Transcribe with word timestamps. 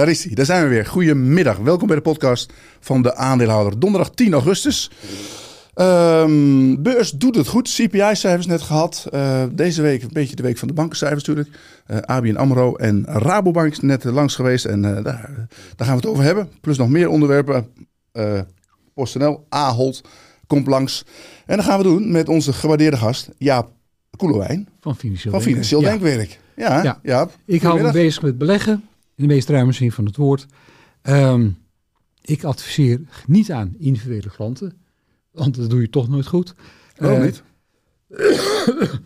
Daar 0.00 0.08
is 0.08 0.24
hij, 0.24 0.34
daar 0.34 0.44
zijn 0.44 0.62
we 0.62 0.68
weer. 0.68 0.86
Goedemiddag, 0.86 1.56
welkom 1.56 1.86
bij 1.86 1.96
de 1.96 2.02
podcast 2.02 2.52
van 2.80 3.02
de 3.02 3.14
aandeelhouder. 3.14 3.78
Donderdag 3.78 4.10
10 4.10 4.32
augustus. 4.32 4.90
Um, 5.74 6.82
beurs 6.82 7.10
doet 7.10 7.34
het 7.34 7.48
goed. 7.48 7.68
CPI-cijfers 7.68 8.46
net 8.46 8.62
gehad. 8.62 9.06
Uh, 9.14 9.42
deze 9.52 9.82
week 9.82 10.02
een 10.02 10.08
beetje 10.12 10.36
de 10.36 10.42
week 10.42 10.58
van 10.58 10.68
de 10.68 10.74
bankencijfers 10.74 11.24
natuurlijk. 11.24 11.56
Uh, 11.90 11.98
ABN 11.98 12.36
AMRO 12.36 12.76
en 12.76 13.04
Rabobank 13.06 13.72
is 13.72 13.80
net 13.80 14.04
langs 14.04 14.34
geweest. 14.34 14.64
En 14.64 14.84
uh, 14.84 14.94
daar, 14.94 15.02
daar, 15.76 15.86
gaan 15.86 15.96
we 15.96 16.00
het 16.00 16.06
over 16.06 16.24
hebben. 16.24 16.48
Plus 16.60 16.78
nog 16.78 16.88
meer 16.88 17.08
onderwerpen. 17.08 17.66
PostNL, 18.94 19.46
Ahold 19.48 20.00
komt 20.46 20.66
langs. 20.66 21.04
En 21.46 21.56
dat 21.56 21.64
gaan 21.64 21.78
we 21.78 21.84
doen 21.84 22.10
met 22.10 22.28
onze 22.28 22.52
gewaardeerde 22.52 22.96
gast 22.96 23.28
Jaap 23.38 23.70
Koelewijn. 24.16 24.68
Van 24.80 24.96
Financieel, 24.96 25.32
van 25.32 25.42
Financieel 25.42 25.80
Denkwerk. 25.80 26.38
Ja, 26.56 26.82
ja. 26.82 26.98
Jaap. 27.02 27.36
Ik 27.44 27.62
hou 27.62 27.82
me 27.82 27.92
bezig 27.92 28.22
met 28.22 28.38
beleggen. 28.38 28.84
In 29.20 29.28
de 29.28 29.34
meest 29.34 29.48
ruime 29.48 29.72
zin 29.72 29.92
van 29.92 30.04
het 30.04 30.16
woord. 30.16 30.46
Um, 31.02 31.58
ik 32.20 32.44
adviseer 32.44 33.00
niet 33.26 33.52
aan 33.52 33.74
individuele 33.78 34.30
klanten. 34.30 34.80
Want 35.32 35.54
dat 35.54 35.70
doe 35.70 35.80
je 35.80 35.90
toch 35.90 36.08
nooit 36.08 36.26
goed. 36.26 36.54
Waarom 36.96 37.18
uh, 37.18 37.24
niet? 37.24 37.42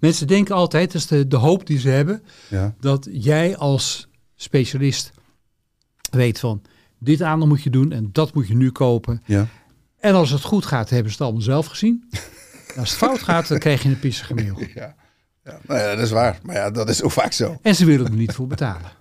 mensen 0.00 0.26
denken 0.26 0.54
altijd, 0.54 0.92
dat 0.92 1.00
is 1.00 1.06
de, 1.06 1.26
de 1.26 1.36
hoop 1.36 1.66
die 1.66 1.78
ze 1.78 1.88
hebben, 1.88 2.22
ja. 2.48 2.74
dat 2.80 3.08
jij 3.10 3.56
als 3.56 4.08
specialist 4.34 5.10
weet 6.10 6.38
van 6.38 6.62
dit 6.98 7.22
aandeel 7.22 7.48
moet 7.48 7.62
je 7.62 7.70
doen 7.70 7.92
en 7.92 8.08
dat 8.12 8.34
moet 8.34 8.48
je 8.48 8.54
nu 8.54 8.70
kopen. 8.70 9.22
Ja. 9.24 9.46
En 9.98 10.14
als 10.14 10.30
het 10.30 10.42
goed 10.42 10.66
gaat, 10.66 10.90
hebben 10.90 11.12
ze 11.12 11.16
het 11.16 11.26
allemaal 11.26 11.42
zelf 11.42 11.66
gezien. 11.66 12.08
als 12.78 12.90
het 12.90 12.98
fout 12.98 13.22
gaat, 13.22 13.48
dan 13.48 13.58
krijg 13.58 13.82
je 13.82 13.88
een 13.88 13.98
pissige 13.98 14.34
mail. 14.34 14.62
Ja. 14.74 14.94
Ja, 15.44 15.58
nou 15.66 15.80
ja, 15.80 15.94
dat 15.94 16.04
is 16.04 16.10
waar. 16.10 16.38
Maar 16.42 16.54
ja, 16.54 16.70
dat 16.70 16.88
is 16.88 17.02
ook 17.02 17.10
vaak 17.10 17.32
zo. 17.32 17.58
En 17.62 17.74
ze 17.74 17.84
willen 17.84 18.06
er 18.06 18.12
niet 18.12 18.32
voor 18.32 18.46
betalen. 18.46 18.96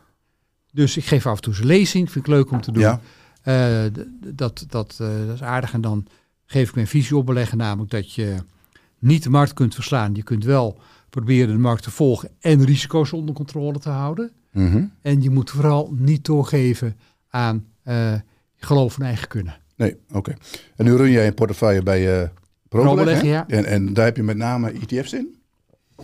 Dus 0.77 0.97
ik 0.97 1.05
geef 1.05 1.25
af 1.25 1.35
en 1.35 1.41
toe 1.41 1.53
een 1.59 1.65
lezing, 1.65 2.11
vind 2.11 2.25
ik 2.25 2.31
leuk 2.31 2.51
om 2.51 2.61
te 2.61 2.71
doen. 2.71 2.81
Ja. 2.81 3.01
Uh, 3.43 3.91
dat, 4.33 4.65
dat, 4.69 4.97
uh, 5.01 5.07
dat 5.25 5.35
is 5.35 5.43
aardig. 5.43 5.73
En 5.73 5.81
dan 5.81 6.05
geef 6.45 6.69
ik 6.69 6.75
mijn 6.75 6.87
visie 6.87 7.17
op 7.17 7.25
beleggen, 7.25 7.57
namelijk 7.57 7.91
dat 7.91 8.13
je 8.13 8.35
niet 8.99 9.23
de 9.23 9.29
markt 9.29 9.53
kunt 9.53 9.75
verslaan. 9.75 10.15
Je 10.15 10.23
kunt 10.23 10.43
wel 10.43 10.79
proberen 11.09 11.53
de 11.53 11.59
markt 11.59 11.83
te 11.83 11.91
volgen 11.91 12.29
en 12.39 12.65
risico's 12.65 13.13
onder 13.13 13.35
controle 13.35 13.79
te 13.79 13.89
houden. 13.89 14.31
Mm 14.51 14.71
-hmm. 14.71 14.91
En 15.01 15.21
je 15.21 15.29
moet 15.29 15.49
vooral 15.49 15.93
niet 15.97 16.25
doorgeven 16.25 16.95
aan 17.29 17.65
uh, 17.87 18.13
geloof 18.57 18.99
en 18.99 19.05
eigen 19.05 19.27
kunnen. 19.27 19.55
Nee, 19.75 19.95
oké. 20.07 20.17
Okay. 20.17 20.37
En 20.75 20.85
nu 20.85 20.95
run 20.95 21.11
jij 21.11 21.27
een 21.27 21.33
portefeuille 21.33 21.83
bij 21.83 22.21
uh, 22.21 22.27
ProBeleg, 22.69 23.23
ja. 23.23 23.47
En, 23.47 23.65
en 23.65 23.93
daar 23.93 24.05
heb 24.05 24.15
je 24.15 24.23
met 24.23 24.37
name 24.37 24.71
ETF's 24.71 25.13
in? 25.13 25.36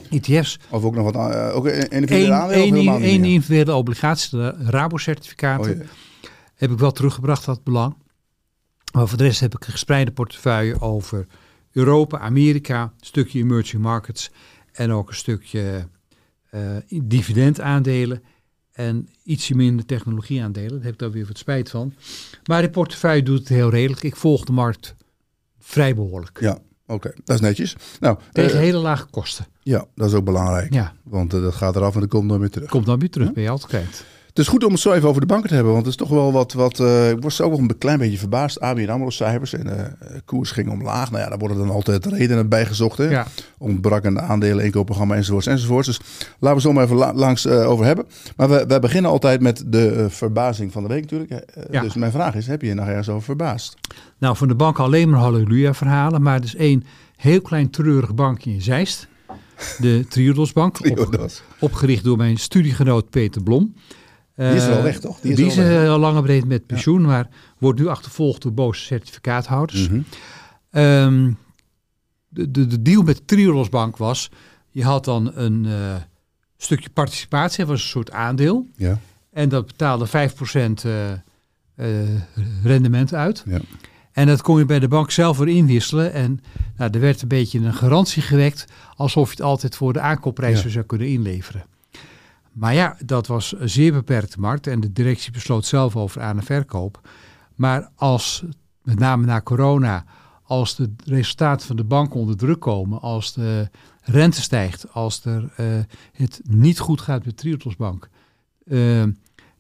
ETF's. 0.09 0.59
Of 0.69 0.83
ook 0.83 0.95
nog 0.95 1.11
wat 1.11 1.33
uh, 1.33 1.55
ook 1.55 1.67
individuele 1.67 2.33
aandelen? 2.33 2.88
Eén 2.88 3.23
individuele 3.23 3.75
obligaties, 3.75 4.30
de 4.30 4.55
Rabo-certificaten. 4.58 5.81
Oh. 5.81 5.88
Heb 6.55 6.72
ik 6.72 6.77
wel 6.77 6.91
teruggebracht, 6.91 7.45
dat 7.45 7.63
belang. 7.63 7.95
Maar 8.94 9.08
voor 9.08 9.17
de 9.17 9.23
rest 9.23 9.39
heb 9.39 9.55
ik 9.55 9.66
een 9.66 9.72
gespreide 9.72 10.11
portefeuille 10.11 10.81
over 10.81 11.27
Europa, 11.72 12.19
Amerika, 12.19 12.81
een 12.81 13.05
stukje 13.05 13.39
emerging 13.39 13.81
markets 13.81 14.31
en 14.72 14.91
ook 14.91 15.09
een 15.09 15.16
stukje 15.16 15.88
uh, 16.52 16.61
dividendaandelen 17.03 18.23
en 18.72 19.09
ietsje 19.23 19.55
minder 19.55 19.85
technologieaandelen. 19.85 20.72
Daar 20.72 20.83
heb 20.83 20.94
ik 20.94 21.00
daar 21.00 21.11
weer 21.11 21.25
wat 21.25 21.38
spijt 21.38 21.69
van. 21.69 21.94
Maar 22.45 22.61
de 22.61 22.69
portefeuille 22.69 23.23
doet 23.23 23.39
het 23.39 23.50
heel 23.50 23.69
redelijk. 23.69 24.03
Ik 24.03 24.16
volg 24.16 24.45
de 24.45 24.52
markt 24.52 24.95
vrij 25.59 25.95
behoorlijk. 25.95 26.39
Ja, 26.39 26.57
oké. 26.88 27.13
Dat 27.23 27.35
is 27.35 27.41
netjes. 27.41 27.75
Nou, 28.00 28.17
Tegen 28.31 28.55
uh, 28.55 28.59
hele 28.59 28.78
lage 28.78 29.05
kosten. 29.05 29.45
Ja, 29.64 29.86
dat 29.95 30.08
is 30.09 30.14
ook 30.14 30.25
belangrijk. 30.25 30.73
Ja. 30.73 30.94
Want 31.03 31.33
uh, 31.33 31.42
dat 31.42 31.53
gaat 31.53 31.75
eraf 31.75 31.94
en 31.94 32.00
dat 32.00 32.09
komt 32.09 32.29
dan 32.29 32.40
weer 32.40 32.50
terug. 32.50 32.69
Komt 32.69 32.85
dan 32.85 33.00
weer 33.00 33.09
terug, 33.09 33.34
ben 33.34 33.44
je 33.44 33.50
altijd 33.50 33.69
kwijt. 33.69 34.06
Het 34.34 34.41
is 34.41 34.47
goed 34.47 34.63
om 34.63 34.72
het 34.72 34.79
zo 34.79 34.91
even 34.91 35.09
over 35.09 35.22
de 35.22 35.28
banken 35.28 35.50
te 35.50 35.56
hebben, 35.56 35.74
want 35.74 35.85
het 35.85 35.94
is 35.94 36.00
toch 36.07 36.09
wel 36.09 36.31
wat. 36.31 36.53
wat 36.53 36.79
uh, 36.79 37.09
ik 37.09 37.22
was 37.22 37.41
ook 37.41 37.51
wel 37.51 37.59
een 37.59 37.78
klein 37.78 38.00
beetje 38.00 38.18
verbaasd. 38.18 38.59
ABN 38.59 38.90
AMRO 38.90 39.09
cijfers 39.09 39.53
en 39.53 39.68
uh, 39.68 40.18
koers 40.25 40.51
ging 40.51 40.69
omlaag. 40.69 41.12
Nou 41.12 41.24
ja, 41.24 41.29
daar 41.29 41.38
worden 41.38 41.57
dan 41.57 41.69
altijd 41.69 42.06
redenen 42.06 42.50
bij 42.50 42.66
gezocht. 42.66 42.97
Hè? 42.97 43.09
Ja. 43.09 43.28
Ontbrak 43.57 44.06
aandelen, 44.06 44.66
inkoopprogramma 44.66 45.16
enzovoorts 45.16 45.47
enzovoorts. 45.47 45.88
Dus 45.88 46.00
laten 46.40 46.57
we 46.57 46.63
zo 46.63 46.74
maar 46.74 46.84
even 46.84 46.95
la 46.95 47.13
langs 47.13 47.45
uh, 47.45 47.69
over 47.69 47.85
hebben. 47.85 48.06
Maar 48.35 48.50
we, 48.50 48.66
wij 48.68 48.80
beginnen 48.80 49.12
altijd 49.12 49.41
met 49.41 49.63
de 49.66 50.06
verbazing 50.09 50.72
van 50.72 50.84
de 50.84 50.90
week 50.90 51.01
natuurlijk. 51.01 51.45
Ja. 51.72 51.81
Dus 51.81 51.94
mijn 51.94 52.12
vraag 52.12 52.35
is, 52.35 52.47
heb 52.47 52.62
je 52.62 52.68
je 52.68 52.74
nog 52.74 52.88
ergens 52.88 53.09
over 53.09 53.24
verbaasd? 53.24 53.75
Nou, 54.18 54.38
van 54.38 54.47
de 54.47 54.56
bank 54.56 54.80
alleen 54.80 55.09
maar 55.09 55.19
halleluja 55.19 55.74
verhalen. 55.74 56.22
Maar 56.22 56.38
er 56.38 56.44
is 56.44 56.56
één 56.56 56.84
heel 57.16 57.41
klein 57.41 57.69
treurig 57.69 58.16
bankje 58.16 58.51
in 58.51 58.62
Zeist. 58.62 59.07
De 59.80 60.06
Triodosbank, 60.09 60.75
Triodos. 60.78 61.41
op, 61.50 61.56
opgericht 61.59 62.03
door 62.03 62.18
mijn 62.18 62.38
studiegenoot 62.38 63.09
Peter 63.09 63.44
Blom. 63.44 63.74
Die 64.36 64.46
is 64.46 64.66
wel 64.66 64.81
weg, 64.81 65.00
toch? 65.00 65.19
Die 65.19 65.31
is, 65.31 65.38
die 65.38 65.46
is 65.46 65.58
uh, 65.58 65.90
al 65.90 66.00
lange 66.00 66.22
breed 66.22 66.46
met 66.46 66.66
pensioen, 66.66 67.02
ja. 67.02 67.08
maar 67.08 67.30
wordt 67.58 67.80
nu 67.80 67.88
achtervolgd 67.88 68.42
door 68.42 68.53
boze 68.53 68.81
certificaathouders. 68.81 69.90
Mm 69.90 70.06
-hmm. 70.69 70.81
um, 70.81 71.38
de, 72.30 72.52
de, 72.52 72.68
de, 72.68 72.81
deal 72.81 73.02
met 73.02 73.28
Triodos 73.28 73.69
Bank 73.69 73.97
was, 73.97 74.31
je 74.69 74.84
had 74.84 75.06
dan 75.06 75.31
een 75.36 75.63
uh, 75.66 75.96
stukje 76.58 76.90
participatie, 76.90 77.58
dat 77.58 77.68
was 77.68 77.81
een 77.81 77.90
soort 77.90 78.12
aandeel. 78.12 78.68
Ja. 78.75 79.00
En 79.31 79.50
dat 79.50 79.66
betaalde 79.66 80.08
5% 80.08 80.12
uh, 80.86 81.12
rendement 82.63 83.13
uit. 83.13 83.44
Ja. 83.47 83.59
En 84.13 84.28
dat 84.28 84.41
kon 84.41 84.57
je 84.57 84.66
bij 84.66 84.79
de 84.79 84.88
bank 84.88 85.12
zelf 85.12 85.38
weer 85.38 85.56
inwisselen. 85.56 86.13
En 86.13 86.41
nou, 86.78 86.91
er 86.91 87.00
werd 87.00 87.22
een 87.22 87.28
beetje 87.28 87.59
een 87.59 87.74
garantie 87.74 88.22
gewekt, 88.22 88.66
alsof 88.96 89.25
je 89.25 89.35
het 89.35 89.41
altijd 89.46 89.75
voor 89.75 89.94
de 89.94 90.00
aankoopprijs 90.00 90.63
ja. 90.63 90.69
zou 90.69 90.85
kunnen 90.85 91.07
inleveren. 91.07 91.66
Maar 92.51 92.74
ja, 92.74 92.97
dat 93.06 93.28
was 93.28 93.56
een 93.57 93.69
zeer 93.69 93.94
beperkte 93.94 94.40
markt 94.40 94.68
en 94.68 94.79
de 94.79 94.91
directie 94.91 95.31
besloot 95.31 95.66
zelf 95.66 95.96
over 95.96 96.22
aan- 96.22 96.38
en 96.38 96.44
verkoop. 96.44 97.09
Maar 97.56 97.90
als, 97.96 98.44
met 98.84 99.00
name 99.00 99.25
na 99.25 99.41
corona, 99.41 100.06
als 100.44 100.75
de 100.75 100.94
resultaten 101.06 101.68
van 101.68 101.75
de 101.75 101.84
bank 101.84 102.13
onder 102.13 102.38
druk 102.38 102.59
komen, 102.59 103.01
als 103.01 103.34
de 103.34 103.69
rente 104.01 104.41
stijgt, 104.41 104.94
als 104.94 105.25
er, 105.25 105.53
uh, 105.59 105.66
het 106.12 106.41
niet 106.44 106.80
goed 106.80 107.01
gaat 107.01 107.25
met 107.25 107.38
Triodos 107.38 107.75
Bank, 107.75 108.09
uh, 108.66 109.03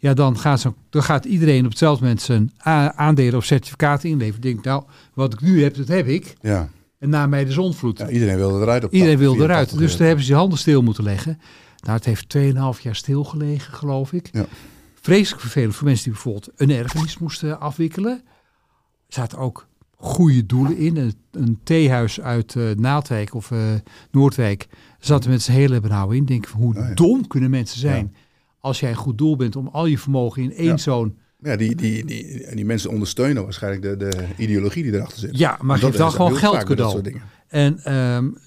ja, 0.03 0.13
dan 0.13 0.37
gaat, 0.37 0.59
zo, 0.59 0.75
dan 0.89 1.03
gaat 1.03 1.25
iedereen 1.25 1.63
op 1.63 1.69
hetzelfde 1.69 2.03
moment 2.03 2.21
zijn 2.21 2.51
aandelen 2.95 3.35
of 3.35 3.45
certificaten 3.45 4.09
inleveren. 4.09 4.41
Denk 4.41 4.63
nou, 4.63 4.83
wat 5.13 5.33
ik 5.33 5.41
nu 5.41 5.63
heb, 5.63 5.75
dat 5.75 5.87
heb 5.87 6.07
ik. 6.07 6.35
Ja. 6.41 6.69
En 6.99 7.09
na 7.09 7.27
mij 7.27 7.45
de 7.45 7.51
zonvloed. 7.51 7.97
Ja, 7.97 8.09
iedereen 8.09 8.35
wilde 8.35 8.61
eruit. 8.61 8.83
Op 8.83 8.91
iedereen 8.91 9.17
wilde 9.17 9.43
eruit. 9.43 9.77
Dus 9.77 9.97
daar 9.97 10.07
hebben 10.07 10.25
ze 10.25 10.31
je 10.31 10.37
handen 10.37 10.57
stil 10.57 10.81
moeten 10.81 11.03
leggen. 11.03 11.39
Nou, 11.79 11.95
het 11.97 12.05
heeft 12.05 12.37
2,5 12.37 12.81
jaar 12.81 12.95
stilgelegen, 12.95 13.73
geloof 13.73 14.13
ik. 14.13 14.29
Ja. 14.31 14.45
Vreselijk 15.01 15.41
vervelend 15.41 15.75
voor 15.75 15.85
mensen 15.85 16.03
die 16.03 16.13
bijvoorbeeld 16.13 16.49
een 16.55 16.69
erfenis 16.69 17.17
moesten 17.17 17.59
afwikkelen. 17.59 18.21
Er 19.07 19.13
zaten 19.13 19.37
ook 19.37 19.67
goede 19.95 20.45
doelen 20.45 20.77
in. 20.77 20.97
Een, 20.97 21.13
een 21.31 21.59
theehuis 21.63 22.21
uit 22.21 22.55
uh, 22.55 22.75
Naaldwijk 22.75 23.33
of 23.33 23.51
uh, 23.51 23.59
Noordwijk 24.11 24.67
zaten 24.99 25.29
met 25.29 25.41
z'n 25.41 25.51
hele 25.51 25.79
benauw 25.79 26.11
in. 26.11 26.25
Denk 26.25 26.45
hoe 26.45 26.75
oh, 26.75 26.95
dom 26.95 27.27
kunnen 27.27 27.49
mensen 27.49 27.79
zijn. 27.79 28.15
Als 28.63 28.79
jij 28.79 28.89
een 28.89 28.95
goed 28.95 29.17
doel 29.17 29.35
bent 29.35 29.55
om 29.55 29.67
al 29.67 29.85
je 29.85 29.97
vermogen 29.97 30.43
in 30.43 30.53
één 30.53 30.67
ja. 30.67 30.77
zoon. 30.77 31.15
Ja, 31.39 31.55
die, 31.55 31.75
die, 31.75 32.05
die, 32.05 32.55
die 32.55 32.65
mensen 32.65 32.89
ondersteunen 32.89 33.43
waarschijnlijk 33.43 33.81
de, 33.81 33.97
de 33.97 34.27
ideologie 34.37 34.83
die 34.83 34.93
erachter 34.93 35.19
zit. 35.19 35.37
Ja, 35.37 35.57
maar 35.61 35.77
geef 35.77 35.95
dan 35.95 36.11
gewoon 36.11 36.35
geld 36.35 36.63
cadeau. 36.63 37.21
En 37.47 37.95
um, 37.95 38.37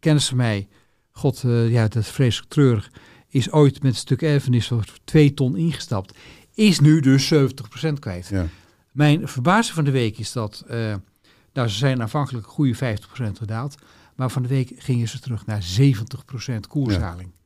kennis 0.00 0.28
van 0.28 0.36
mij 0.36 0.68
God, 1.10 1.42
uh, 1.42 1.70
ja, 1.70 1.82
dat 1.82 2.02
is 2.02 2.08
vreselijk 2.08 2.50
treurig, 2.50 2.90
is 3.28 3.50
ooit 3.50 3.82
met 3.82 3.92
een 3.92 3.98
stuk 3.98 4.22
erfenis 4.22 4.66
voor 4.66 4.84
twee 5.04 5.34
ton 5.34 5.56
ingestapt. 5.56 6.16
Is 6.54 6.80
nu 6.80 7.00
dus 7.00 7.34
70% 7.34 7.38
kwijt. 7.98 8.28
Ja. 8.28 8.46
Mijn 8.92 9.28
verbazing 9.28 9.74
van 9.74 9.84
de 9.84 9.90
week 9.90 10.18
is 10.18 10.32
dat, 10.32 10.64
uh, 10.70 10.94
nou 11.52 11.68
ze 11.68 11.76
zijn 11.76 12.00
aanvankelijk 12.02 12.46
een 12.46 12.52
goede 12.52 12.98
50% 12.98 13.32
gedaald, 13.32 13.74
maar 14.14 14.30
van 14.30 14.42
de 14.42 14.48
week 14.48 14.72
gingen 14.76 15.08
ze 15.08 15.20
terug 15.20 15.46
naar 15.46 15.62
70% 15.80 16.60
koershaling. 16.68 17.30
Ja. 17.34 17.44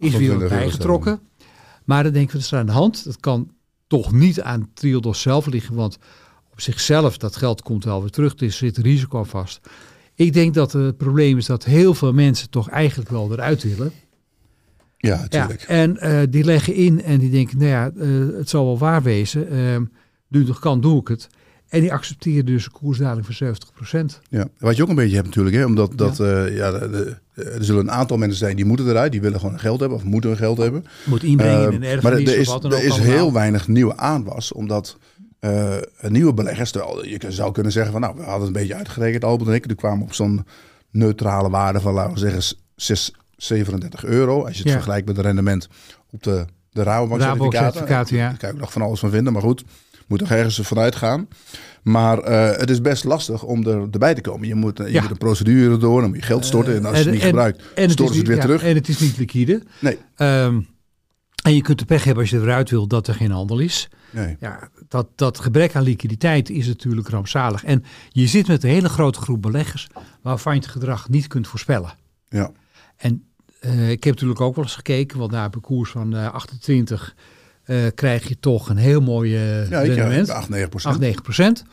Is 0.00 0.16
weer 0.16 0.38
wat 0.38 0.48
bijgetrokken. 0.48 1.20
Maar 1.84 2.02
dan 2.02 2.12
denken 2.12 2.32
we, 2.32 2.36
dat 2.36 2.46
is 2.46 2.58
aan 2.58 2.66
de 2.66 2.72
hand. 2.72 3.04
Dat 3.04 3.20
kan 3.20 3.50
toch 3.86 4.12
niet 4.12 4.40
aan 4.40 4.70
Triodos 4.74 5.20
zelf 5.20 5.46
liggen, 5.46 5.74
want 5.74 5.98
op 6.52 6.60
zichzelf, 6.60 7.18
dat 7.18 7.36
geld 7.36 7.62
komt 7.62 7.84
wel 7.84 8.00
weer 8.00 8.10
terug. 8.10 8.40
Er 8.40 8.52
zit 8.52 8.76
risico 8.76 9.24
vast. 9.24 9.60
Ik 10.14 10.32
denk 10.32 10.54
dat 10.54 10.72
het 10.72 10.96
probleem 10.96 11.38
is 11.38 11.46
dat 11.46 11.64
heel 11.64 11.94
veel 11.94 12.12
mensen 12.12 12.50
toch 12.50 12.68
eigenlijk 12.68 13.10
wel 13.10 13.32
eruit 13.32 13.62
willen. 13.62 13.92
Ja, 14.96 15.20
natuurlijk. 15.20 15.60
Ja, 15.60 15.66
en 15.66 15.96
uh, 16.02 16.20
die 16.30 16.44
leggen 16.44 16.74
in 16.74 17.02
en 17.02 17.18
die 17.18 17.30
denken, 17.30 17.58
nou 17.58 17.70
ja, 17.70 17.90
uh, 17.94 18.36
het 18.36 18.48
zal 18.48 18.64
wel 18.64 18.78
waar 18.78 19.02
wezen. 19.02 19.52
Uh, 19.54 19.76
nu 20.28 20.44
nog 20.44 20.58
kan, 20.58 20.80
doe 20.80 21.00
ik 21.00 21.08
het. 21.08 21.28
En 21.70 21.80
die 21.80 21.92
accepteren 21.92 22.46
dus 22.46 22.64
een 22.64 22.70
koersdaling 22.70 23.26
van 23.26 23.54
70%. 24.14 24.18
Ja, 24.28 24.46
wat 24.58 24.76
je 24.76 24.82
ook 24.82 24.88
een 24.88 24.94
beetje 24.94 25.14
hebt 25.14 25.26
natuurlijk, 25.26 25.56
hè, 25.56 25.64
omdat 25.64 25.98
dat, 25.98 26.16
ja. 26.16 26.44
ja 26.44 26.70
de, 26.70 27.16
de, 27.34 27.42
er 27.42 27.64
zullen 27.64 27.80
een 27.80 27.90
aantal 27.90 28.16
mensen 28.16 28.38
zijn 28.38 28.56
die 28.56 28.64
moeten 28.64 28.88
eruit, 28.88 29.12
die 29.12 29.20
willen 29.20 29.40
gewoon 29.40 29.58
geld 29.58 29.80
hebben 29.80 29.98
of 29.98 30.04
moeten 30.04 30.36
geld 30.36 30.58
hebben. 30.58 30.84
Moet 31.04 31.22
inbrengen 31.22 31.72
in 31.72 31.82
een 31.82 31.98
Maar 32.02 32.12
er 32.12 32.38
is, 32.38 32.48
er 32.48 32.84
is 32.84 32.96
heel 32.96 33.32
weinig 33.32 33.68
nieuwe 33.68 33.96
aanwas, 33.96 34.52
omdat 34.52 34.96
uh, 35.40 35.76
nieuwe 36.08 36.34
beleggers, 36.34 36.70
terwijl 36.70 37.06
je 37.06 37.20
zou 37.28 37.52
kunnen 37.52 37.72
zeggen 37.72 37.92
van 37.92 38.00
nou, 38.00 38.14
we 38.14 38.22
hadden 38.22 38.46
het 38.46 38.56
een 38.56 38.60
beetje 38.60 38.74
uitgerekend, 38.74 39.24
Albert 39.24 39.48
en 39.48 39.54
ik, 39.54 39.66
die 39.66 39.76
kwamen 39.76 40.02
op 40.02 40.14
zo'n 40.14 40.46
neutrale 40.90 41.50
waarde 41.50 41.80
van, 41.80 41.94
laten 41.94 42.12
we 42.12 42.18
zeggen, 42.18 42.56
6, 42.76 43.12
37 43.36 44.04
euro. 44.04 44.44
Als 44.44 44.52
je 44.52 44.58
het 44.58 44.68
ja. 44.68 44.72
vergelijkt 44.72 45.06
met 45.06 45.16
het 45.16 45.26
rendement 45.26 45.68
op 46.10 46.22
de 46.22 46.44
De 46.70 46.82
Rabobank 46.82 47.52
certificaten. 47.54 48.16
ja. 48.16 48.28
Daar 48.28 48.36
kan 48.36 48.50
ik 48.50 48.58
nog 48.58 48.72
van 48.72 48.82
alles 48.82 49.00
van 49.00 49.10
vinden, 49.10 49.32
maar 49.32 49.42
goed. 49.42 49.64
Moet 50.10 50.18
toch 50.18 50.30
ergens 50.30 50.60
vanuit 50.62 50.96
gaan. 50.96 51.28
Maar 51.82 52.30
uh, 52.30 52.56
het 52.56 52.70
is 52.70 52.80
best 52.80 53.04
lastig 53.04 53.42
om 53.42 53.66
er, 53.66 53.88
erbij 53.90 54.14
te 54.14 54.20
komen. 54.20 54.48
Je 54.48 54.54
moet, 54.54 54.78
je 54.78 54.92
ja. 54.92 55.00
moet 55.00 55.10
een 55.10 55.16
procedure 55.16 55.76
door, 55.76 56.00
dan 56.00 56.10
moet 56.10 56.18
je 56.18 56.24
geld 56.24 56.44
storten. 56.44 56.76
En 56.76 56.84
als 56.84 56.98
je 56.98 57.02
het 57.02 57.12
niet 57.12 57.22
gebruikt, 57.22 57.62
en 57.74 57.90
storten 57.90 58.14
ze 58.14 58.20
het 58.20 58.28
weer 58.28 58.36
ja, 58.36 58.42
terug. 58.42 58.62
En 58.62 58.74
het 58.74 58.88
is 58.88 58.98
niet 59.00 59.16
liquide. 59.18 59.62
Nee. 59.78 59.98
Um, 60.16 60.68
en 61.42 61.54
je 61.54 61.62
kunt 61.62 61.78
de 61.78 61.84
pech 61.84 62.04
hebben 62.04 62.22
als 62.22 62.32
je 62.32 62.40
eruit 62.40 62.70
wil 62.70 62.86
dat 62.86 63.06
er 63.06 63.14
geen 63.14 63.30
handel 63.30 63.58
is. 63.58 63.88
Nee. 64.10 64.36
Ja, 64.40 64.68
dat, 64.88 65.08
dat 65.14 65.38
gebrek 65.38 65.74
aan 65.74 65.82
liquiditeit 65.82 66.50
is 66.50 66.66
natuurlijk 66.66 67.08
rampzalig. 67.08 67.64
En 67.64 67.84
je 68.08 68.26
zit 68.26 68.46
met 68.46 68.64
een 68.64 68.70
hele 68.70 68.88
grote 68.88 69.20
groep 69.20 69.42
beleggers 69.42 69.88
waarvan 70.22 70.54
je 70.54 70.60
het 70.60 70.70
gedrag 70.70 71.08
niet 71.08 71.26
kunt 71.26 71.48
voorspellen. 71.48 71.94
Ja. 72.28 72.52
En 72.96 73.24
uh, 73.60 73.90
ik 73.90 74.04
heb 74.04 74.14
natuurlijk 74.14 74.40
ook 74.40 74.54
wel 74.54 74.64
eens 74.64 74.74
gekeken, 74.74 75.18
want 75.18 75.30
na 75.30 75.44
een 75.44 75.60
koers 75.60 75.90
van 75.90 76.14
uh, 76.14 76.32
28 76.32 77.14
uh, 77.70 77.86
krijg 77.94 78.28
je 78.28 78.38
toch 78.40 78.68
een 78.68 78.76
heel 78.76 79.00
mooi 79.00 79.34
uh, 79.34 79.70
ja, 79.70 79.80
rendement. 79.80 80.30
8, 80.30 80.48
9 80.48 80.70
8, 80.82 80.98
9 80.98 81.22
procent. 81.22 81.64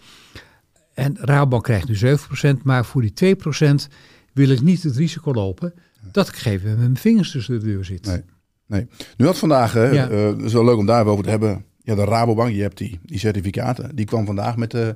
En 0.93 1.17
Rabobank 1.19 1.63
krijgt 1.63 1.87
nu 1.87 1.95
7 1.95 2.27
procent, 2.27 2.63
maar 2.63 2.85
voor 2.85 3.01
die 3.01 3.13
2 3.13 3.35
procent 3.35 3.87
wil 4.33 4.49
ik 4.49 4.61
niet 4.61 4.83
het 4.83 4.95
risico 4.95 5.33
lopen 5.33 5.73
dat 6.11 6.27
ik 6.27 6.35
gegeven 6.35 6.69
met 6.69 6.77
mijn 6.77 6.97
vingers 6.97 7.31
tussen 7.31 7.59
de 7.59 7.65
deur 7.65 7.85
zit. 7.85 8.05
Nee. 8.05 8.23
Nee. 8.65 8.87
Nu 9.17 9.25
had 9.25 9.37
vandaag, 9.37 9.73
hè, 9.73 9.85
ja. 9.89 10.09
uh, 10.09 10.27
het 10.27 10.41
is 10.41 10.53
wel 10.53 10.65
leuk 10.65 10.77
om 10.77 10.85
daarover 10.85 11.23
te 11.23 11.29
hebben. 11.29 11.65
Ja, 11.83 11.95
de 11.95 12.03
Rabobank, 12.03 12.53
je 12.53 12.61
hebt 12.61 12.77
die, 12.77 12.99
die 13.03 13.19
certificaten. 13.19 13.95
Die 13.95 14.05
kwam 14.05 14.25
vandaag 14.25 14.55
met 14.55 14.71
de 14.71 14.95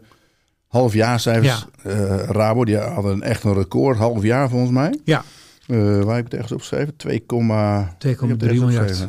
halfjaarcijfers. 0.67 1.67
Ja. 1.83 2.15
Rabo, 2.25 2.65
die 2.65 2.77
hadden 2.77 3.21
echt 3.21 3.43
een 3.43 3.53
record, 3.53 3.97
half 3.97 4.23
jaar 4.23 4.49
volgens 4.49 4.71
mij. 4.71 4.99
Ja. 5.03 5.23
Waar 5.65 6.15
heb 6.15 6.25
ik 6.25 6.31
het 6.31 6.33
ergens 6.33 6.51
opgeschreven? 6.51 6.93
2,3 6.93 8.47
miljard. 8.47 9.07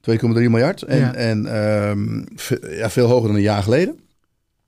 2,3 0.00 0.20
miljard. 0.32 0.82
En, 0.82 0.98
ja. 0.98 1.14
en 1.14 1.56
um, 1.56 2.26
ja, 2.60 2.90
veel 2.90 3.06
hoger 3.06 3.26
dan 3.26 3.36
een 3.36 3.42
jaar 3.42 3.62
geleden. 3.62 4.00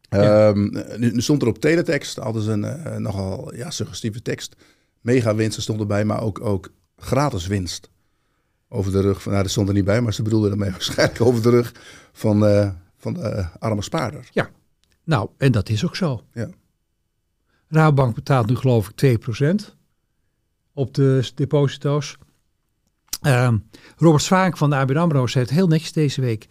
Ja. 0.08 0.48
Um, 0.48 0.72
nu, 0.96 1.12
nu, 1.12 1.20
stond 1.20 1.42
er 1.42 1.48
op 1.48 1.58
teletext, 1.58 2.16
hadden 2.16 2.42
ze 2.42 2.50
een 2.50 2.64
uh, 2.64 2.96
nogal 2.96 3.54
ja, 3.54 3.70
suggestieve 3.70 4.22
tekst. 4.22 4.56
Mega 5.00 5.34
winsten 5.34 5.62
stond 5.62 5.80
erbij, 5.80 6.04
maar 6.04 6.22
ook, 6.22 6.40
ook 6.40 6.72
gratis 6.96 7.46
winst 7.46 7.90
over 8.68 8.92
de 8.92 9.00
rug 9.00 9.22
van, 9.22 9.32
nou 9.32 9.44
dat 9.44 9.52
stond 9.52 9.68
er 9.68 9.74
niet 9.74 9.84
bij, 9.84 10.00
maar 10.00 10.14
ze 10.14 10.22
bedoelden 10.22 10.48
daarmee 10.48 10.70
waarschijnlijk 10.78 11.20
over 11.20 11.42
de 11.42 11.50
rug 11.50 11.74
van, 12.12 12.44
uh, 12.44 12.70
van 12.96 13.12
de 13.14 13.46
arme 13.58 13.82
spaarder. 13.82 14.28
Ja, 14.32 14.50
nou, 15.04 15.28
en 15.36 15.52
dat 15.52 15.68
is 15.68 15.84
ook 15.84 15.96
zo. 15.96 16.22
Ja. 16.32 16.48
Rabobank 17.68 18.14
betaalt 18.14 18.46
nu 18.46 18.56
geloof 18.56 18.92
ik 18.94 19.20
2% 19.28 19.54
op 20.72 20.94
de 20.94 21.30
deposito's. 21.34 22.18
Uh, 23.22 23.52
Robert 23.96 24.22
Zwaak 24.22 24.56
van 24.56 24.70
de 24.70 24.76
ABN 24.76 24.96
AMRO 24.96 25.26
zei 25.26 25.44
het 25.44 25.54
heel 25.54 25.66
netjes 25.66 25.92
deze 25.92 26.20
week. 26.20 26.46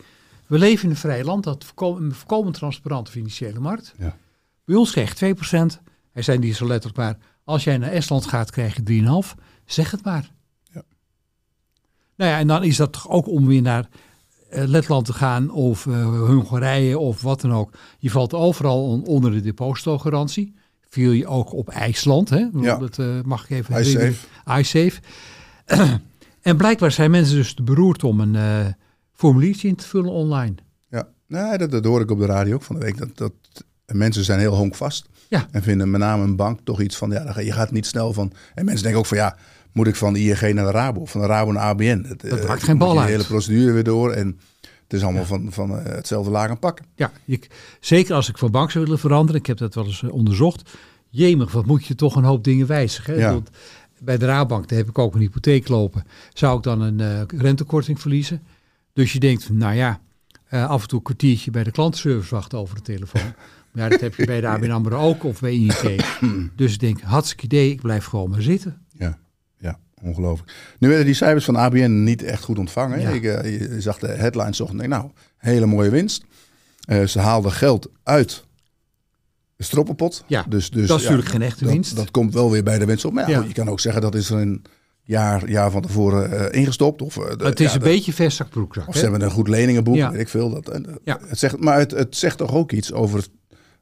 We 0.47 0.57
leven 0.57 0.83
in 0.83 0.89
een 0.89 0.95
vrij 0.95 1.23
land, 1.23 1.43
dat 1.43 1.63
voorkomen, 1.65 2.03
een 2.03 2.13
voorkomen 2.13 2.53
transparante 2.53 3.11
financiële 3.11 3.59
markt. 3.59 3.93
Ja. 3.97 4.17
Bij 4.65 4.75
ons 4.75 4.91
krijg 4.91 5.19
je 5.19 5.35
2%. 5.35 5.81
Hij 6.11 6.21
zei 6.21 6.37
niet 6.37 6.55
zo 6.55 6.67
letterlijk 6.67 6.97
maar, 6.97 7.17
als 7.43 7.63
jij 7.63 7.77
naar 7.77 7.91
Estland 7.91 8.25
gaat 8.25 8.51
krijg 8.51 8.75
je 8.75 9.03
3,5. 9.33 9.41
Zeg 9.65 9.91
het 9.91 10.03
maar. 10.03 10.31
Nou 12.15 12.33
ja, 12.33 12.39
en 12.39 12.47
dan 12.47 12.63
is 12.63 12.75
dat 12.75 12.93
toch 12.93 13.09
ook 13.09 13.27
om 13.27 13.47
weer 13.47 13.61
naar 13.61 13.87
uh, 14.51 14.63
Letland 14.63 15.05
te 15.05 15.13
gaan 15.13 15.51
of 15.51 15.85
uh, 15.85 16.25
Hongarije 16.25 16.99
of 16.99 17.21
wat 17.21 17.41
dan 17.41 17.53
ook. 17.53 17.71
Je 17.97 18.09
valt 18.09 18.33
overal 18.33 19.01
onder 19.05 19.31
de 19.31 19.41
depositogarantie. 19.41 20.55
Viel 20.89 21.11
je 21.11 21.27
ook 21.27 21.53
op 21.53 21.69
IJsland, 21.69 22.29
hè? 22.29 22.47
Ja. 22.53 22.77
Dat 22.77 22.97
uh, 22.97 23.21
mag 23.21 23.43
ik 23.43 23.49
even 23.49 23.79
iSafe. 23.79 24.27
iSafe. 24.45 24.99
en 26.41 26.57
blijkbaar 26.57 26.91
zijn 26.91 27.11
mensen 27.11 27.35
dus 27.35 27.53
te 27.53 27.63
beroerd 27.63 28.03
om 28.03 28.19
een 28.19 28.75
formuliertje 29.13 29.67
in 29.67 29.75
te 29.75 29.87
vullen 29.87 30.11
online. 30.11 30.55
Ja, 30.89 31.07
nee, 31.27 31.57
dat, 31.57 31.71
dat 31.71 31.85
hoor 31.85 32.01
ik 32.01 32.11
op 32.11 32.19
de 32.19 32.25
radio 32.25 32.55
ook 32.55 32.63
van 32.63 32.75
de 32.75 32.85
week. 32.85 32.97
Dat, 32.97 33.17
dat 33.17 33.33
mensen 33.85 34.23
zijn 34.23 34.39
heel 34.39 34.55
honkvast. 34.55 35.09
Ja. 35.29 35.47
En 35.51 35.63
vinden 35.63 35.91
met 35.91 36.01
name 36.01 36.23
een 36.23 36.35
bank 36.35 36.59
toch 36.63 36.81
iets 36.81 36.97
van, 36.97 37.11
ja, 37.11 37.39
je 37.39 37.51
gaat 37.51 37.71
niet 37.71 37.85
snel 37.85 38.13
van. 38.13 38.31
En 38.55 38.65
mensen 38.65 38.83
denken 38.83 38.99
ook 38.99 39.07
van, 39.07 39.17
ja, 39.17 39.37
moet 39.71 39.87
ik 39.87 39.95
van 39.95 40.13
de 40.13 40.19
ING 40.19 40.53
naar 40.53 40.65
de 40.65 40.71
Rabo, 40.71 41.05
van 41.05 41.21
de 41.21 41.27
Rabo 41.27 41.51
naar 41.51 41.63
ABN. 41.63 42.05
Dat, 42.07 42.29
dat 42.29 42.47
maakt 42.47 42.63
geen 42.63 42.77
bal 42.77 42.97
uit. 42.97 43.07
De 43.07 43.11
hele 43.11 43.23
procedure 43.23 43.71
weer 43.71 43.83
door 43.83 44.11
en 44.11 44.39
het 44.83 44.93
is 44.93 45.03
allemaal 45.03 45.21
ja. 45.21 45.27
van, 45.27 45.51
van 45.51 45.71
uh, 45.71 45.83
hetzelfde 45.83 46.31
laag 46.31 46.49
aan 46.49 46.59
pakken. 46.59 46.85
Ja, 46.95 47.11
ik, 47.25 47.49
zeker 47.79 48.15
als 48.15 48.29
ik 48.29 48.37
van 48.37 48.51
bank 48.51 48.71
zou 48.71 48.83
willen 48.83 48.99
veranderen, 48.99 49.41
ik 49.41 49.47
heb 49.47 49.57
dat 49.57 49.75
wel 49.75 49.85
eens 49.85 50.01
uh, 50.01 50.13
onderzocht. 50.13 50.69
Jemig, 51.09 51.51
wat 51.51 51.65
moet 51.65 51.85
je 51.85 51.95
toch 51.95 52.15
een 52.15 52.23
hoop 52.23 52.43
dingen 52.43 52.67
wijzigen. 52.67 53.17
Ja. 53.17 53.33
Want 53.33 53.49
bij 54.03 54.17
de 54.17 54.25
Rabank, 54.25 54.67
daar 54.67 54.77
heb 54.77 54.89
ik 54.89 54.97
ook 54.97 55.13
een 55.13 55.21
hypotheek 55.21 55.67
lopen, 55.67 56.03
zou 56.33 56.57
ik 56.57 56.63
dan 56.63 56.81
een 56.81 56.99
uh, 56.99 57.39
rentekorting 57.41 57.99
verliezen. 57.99 58.41
Dus 58.93 59.13
je 59.13 59.19
denkt, 59.19 59.49
nou 59.49 59.75
ja, 59.75 59.99
af 60.49 60.81
en 60.81 60.87
toe 60.87 60.97
een 60.97 61.05
kwartiertje 61.05 61.51
bij 61.51 61.63
de 61.63 61.71
klantenservice 61.71 62.35
wachten 62.35 62.57
over 62.57 62.75
de 62.75 62.81
telefoon. 62.81 63.33
Ja, 63.73 63.89
dat 63.89 63.99
heb 63.99 64.15
je 64.15 64.25
bij 64.25 64.41
de 64.41 64.47
ABN 64.47 64.69
AMRO 64.69 64.97
ook 64.97 65.23
of 65.23 65.39
bij 65.39 65.53
ING. 65.53 66.03
dus 66.55 66.73
ik 66.73 66.79
denk, 66.79 67.01
hartstikke 67.01 67.43
idee, 67.45 67.71
ik 67.71 67.81
blijf 67.81 68.05
gewoon 68.05 68.29
maar 68.29 68.41
zitten. 68.41 68.81
Ja, 68.97 69.17
ja, 69.57 69.79
ongelooflijk. 70.01 70.75
Nu 70.79 70.87
werden 70.87 71.05
die 71.05 71.15
cijfers 71.15 71.45
van 71.45 71.55
ABN 71.55 72.03
niet 72.03 72.23
echt 72.23 72.43
goed 72.43 72.57
ontvangen. 72.57 72.99
Ja. 72.99 73.09
Ik 73.09 73.23
uh, 73.23 73.59
je 73.59 73.81
zag 73.81 73.99
de 73.99 74.07
headlines 74.07 74.61
ochtend, 74.61 74.79
denk 74.79 74.91
nou, 74.91 75.11
hele 75.37 75.65
mooie 75.65 75.89
winst. 75.89 76.25
Ze 77.05 77.19
haalden 77.19 77.51
geld 77.51 77.89
uit 78.03 78.45
stroppenpot. 79.63 80.23
Ja, 80.27 80.45
dus, 80.49 80.69
dus, 80.69 80.87
dat 80.87 80.97
is 80.97 81.03
ja, 81.03 81.09
natuurlijk 81.09 81.29
geen 81.37 81.41
echte 81.47 81.63
dat, 81.63 81.73
winst. 81.73 81.95
Dat 81.95 82.11
komt 82.11 82.33
wel 82.33 82.51
weer 82.51 82.63
bij 82.63 82.79
de 82.79 82.85
winst 82.85 83.05
op. 83.05 83.13
Maar 83.13 83.29
ja, 83.29 83.43
je 83.47 83.53
kan 83.53 83.67
ook 83.69 83.79
zeggen 83.79 84.01
dat 84.01 84.15
is 84.15 84.29
er 84.29 84.37
een 84.37 84.61
jaar, 85.03 85.49
jaar 85.49 85.71
van 85.71 85.81
tevoren 85.81 86.31
uh, 86.33 86.59
ingestopt. 86.59 87.01
Of, 87.01 87.17
uh, 87.17 87.23
de, 87.37 87.45
het 87.45 87.59
is 87.59 87.73
een 87.73 87.79
de- 87.79 87.85
beetje 87.85 88.13
vestzak 88.13 88.49
broekzak. 88.49 88.87
Of 88.87 88.95
ze 88.95 89.01
hebben 89.01 89.21
een 89.21 89.31
goed 89.31 89.47
leningenboek, 89.47 89.95
Ja. 89.95 90.11
weet 90.11 90.19
ik 90.21 90.29
veel. 90.29 90.49
Dat, 90.61 90.81
Ja. 91.03 91.19
het 91.27 91.39
zegt, 91.39 91.59
maar 91.59 91.77
het, 91.79 91.91
het 91.91 92.15
zegt 92.17 92.37
toch 92.37 92.53
ook 92.53 92.71
iets 92.71 92.93
over 92.93 93.17
het, 93.19 93.29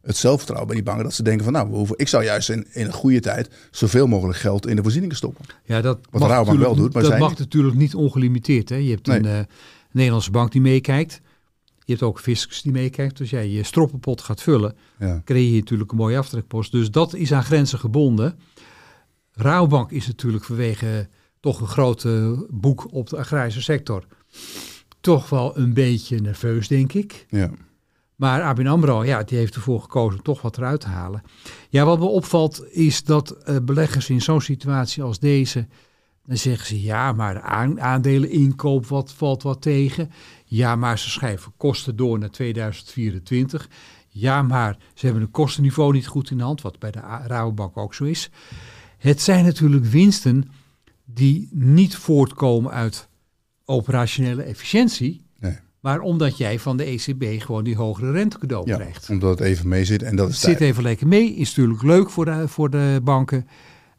het 0.02 0.18
zelfvertrouwen 0.18 0.68
bij 0.68 0.76
die 0.76 0.86
banken. 0.86 1.04
Dat 1.04 1.14
ze 1.14 1.24
denken 1.24 1.44
van 1.44 1.54
nou, 1.54 1.70
we 1.70 1.76
hoeven, 1.76 1.98
ik 1.98 2.08
zou 2.08 2.24
juist 2.24 2.50
in, 2.50 2.68
in 2.72 2.86
een 2.86 2.94
goede 2.94 3.20
tijd 3.20 3.50
zoveel 3.72 4.08
mogelijk 4.08 4.38
geld 4.40 4.68
in 4.68 4.76
de 4.76 4.82
voorzieningen 4.82 5.16
stoppen. 5.16 5.46
Ja, 5.66 5.82
dat 5.82 5.98
de 6.04 6.10
Rabobank 6.12 6.30
natuurlijk- 6.38 6.62
wel 6.66 6.76
doet, 6.76 6.94
maar 6.94 7.04
dat 7.04 7.18
mag 7.20 7.30
niet. 7.30 7.40
natuurlijk 7.40 7.76
niet 7.78 7.96
ongelimiteerd. 7.96 8.70
Hè? 8.70 8.76
Je 8.76 8.90
hebt 8.90 9.08
Nee. 9.08 9.18
een 9.20 9.26
eh, 9.26 9.40
Nederlandse 9.92 10.32
bank 10.32 10.52
die 10.52 10.62
meekijkt. 10.62 11.22
Je 11.90 11.96
hebt 11.96 12.08
ook 12.08 12.20
fiscus 12.20 12.62
die 12.62 12.72
meekijkt. 12.72 13.20
Als 13.20 13.30
jij 13.30 13.50
je 13.50 13.64
stroppenpot 13.64 14.22
gaat 14.22 14.42
vullen, 14.42 14.76
Ja. 15.00 15.22
creëer 15.26 15.52
je 15.54 15.60
natuurlijk 15.60 15.92
een 15.92 15.98
mooie 15.98 16.18
aftrekpost. 16.18 16.72
Dus 16.72 16.92
dat 16.92 17.14
is 17.14 17.34
aan 17.34 17.44
grenzen 17.44 17.80
gebonden. 17.80 18.40
Rabobank 19.32 19.92
is 19.92 20.08
natuurlijk 20.08 20.44
vanwege 20.44 21.08
toch 21.40 21.62
een 21.62 21.68
grote 21.68 22.46
boek 22.50 22.94
op 22.94 23.10
de 23.10 23.18
agrarische 23.18 23.62
sector 23.62 24.06
toch 25.02 25.30
wel 25.30 25.58
een 25.58 25.74
beetje 25.74 26.20
nerveus, 26.20 26.68
denk 26.68 26.94
ik. 26.94 27.26
Ja. 27.30 27.50
Maar 28.16 28.42
ABN 28.42 28.68
AMRO, 28.68 29.04
ja, 29.04 29.24
die 29.24 29.38
heeft 29.38 29.56
ervoor 29.56 29.82
gekozen 29.82 30.22
toch 30.22 30.42
wat 30.42 30.58
eruit 30.58 30.82
te 30.82 30.88
halen. 30.88 31.22
Ja, 31.70 31.86
wat 31.86 32.00
me 32.00 32.06
opvalt 32.06 32.66
is 32.72 33.04
dat 33.04 33.32
eh, 33.32 33.56
beleggers 33.64 34.10
in 34.10 34.22
zo'n 34.22 34.42
situatie 34.42 35.04
als 35.04 35.20
deze... 35.20 35.68
dan 36.26 36.38
zeggen 36.38 36.68
ze, 36.68 36.82
ja, 36.82 37.12
maar 37.12 37.34
de 37.34 37.42
aan- 37.42 37.82
aandeleninkoop 37.82 38.86
wat, 38.88 39.14
valt 39.14 39.44
wat 39.44 39.62
tegen. 39.62 40.12
Ja, 40.52 40.76
maar 40.76 41.00
ze 41.00 41.10
schrijven 41.10 41.52
kosten 41.58 41.96
door 41.96 42.20
naar 42.20 42.30
2024. 42.30 43.70
Ja, 44.08 44.42
maar 44.42 44.78
ze 44.94 45.06
hebben 45.06 45.24
een 45.24 45.32
kostenniveau 45.32 45.94
niet 45.94 46.08
goed 46.08 46.32
in 46.32 46.38
de 46.38 46.44
hand... 46.44 46.62
wat 46.62 46.80
bij 46.80 46.92
de 46.92 47.00
Rabobank 47.28 47.78
ook 47.78 47.94
zo 47.94 48.04
is. 48.04 48.30
Het 48.98 49.22
zijn 49.22 49.46
natuurlijk 49.46 49.86
winsten 49.86 50.52
die 51.06 51.50
niet 51.52 51.96
voortkomen 51.96 52.72
uit 52.72 53.10
operationele 53.66 54.44
efficiëntie... 54.44 55.26
Nee. 55.40 55.58
Maar 55.80 56.00
omdat 56.00 56.38
jij 56.38 56.60
van 56.60 56.78
de 56.78 56.84
ECB 56.84 57.42
gewoon 57.42 57.64
die 57.64 57.76
hogere 57.76 58.12
rente 58.12 58.38
cadeau 58.40 58.68
Ja, 58.68 58.76
krijgt. 58.76 59.10
omdat 59.10 59.40
het 59.40 59.48
even 59.48 59.68
mee 59.68 59.86
zit 59.86 60.04
en 60.04 60.16
dat 60.16 60.28
Het 60.28 60.36
is 60.36 60.42
zit 60.42 60.60
even 60.62 60.84
lekker 60.84 61.08
mee, 61.08 61.36
is 61.36 61.56
natuurlijk 61.56 61.84
leuk 61.84 62.10
voor 62.10 62.26
de, 62.26 62.48
voor 62.48 62.70
de 62.70 63.00
banken. 63.04 63.48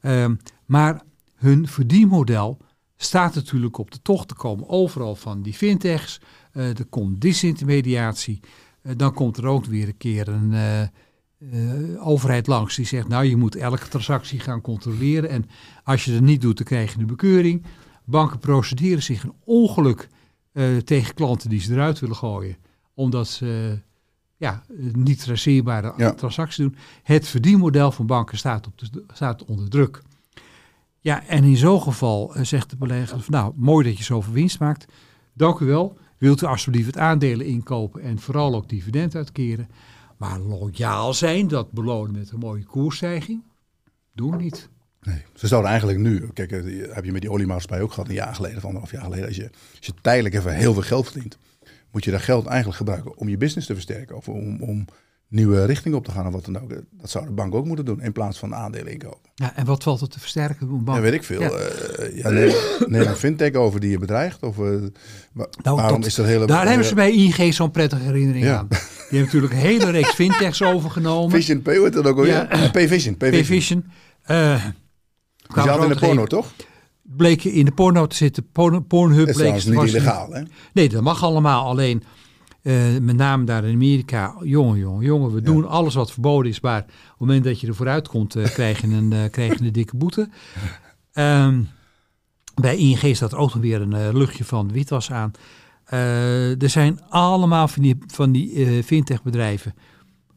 Ehm, 0.01 0.35
maar 0.67 1.03
hun 1.37 1.69
verdienmodel 1.69 2.59
staat 2.97 3.35
natuurlijk 3.35 3.79
op 3.79 3.91
de 3.91 4.03
tocht 4.03 4.29
te 4.29 4.35
komen. 4.35 4.69
Overal 4.69 5.17
van 5.17 5.43
die 5.43 5.55
fintechs, 5.55 6.21
er 6.53 6.85
komt 6.89 7.21
disintermediatie. 7.21 8.41
Eh, 8.83 8.93
dan 8.97 9.15
komt 9.15 9.37
er 9.37 9.47
ook 9.47 9.65
weer 9.65 9.89
een 9.89 9.97
keer 9.97 10.29
een 10.29 10.53
eh, 10.53 10.83
eh, 10.83 10.89
overheid 12.09 12.47
langs 12.47 12.77
die 12.77 12.87
zegt... 12.87 13.09
nou, 13.09 13.25
je 13.25 13.37
moet 13.37 13.57
elke 13.57 13.89
transactie 13.89 14.41
gaan 14.41 14.61
controleren. 14.61 15.31
En 15.31 15.47
als 15.85 16.05
je 16.05 16.13
dat 16.13 16.21
niet 16.21 16.41
doet, 16.41 16.57
dan 16.57 16.67
krijg 16.67 16.93
je 16.93 16.99
een 16.99 17.07
bekeuring. 17.07 17.65
Banken 18.05 18.39
procederen 18.39 19.03
zich 19.03 19.23
een 19.23 19.35
ongeluk 19.45 20.09
eh, 20.53 20.77
tegen 20.77 21.15
klanten 21.15 21.49
die 21.51 21.61
ze 21.61 21.73
eruit 21.73 21.99
willen 21.99 22.17
gooien. 22.17 22.57
Omdat 22.95 23.29
ze 23.29 23.71
eh, 23.73 23.79
ja, 24.37 24.63
eh, 24.69 24.93
niet 24.93 25.21
traceerbare 25.23 25.93
Ja. 25.97 26.13
transacties 26.13 26.57
doen. 26.57 26.77
Het 27.03 27.29
verdienmodel 27.29 27.93
van 27.93 28.07
banken 28.07 28.39
staat, 28.39 28.67
op 28.67 28.79
de, 28.79 29.05
staat 29.13 29.45
onder 29.45 29.69
druk. 29.69 30.03
Ja, 31.01 31.27
en 31.27 31.45
in 31.45 31.57
zo'n 31.57 31.83
geval 31.83 32.35
eh, 32.35 32.45
zegt 32.45 32.71
de 32.71 32.77
belegger, 32.77 33.25
nou, 33.29 33.53
mooi 33.57 33.85
dat 33.89 33.99
je 33.99 34.05
zoveel 34.05 34.33
winst 34.33 34.59
maakt. 34.59 34.93
Dank 35.35 35.59
u 35.59 35.67
wel. 35.67 35.99
Wilt 36.21 36.43
u 36.43 36.47
alsjeblieft 36.47 36.87
het 36.87 36.99
aandelen 36.99 37.47
inkopen 37.47 38.03
en 38.03 38.19
vooral 38.19 38.55
ook 38.55 38.69
dividend 38.69 39.15
uitkeren. 39.15 39.69
Maar 40.17 40.39
loyaal 40.39 41.15
zijn, 41.15 41.49
dat 41.49 41.73
belonen 41.73 42.13
met 42.13 42.31
een 42.31 42.39
mooie 42.39 42.65
koersstijging, 42.65 43.43
doen 44.13 44.37
niet. 44.37 44.69
Nee, 45.01 45.23
ze 45.35 45.47
zouden 45.47 45.71
eigenlijk 45.71 46.01
nu, 46.01 46.29
kijk, 46.33 46.53
eh, 46.53 46.95
heb 46.95 47.05
je 47.05 47.13
met 47.13 47.21
die 47.21 47.31
oliemaatschappij 47.31 47.83
ook 47.83 47.93
gehad 47.93 48.09
een 48.09 48.15
jaar 48.15 48.35
geleden, 48.35 48.57
of 48.57 48.65
anderhalf 48.65 48.91
jaar 48.91 49.03
geleden. 49.03 49.27
Als 49.27 49.37
je, 49.37 49.51
als 49.77 49.87
je 49.87 49.93
tijdelijk 50.01 50.35
even 50.35 50.55
heel 50.55 50.73
veel 50.73 50.83
geld 50.83 51.05
verdient, 51.05 51.39
moet 51.91 52.05
je 52.05 52.11
dat 52.11 52.21
geld 52.21 52.47
eigenlijk 52.47 52.77
gebruiken 52.77 53.17
om 53.17 53.29
je 53.29 53.37
business 53.37 53.67
te 53.67 53.75
versterken. 53.75 54.17
Of 54.17 54.29
om, 54.29 54.63
om 54.63 54.85
nieuwe 55.31 55.65
richting 55.65 55.95
op 55.95 56.05
te 56.05 56.11
gaan 56.11 56.27
of 56.27 56.33
wat 56.33 56.45
dan 56.45 56.59
ook. 56.63 56.71
Dat 56.91 57.11
zou 57.11 57.25
de 57.25 57.33
bank 57.33 57.55
ook 57.55 57.65
moeten 57.65 57.85
doen 57.85 58.03
in 58.03 58.13
plaats 58.13 58.39
van 58.39 58.55
aandelen 58.55 58.93
inkopen. 58.93 59.31
Ja, 59.35 59.57
en 59.57 59.65
wat 59.65 59.83
valt 59.83 60.01
er 60.01 60.09
te 60.09 60.21
versterken? 60.21 60.69
Een 60.69 60.85
bank? 60.85 60.99
Ja, 60.99 61.03
weet 61.03 61.13
ik 61.13 61.25
veel. 61.25 61.41
Ja. 61.41 61.51
Uh, 61.51 62.17
ja, 62.17 62.31
neem, 62.87 63.07
een 63.07 63.17
fintech 63.17 63.53
over 63.53 63.81
die 63.81 63.91
je 63.91 63.99
bedreigt. 63.99 64.43
Of, 64.43 64.59
uh, 64.59 64.65
nou, 65.63 65.77
waarom 65.77 66.03
is 66.03 66.15
dat 66.15 66.27
hele... 66.27 66.47
Daar 66.47 66.69
hebben 66.69 66.87
ze 66.87 66.95
bij 66.95 67.13
ING 67.13 67.55
zo'n 67.55 67.71
prettige 67.71 68.03
herinnering 68.03 68.49
aan. 68.49 68.67
Die 68.69 68.79
hebben 69.19 69.21
natuurlijk 69.21 69.53
een 69.53 69.59
hele 69.59 69.91
reeks 69.91 70.15
fintechs 70.15 70.63
overgenomen. 70.63 71.31
Vision 71.31 71.63
P, 71.63 71.67
hoe 71.67 71.91
dat 71.91 72.07
ook 72.07 72.19
al? 72.19 72.27
Ja. 72.27 72.45
P-Vision. 72.73 73.17
P-Vision. 73.17 73.85
Uh, 74.31 74.65
je 75.55 75.61
had 75.61 75.83
in 75.83 75.89
de 75.89 75.99
porno, 75.99 76.27
toch? 76.27 76.53
Bleek 77.03 77.45
in 77.45 77.65
de 77.65 77.73
porno 77.73 78.07
te 78.07 78.17
zitten. 78.17 78.51
Porn, 78.53 78.87
Pornhub 78.87 79.27
dat 79.27 79.37
bleek... 79.37 79.55
is 79.55 79.65
niet 79.65 79.83
illegaal, 79.83 80.33
hè? 80.33 80.43
Nee, 80.73 80.89
dat 80.89 81.03
mag 81.03 81.23
allemaal. 81.23 81.69
Alleen 81.69 82.03
uh, 82.63 82.99
met 83.01 83.17
name 83.17 83.45
daar 83.45 83.65
in 83.65 83.75
Amerika, 83.75 84.35
jongen, 84.43 84.79
jongen, 84.79 85.05
jongen, 85.05 85.33
we 85.35 85.43
doen 85.43 85.69
alles 85.69 85.95
wat 85.95 86.13
verboden 86.13 86.51
is, 86.51 86.61
maar 86.61 86.81
op 86.81 86.87
het 86.87 87.19
moment 87.19 87.45
dat 87.45 87.61
je 87.61 87.67
er 87.67 87.75
vooruit 87.75 88.09
komt, 88.09 88.37
uh, 88.37 88.45
krijg, 88.45 88.81
je 88.81 88.87
een, 88.87 89.13
uh, 89.13 89.25
krijg 89.37 89.59
je 89.59 89.65
een 89.65 89.73
dikke 89.73 89.97
boete. 89.97 90.29
Um, 91.15 91.69
bij 92.55 92.77
ING 92.77 93.17
staat 93.17 93.33
er 93.33 93.39
ook 93.39 93.55
nog 93.55 93.63
weer 93.63 93.81
een 93.81 94.17
luchtje 94.17 94.45
van 94.45 94.73
witwas 94.73 95.11
aan. 95.11 95.33
er 95.85 96.71
zijn 96.71 97.01
allemaal 97.09 97.69
van 97.69 97.83
die, 97.83 97.99
van 98.07 98.33
die 98.33 98.83
fintech-bedrijven 98.83 99.75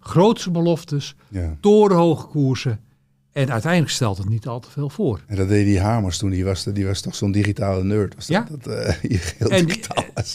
grootste 0.03 0.51
beloftes, 0.51 1.15
ja. 1.29 1.57
torenhoge 1.59 2.27
koersen. 2.27 2.79
En 3.33 3.51
uiteindelijk 3.51 3.91
stelt 3.91 4.17
het 4.17 4.29
niet 4.29 4.47
al 4.47 4.59
te 4.59 4.71
veel 4.71 4.89
voor. 4.89 5.21
En 5.27 5.35
dat 5.35 5.47
deed 5.47 5.65
die 5.65 5.79
Hamers 5.79 6.17
toen, 6.17 6.29
die 6.29 6.45
was, 6.45 6.63
die 6.63 6.85
was 6.85 7.01
toch 7.01 7.15
zo'n 7.15 7.31
digitale 7.31 7.83
nerd. 7.83 8.15
Was 8.15 8.27
ja. 8.27 8.47
Dat, 8.49 8.67
uh, 8.67 9.51
en, 9.57 9.65
die, 9.65 9.79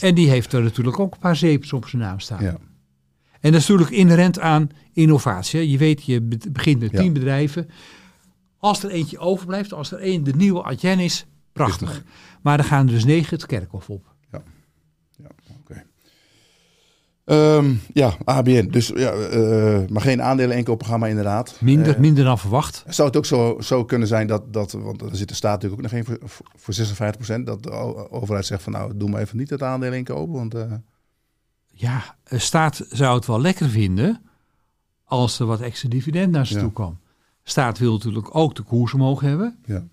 en 0.01 0.15
die 0.15 0.29
heeft 0.29 0.53
er 0.53 0.61
natuurlijk 0.61 0.99
ook 0.99 1.13
een 1.13 1.19
paar 1.19 1.35
zeepjes 1.35 1.73
op 1.73 1.87
zijn 1.87 2.01
naam 2.01 2.19
staan. 2.19 2.43
Ja. 2.43 2.57
En 3.39 3.51
dat 3.51 3.61
is 3.61 3.67
natuurlijk 3.67 3.97
inherent 3.97 4.39
aan 4.39 4.69
innovatie. 4.93 5.69
Je 5.69 5.77
weet, 5.77 6.03
je 6.03 6.21
begint 6.51 6.79
met 6.79 6.95
tien 6.95 7.13
bedrijven. 7.13 7.69
Als 8.57 8.83
er 8.83 8.89
eentje 8.89 9.19
overblijft, 9.19 9.73
als 9.73 9.91
er 9.91 9.99
één 9.99 10.23
de 10.23 10.33
nieuwe 10.35 10.63
Adyen 10.63 10.99
is, 10.99 11.25
prachtig. 11.53 12.03
Maar 12.41 12.57
dan 12.57 12.65
gaan 12.65 12.87
er 12.87 12.93
dus 12.93 13.05
negen 13.05 13.35
het 13.35 13.45
kerkhof 13.45 13.89
op. 13.89 14.15
Um, 17.31 17.81
ja, 17.93 18.13
ABN. 18.23 18.67
Dus 18.67 18.87
ja, 18.87 19.13
uh, 19.13 19.87
maar 19.87 20.01
geen 20.01 20.21
aandelen 20.21 20.57
inkoopprogramma 20.57 21.07
inderdaad. 21.07 21.57
Minder, 21.61 21.93
uh, 21.93 21.99
minder 21.99 22.23
dan 22.23 22.39
verwacht. 22.39 22.83
Zou 22.87 23.07
het 23.07 23.17
ook 23.17 23.25
zo, 23.25 23.57
zo 23.59 23.85
kunnen 23.85 24.07
zijn 24.07 24.27
dat, 24.27 24.53
dat, 24.53 24.71
want 24.71 25.01
er 25.01 25.15
zit 25.15 25.27
de 25.27 25.33
staat 25.33 25.61
natuurlijk 25.61 25.81
ook 25.81 25.91
nog 25.91 26.05
geen 26.05 26.17
voor, 26.29 26.45
voor 26.55 27.39
56% 27.39 27.43
dat 27.43 27.63
de 27.63 27.71
overheid 28.11 28.45
zegt 28.45 28.63
van 28.63 28.71
nou, 28.71 28.97
doe 28.97 29.09
maar 29.09 29.21
even 29.21 29.37
niet 29.37 29.49
het 29.49 29.63
aandeel 29.63 29.93
inkopen. 29.93 30.33
Want, 30.33 30.55
uh... 30.55 30.73
Ja, 31.67 32.15
de 32.23 32.39
staat 32.39 32.85
zou 32.89 33.15
het 33.15 33.25
wel 33.25 33.41
lekker 33.41 33.69
vinden 33.69 34.21
als 35.03 35.39
er 35.39 35.45
wat 35.45 35.61
extra 35.61 35.89
dividend 35.89 36.31
naar 36.31 36.47
ze 36.47 36.53
ja. 36.53 36.59
toe 36.59 36.71
kwam. 36.71 36.99
staat 37.43 37.77
wil 37.77 37.93
natuurlijk 37.93 38.35
ook 38.35 38.55
de 38.55 38.63
koers 38.63 38.93
omhoog 38.93 39.21
hebben. 39.21 39.57
Ja. 39.65 39.87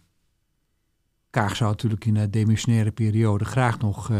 Kaag 1.30 1.56
zou 1.56 1.70
natuurlijk 1.70 2.04
in 2.04 2.14
de 2.14 2.30
demissionaire 2.30 2.90
periode 2.90 3.44
graag 3.44 3.78
nog 3.78 4.10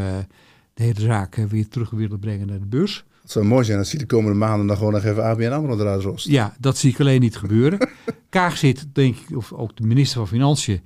de 0.77 0.83
hele 0.83 1.01
zaak 1.01 1.35
weer 1.35 1.69
terug 1.69 1.91
willen 1.91 2.19
brengen 2.19 2.47
naar 2.47 2.59
de 2.59 2.67
beurs. 2.67 3.05
Het 3.23 3.31
zou 3.31 3.45
mooi 3.45 3.65
zijn 3.65 3.79
als 3.79 3.91
hij 3.91 4.01
de 4.01 4.07
komende 4.07 4.39
maanden 4.39 4.67
dan 4.67 4.77
gewoon 4.77 4.93
nog 4.93 5.05
even 5.05 5.25
ABN 5.25 5.51
AMRO 5.51 5.79
eruit 5.79 6.03
rost. 6.03 6.27
Ja, 6.27 6.57
dat 6.59 6.79
zie 6.79 6.91
ik 6.91 7.01
alleen 7.01 7.21
niet 7.21 7.37
gebeuren. 7.37 7.89
Kaag 8.29 8.57
zit, 8.57 8.87
denk 8.93 9.17
ik, 9.17 9.37
of 9.37 9.53
ook 9.53 9.77
de 9.77 9.87
minister 9.87 10.19
van 10.19 10.29
Financiën, 10.29 10.81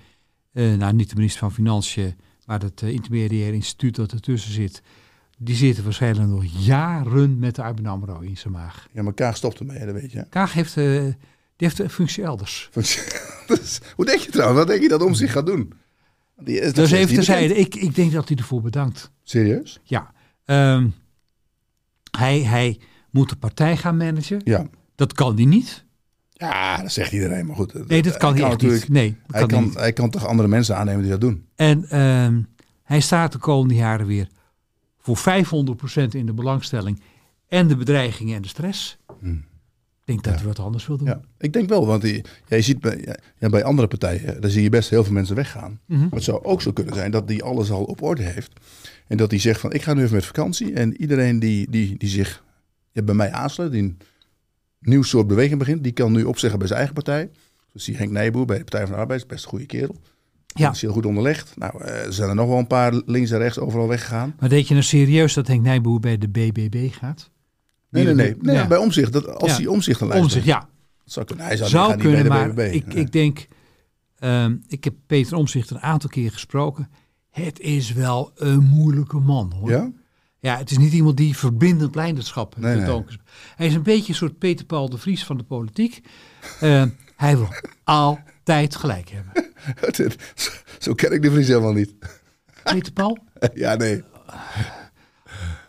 uh, 0.52 0.75
nou 0.75 0.92
niet 0.92 1.09
de 1.09 1.14
minister 1.14 1.40
van 1.40 1.52
Financiën, 1.52 2.14
maar 2.47 2.61
het 2.61 2.82
uh, 2.82 2.90
intermediair 2.90 3.54
instituut 3.54 3.97
dat 3.97 4.12
ertussen 4.12 4.52
zit, 4.52 4.82
die 5.38 5.54
zitten 5.54 5.85
waarschijnlijk 5.85 6.28
nog 6.28 6.44
jaren 6.44 7.38
met 7.38 7.54
de 7.54 7.62
ABN 7.62 7.87
AMRO 7.87 8.20
in 8.20 8.37
zijn 8.37 8.52
maag. 8.52 8.88
Ja, 8.92 9.02
maar 9.02 9.14
Kaag 9.14 9.37
stopt 9.37 9.59
ermee, 9.59 9.87
dat 9.87 9.94
weet 9.94 10.12
je. 10.12 10.26
Kaag 10.28 10.52
heeft, 10.52 10.76
uh, 10.76 10.85
die 11.02 11.14
heeft 11.56 11.78
een 11.78 11.90
functie 11.90 12.25
elders. 12.25 12.68
dus, 12.73 13.80
hoe 13.97 14.04
denk 14.04 14.20
je 14.20 14.30
trouwens, 14.30 14.59
wat 14.59 14.68
denk 14.68 14.82
je 14.82 14.88
dat 14.88 15.02
om 15.02 15.14
zich 15.14 15.32
gaat 15.32 15.47
doen? 15.47 15.73
Die 16.44 16.61
is 16.61 16.73
dus 16.73 16.90
even 16.90 17.14
terzijde, 17.14 17.56
ik, 17.56 17.75
ik 17.75 17.94
denk 17.94 18.12
dat 18.12 18.28
hij 18.28 18.37
ervoor 18.37 18.62
bedankt. 18.62 19.11
Serieus? 19.23 19.80
Ja. 19.82 20.12
Um, 20.44 20.94
hij, 22.18 22.40
hij 22.40 22.80
moet 23.11 23.28
de 23.28 23.37
partij 23.37 23.76
gaan 23.76 23.97
managen. 23.97 24.40
Ja. 24.44 24.66
Dat 24.94 25.12
kan 25.12 25.35
hij 25.35 25.44
niet. 25.44 25.85
Ja, 26.30 26.82
dat 26.82 26.92
zegt 26.92 27.12
iedereen, 27.12 27.47
maar 27.47 27.56
goed. 27.56 27.88
Nee, 27.88 28.02
dat 28.02 28.16
kan 28.16 28.32
hij, 28.32 28.40
hij 28.40 28.50
natuurlijk, 28.50 28.82
niet. 28.82 28.90
Nee, 28.90 29.16
hij, 29.26 29.47
kan, 29.47 29.64
niet. 29.64 29.75
hij 29.75 29.92
kan 29.92 30.11
toch 30.11 30.26
andere 30.26 30.49
mensen 30.49 30.76
aannemen 30.76 31.02
die 31.02 31.11
dat 31.11 31.20
doen. 31.20 31.47
En 31.54 32.00
um, 32.00 32.49
hij 32.82 33.00
staat 33.00 33.32
de 33.32 33.38
komende 33.38 33.75
jaren 33.75 34.06
weer 34.06 34.28
voor 34.99 35.18
500% 35.18 35.23
in 36.11 36.26
de 36.26 36.35
belangstelling 36.35 37.02
en 37.49 37.68
de 37.68 37.76
bedreigingen 37.76 38.37
en 38.37 38.42
de 38.42 38.49
stress. 38.49 38.99
Hmm 39.20 39.49
denk 40.11 40.25
dat 40.25 40.35
hij 40.35 40.45
wat 40.45 40.59
anders 40.59 40.87
wil 40.87 40.97
doen. 40.97 41.07
Ja, 41.07 41.21
ik 41.38 41.52
denk 41.52 41.69
wel, 41.69 41.87
want 41.87 42.02
die, 42.02 42.25
ja, 42.47 42.57
je 42.57 42.62
ziet 42.62 42.81
bij, 42.81 43.17
ja, 43.38 43.49
bij 43.49 43.64
andere 43.64 43.88
partijen, 43.88 44.40
daar 44.40 44.50
zie 44.50 44.62
je 44.62 44.69
best 44.69 44.90
heel 44.90 45.05
veel 45.05 45.12
mensen 45.12 45.37
weggaan. 45.37 45.71
Mm 45.71 45.97
-hmm. 45.97 45.99
Maar 45.99 46.19
het 46.19 46.23
zou 46.23 46.45
ook 46.45 46.62
zo 46.62 46.73
kunnen 46.73 46.95
zijn 46.95 47.11
dat 47.11 47.29
die 47.29 47.43
alles 47.43 47.71
al 47.71 47.85
op 47.85 48.02
orde 48.02 48.23
heeft. 48.23 48.52
En 49.07 49.17
dat 49.17 49.31
die 49.31 49.40
zegt 49.40 49.61
van, 49.61 49.73
ik 49.73 49.83
ga 49.83 49.95
nu 49.95 50.02
even 50.02 50.14
met 50.14 50.26
vakantie. 50.26 50.73
En 50.73 51.00
iedereen 51.00 51.38
die, 51.38 51.71
die, 51.71 51.99
die 51.99 52.09
zich 52.09 52.45
ja, 52.93 53.02
bij 53.02 53.14
mij 53.14 53.33
aansluit, 53.33 53.73
die 53.73 53.83
een 53.83 53.99
nieuw 54.81 55.02
soort 55.02 55.26
beweging 55.26 55.59
begint, 55.59 55.83
die 55.83 55.93
kan 55.93 56.12
nu 56.12 56.25
opzeggen 56.25 56.59
bij 56.59 56.69
zijn 56.69 56.79
eigen 56.79 56.97
partij. 57.02 57.31
Dus 57.73 57.85
die 57.85 57.97
Henk 57.97 58.11
Nijboer 58.11 58.47
bij 58.47 58.59
de 58.59 58.64
Partij 58.64 58.87
van 58.87 58.95
de 58.95 59.00
Arbeid, 59.00 59.26
best 59.26 59.45
een 59.45 59.50
goede 59.50 59.67
kerel. 59.67 59.97
Ja. 60.47 60.71
is 60.71 60.81
heel 60.81 60.93
goed 60.93 61.07
onderlegd. 61.07 61.57
Nou, 61.57 61.85
uh, 61.85 62.05
er 62.07 62.12
zijn 62.12 62.29
er 62.29 62.35
nog 62.35 62.49
wel 62.49 62.59
een 62.59 62.67
paar 62.67 63.02
links 63.07 63.31
en 63.31 63.38
rechts 63.38 63.59
overal 63.59 63.88
weggegaan. 63.88 64.35
Maar 64.38 64.49
denk 64.49 64.67
je 64.67 64.73
nou 64.73 64.85
serieus 64.85 65.35
dat 65.35 65.47
Henk 65.47 65.62
Nijboer 65.62 66.00
bij 66.00 66.19
de 66.19 66.29
BBB 66.29 66.93
gaat? 66.93 67.31
Nee, 67.90 68.04
nee, 68.04 68.14
nee. 68.14 68.37
nee 68.40 68.54
ja. 68.54 68.66
Bij 68.66 68.78
omzicht, 68.78 69.12
dat, 69.12 69.26
als 69.26 69.56
hij 69.56 69.66
omzicht 69.66 70.00
een 70.00 70.09
lijst 70.09 70.23
Omzicht, 70.23 70.44
ja. 70.44 70.68
Zou 71.04 71.26
kunnen. 71.26 71.44
Hij 71.44 71.56
zou, 71.56 71.70
zou 71.70 71.92
niet 71.92 72.02
kunnen, 72.02 72.23
de 72.23 72.28
maar 72.28 72.52
BBB. 72.52 72.73
ik, 72.73 72.94
ik 72.94 73.12
denk... 73.12 73.47
Um, 74.20 74.62
ik 74.68 74.85
heb 74.85 74.94
Peter 75.06 75.37
Omzicht 75.37 75.70
een 75.70 75.80
aantal 75.80 76.11
keer 76.11 76.32
gesproken. 76.32 76.90
Het 77.30 77.61
is 77.61 77.92
wel 77.92 78.32
een 78.35 78.62
moeilijke 78.62 79.18
man, 79.18 79.52
hoor. 79.52 79.70
Ja? 79.70 79.90
Ja, 80.38 80.56
het 80.56 80.70
is 80.70 80.78
niet 80.78 80.92
iemand 80.92 81.16
die 81.16 81.37
verbindend 81.37 81.94
leiderschap 81.94 82.56
nee, 82.56 82.76
nee. 82.76 83.04
Hij 83.56 83.66
is 83.66 83.75
een 83.75 83.82
beetje 83.82 84.09
een 84.09 84.14
soort 84.18 84.38
Peter 84.38 84.66
Paul 84.66 84.88
de 84.88 84.99
Vries 84.99 85.25
van 85.25 85.37
de 85.37 85.42
politiek. 85.42 86.00
Uh, 86.62 86.85
hij 87.16 87.37
wil 87.37 87.49
altijd 87.85 88.76
gelijk 88.76 89.11
hebben. 89.11 89.52
Zo 90.78 90.94
ken 90.94 91.12
ik 91.12 91.23
de 91.23 91.30
Vries 91.30 91.49
helemaal 91.49 91.73
niet. 91.73 91.94
Peter 92.62 92.92
Paul? 92.92 93.18
Ja, 93.54 93.75
nee 93.75 94.02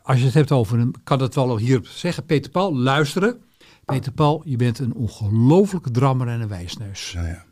als 0.04 0.20
je 0.20 0.26
het 0.26 0.34
hebt 0.34 0.52
over 0.52 0.78
hem, 0.78 0.92
kan 1.04 1.22
het 1.22 1.36
wel 1.36 1.58
hier 1.58 1.80
zeggen. 1.84 2.26
Peter 2.26 2.52
Paul, 2.52 2.76
luisteren. 2.76 3.42
Peter 3.86 4.12
Paul, 4.12 4.42
je 4.46 4.56
bent 4.56 4.80
een 4.80 4.94
ongelofelijke 4.94 5.92
drammer 5.92 6.28
en 6.28 6.42
een 6.42 6.48
wijsneus. 6.48 7.12
Ja, 7.12 7.28
ja. 7.28 7.46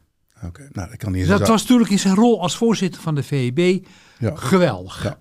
Oké, 0.44 0.68
nou 0.72 0.90
dat 0.90 0.98
kan 0.98 1.12
niet. 1.12 1.28
Dat 1.28 1.48
was 1.48 1.62
natuurlijk 1.62 1.90
in 1.90 2.00
zijn 2.00 2.16
rol 2.16 2.42
als 2.42 2.58
voorzitter 2.58 3.02
van 3.02 3.16
de 3.16 3.24
VEB 3.24 3.86
ja. 4.20 4.36
geweldig. 4.36 5.04
Ja. 5.04 5.18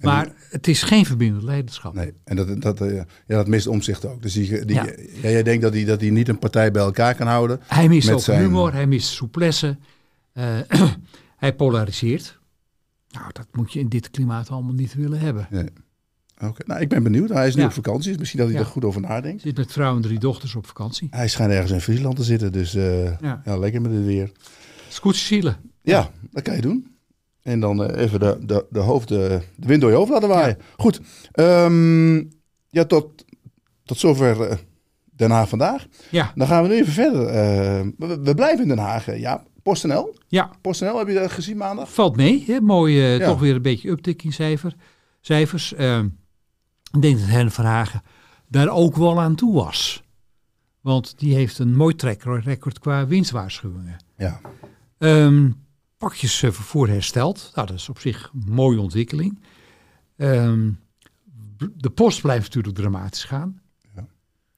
Maar 0.00 0.24
die, 0.24 0.34
het 0.50 0.68
is 0.68 0.82
geen 0.82 1.06
verbindend 1.06 1.42
leiderschap. 1.42 1.94
Nee, 1.94 2.12
en 2.24 2.36
dat, 2.36 2.62
dat, 2.62 2.78
ja, 2.78 3.04
dat 3.26 3.46
mist 3.46 3.66
omzicht 3.66 4.04
ook. 4.04 4.22
Dus 4.22 4.32
die, 4.32 4.64
die, 4.64 4.74
ja. 4.74 4.84
Ja, 5.22 5.28
jij 5.28 5.42
denkt 5.42 5.62
dat 5.62 5.72
hij 5.72 5.84
dat 5.84 6.00
niet 6.00 6.28
een 6.28 6.38
partij 6.38 6.70
bij 6.70 6.82
elkaar 6.82 7.14
kan 7.14 7.26
houden. 7.26 7.60
Hij 7.66 7.88
mist 7.88 8.10
ook 8.10 8.20
zijn... 8.20 8.40
humor, 8.40 8.72
hij 8.72 8.86
mist 8.86 9.08
souplesse. 9.08 9.76
Uh, 10.34 10.58
hij 11.36 11.54
polariseert. 11.54 12.38
Nou, 13.10 13.26
dat 13.32 13.46
moet 13.52 13.72
je 13.72 13.78
in 13.78 13.88
dit 13.88 14.10
klimaat 14.10 14.50
allemaal 14.50 14.74
niet 14.74 14.94
willen 14.94 15.18
hebben. 15.18 15.46
Nee. 15.50 15.68
Oké, 16.42 16.62
nou 16.66 16.80
ik 16.80 16.88
ben 16.88 17.02
benieuwd. 17.02 17.28
Hij 17.28 17.46
is 17.46 17.54
nu 17.54 17.60
ja. 17.60 17.66
op 17.66 17.72
vakantie, 17.72 18.10
dus 18.10 18.18
misschien 18.18 18.40
dat 18.40 18.48
hij 18.48 18.58
ja. 18.58 18.64
er 18.64 18.70
goed 18.70 18.84
over 18.84 19.00
nadenkt. 19.00 19.42
Zit 19.42 19.56
met 19.56 19.72
vrouw 19.72 19.96
en 19.96 20.02
drie 20.02 20.18
dochters 20.18 20.54
op 20.54 20.66
vakantie. 20.66 21.08
Hij 21.10 21.28
schijnt 21.28 21.52
ergens 21.52 21.70
in 21.70 21.80
Friesland 21.80 22.16
te 22.16 22.24
zitten, 22.24 22.52
dus 22.52 22.74
uh, 22.74 23.20
ja. 23.20 23.40
ja. 23.44 23.58
lekker 23.58 23.80
met 23.80 23.92
het 23.92 24.04
weer. 24.04 24.32
Scootsie 24.88 25.52
Ja, 25.82 26.10
dat 26.30 26.42
kan 26.42 26.54
je 26.54 26.60
doen. 26.60 26.96
En 27.42 27.60
dan 27.60 27.82
uh, 27.82 28.02
even 28.02 28.20
de, 28.20 28.38
de, 28.40 28.66
de, 28.70 28.78
hoofd, 28.78 29.08
de, 29.08 29.40
de 29.56 29.66
wind 29.66 29.80
door 29.80 29.90
je 29.90 29.96
hoofd 29.96 30.10
laten 30.10 30.28
waaien. 30.28 30.58
Goed, 30.76 31.00
um, 31.34 32.30
ja, 32.70 32.84
tot, 32.84 33.24
tot 33.84 33.98
zover 33.98 34.60
Den 35.04 35.30
Haag 35.30 35.48
vandaag. 35.48 35.86
Ja. 36.10 36.32
Dan 36.34 36.46
gaan 36.46 36.62
we 36.62 36.68
nu 36.68 36.74
even 36.74 36.92
verder. 36.92 37.26
We, 37.98 38.20
we, 38.22 38.34
blijven 38.34 38.62
in 38.62 38.68
Den 38.68 38.78
Haag, 38.78 39.18
ja. 39.18 39.44
PostNL? 39.66 40.14
Ja. 40.28 40.50
PostNL, 40.60 40.98
heb 40.98 41.08
je 41.08 41.14
dat 41.14 41.30
gezien 41.30 41.56
maandag? 41.56 41.92
Valt 41.92 42.16
mee, 42.16 42.44
hè? 42.46 42.60
mooi, 42.60 42.96
uh, 42.96 43.18
ja. 43.18 43.26
toch 43.26 43.40
weer 43.40 43.54
een 43.54 43.62
beetje 43.62 43.90
uptick 43.90 44.22
in 44.22 44.32
cijfer, 44.32 44.74
cijfers. 45.20 45.72
Uh, 45.72 45.98
ik 46.92 47.02
denk 47.02 47.18
dat 47.18 47.28
Herne 47.28 47.50
Verhagen 47.50 48.02
daar 48.48 48.68
ook 48.68 48.96
wel 48.96 49.20
aan 49.20 49.34
toe 49.34 49.54
was. 49.54 50.02
Want 50.80 51.18
die 51.18 51.34
heeft 51.34 51.58
een 51.58 51.76
mooi 51.76 51.94
track 51.94 52.22
record 52.22 52.78
qua 52.78 53.06
winstwaarschuwingen. 53.06 53.96
Ja. 54.16 54.40
Um, 54.98 55.64
pakjesvervoer 55.98 56.88
hersteld. 56.88 57.50
Nou, 57.54 57.66
dat 57.66 57.76
is 57.76 57.88
op 57.88 57.98
zich 57.98 58.30
een 58.34 58.52
mooie 58.52 58.80
ontwikkeling. 58.80 59.38
Um, 60.16 60.78
de 61.76 61.90
post 61.90 62.20
blijft 62.20 62.44
natuurlijk 62.44 62.76
dramatisch 62.76 63.24
gaan. 63.24 63.60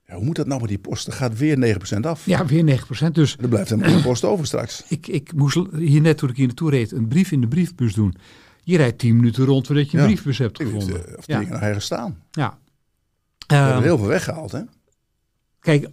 Ja. 0.08 0.14
Ja, 0.14 0.14
hoe 0.14 0.24
moet 0.24 0.36
dat 0.36 0.46
nou 0.46 0.60
met 0.60 0.68
die 0.68 0.78
post? 0.78 1.06
Er 1.06 1.12
gaat 1.12 1.38
weer 1.38 1.78
9% 1.96 2.00
af. 2.00 2.26
Ja, 2.26 2.46
weer 2.46 2.80
9%. 3.08 3.12
Dus 3.12 3.36
er 3.40 3.48
blijft 3.48 3.70
helemaal 3.70 3.90
geen 3.90 4.02
post 4.02 4.24
over 4.24 4.46
straks. 4.46 4.82
Ik, 4.88 5.06
ik 5.06 5.32
moest 5.32 5.58
hier 5.72 6.00
net 6.00 6.18
toen 6.18 6.28
ik 6.28 6.36
hier 6.36 6.46
naartoe 6.46 6.70
reed 6.70 6.92
een 6.92 7.08
brief 7.08 7.32
in 7.32 7.40
de 7.40 7.48
briefbus 7.48 7.94
doen. 7.94 8.14
Je 8.62 8.76
rijdt 8.76 8.98
10 8.98 9.16
minuten 9.16 9.44
rond 9.44 9.66
voordat 9.66 9.90
je 9.90 9.98
een 9.98 10.04
briefbus 10.04 10.38
hebt 10.38 10.62
gevonden. 10.62 11.18
Of 11.18 11.24
die 11.24 11.38
dingen 11.38 11.52
nog 11.52 11.60
ergens 11.60 11.84
staan. 11.84 12.22
Ja. 12.30 12.58
We 13.46 13.54
hebben 13.54 13.74
ehm, 13.74 13.82
heel 13.82 13.98
veel 13.98 14.06
weggehaald, 14.06 14.52
hè? 14.52 14.60
Kijk, 15.60 15.88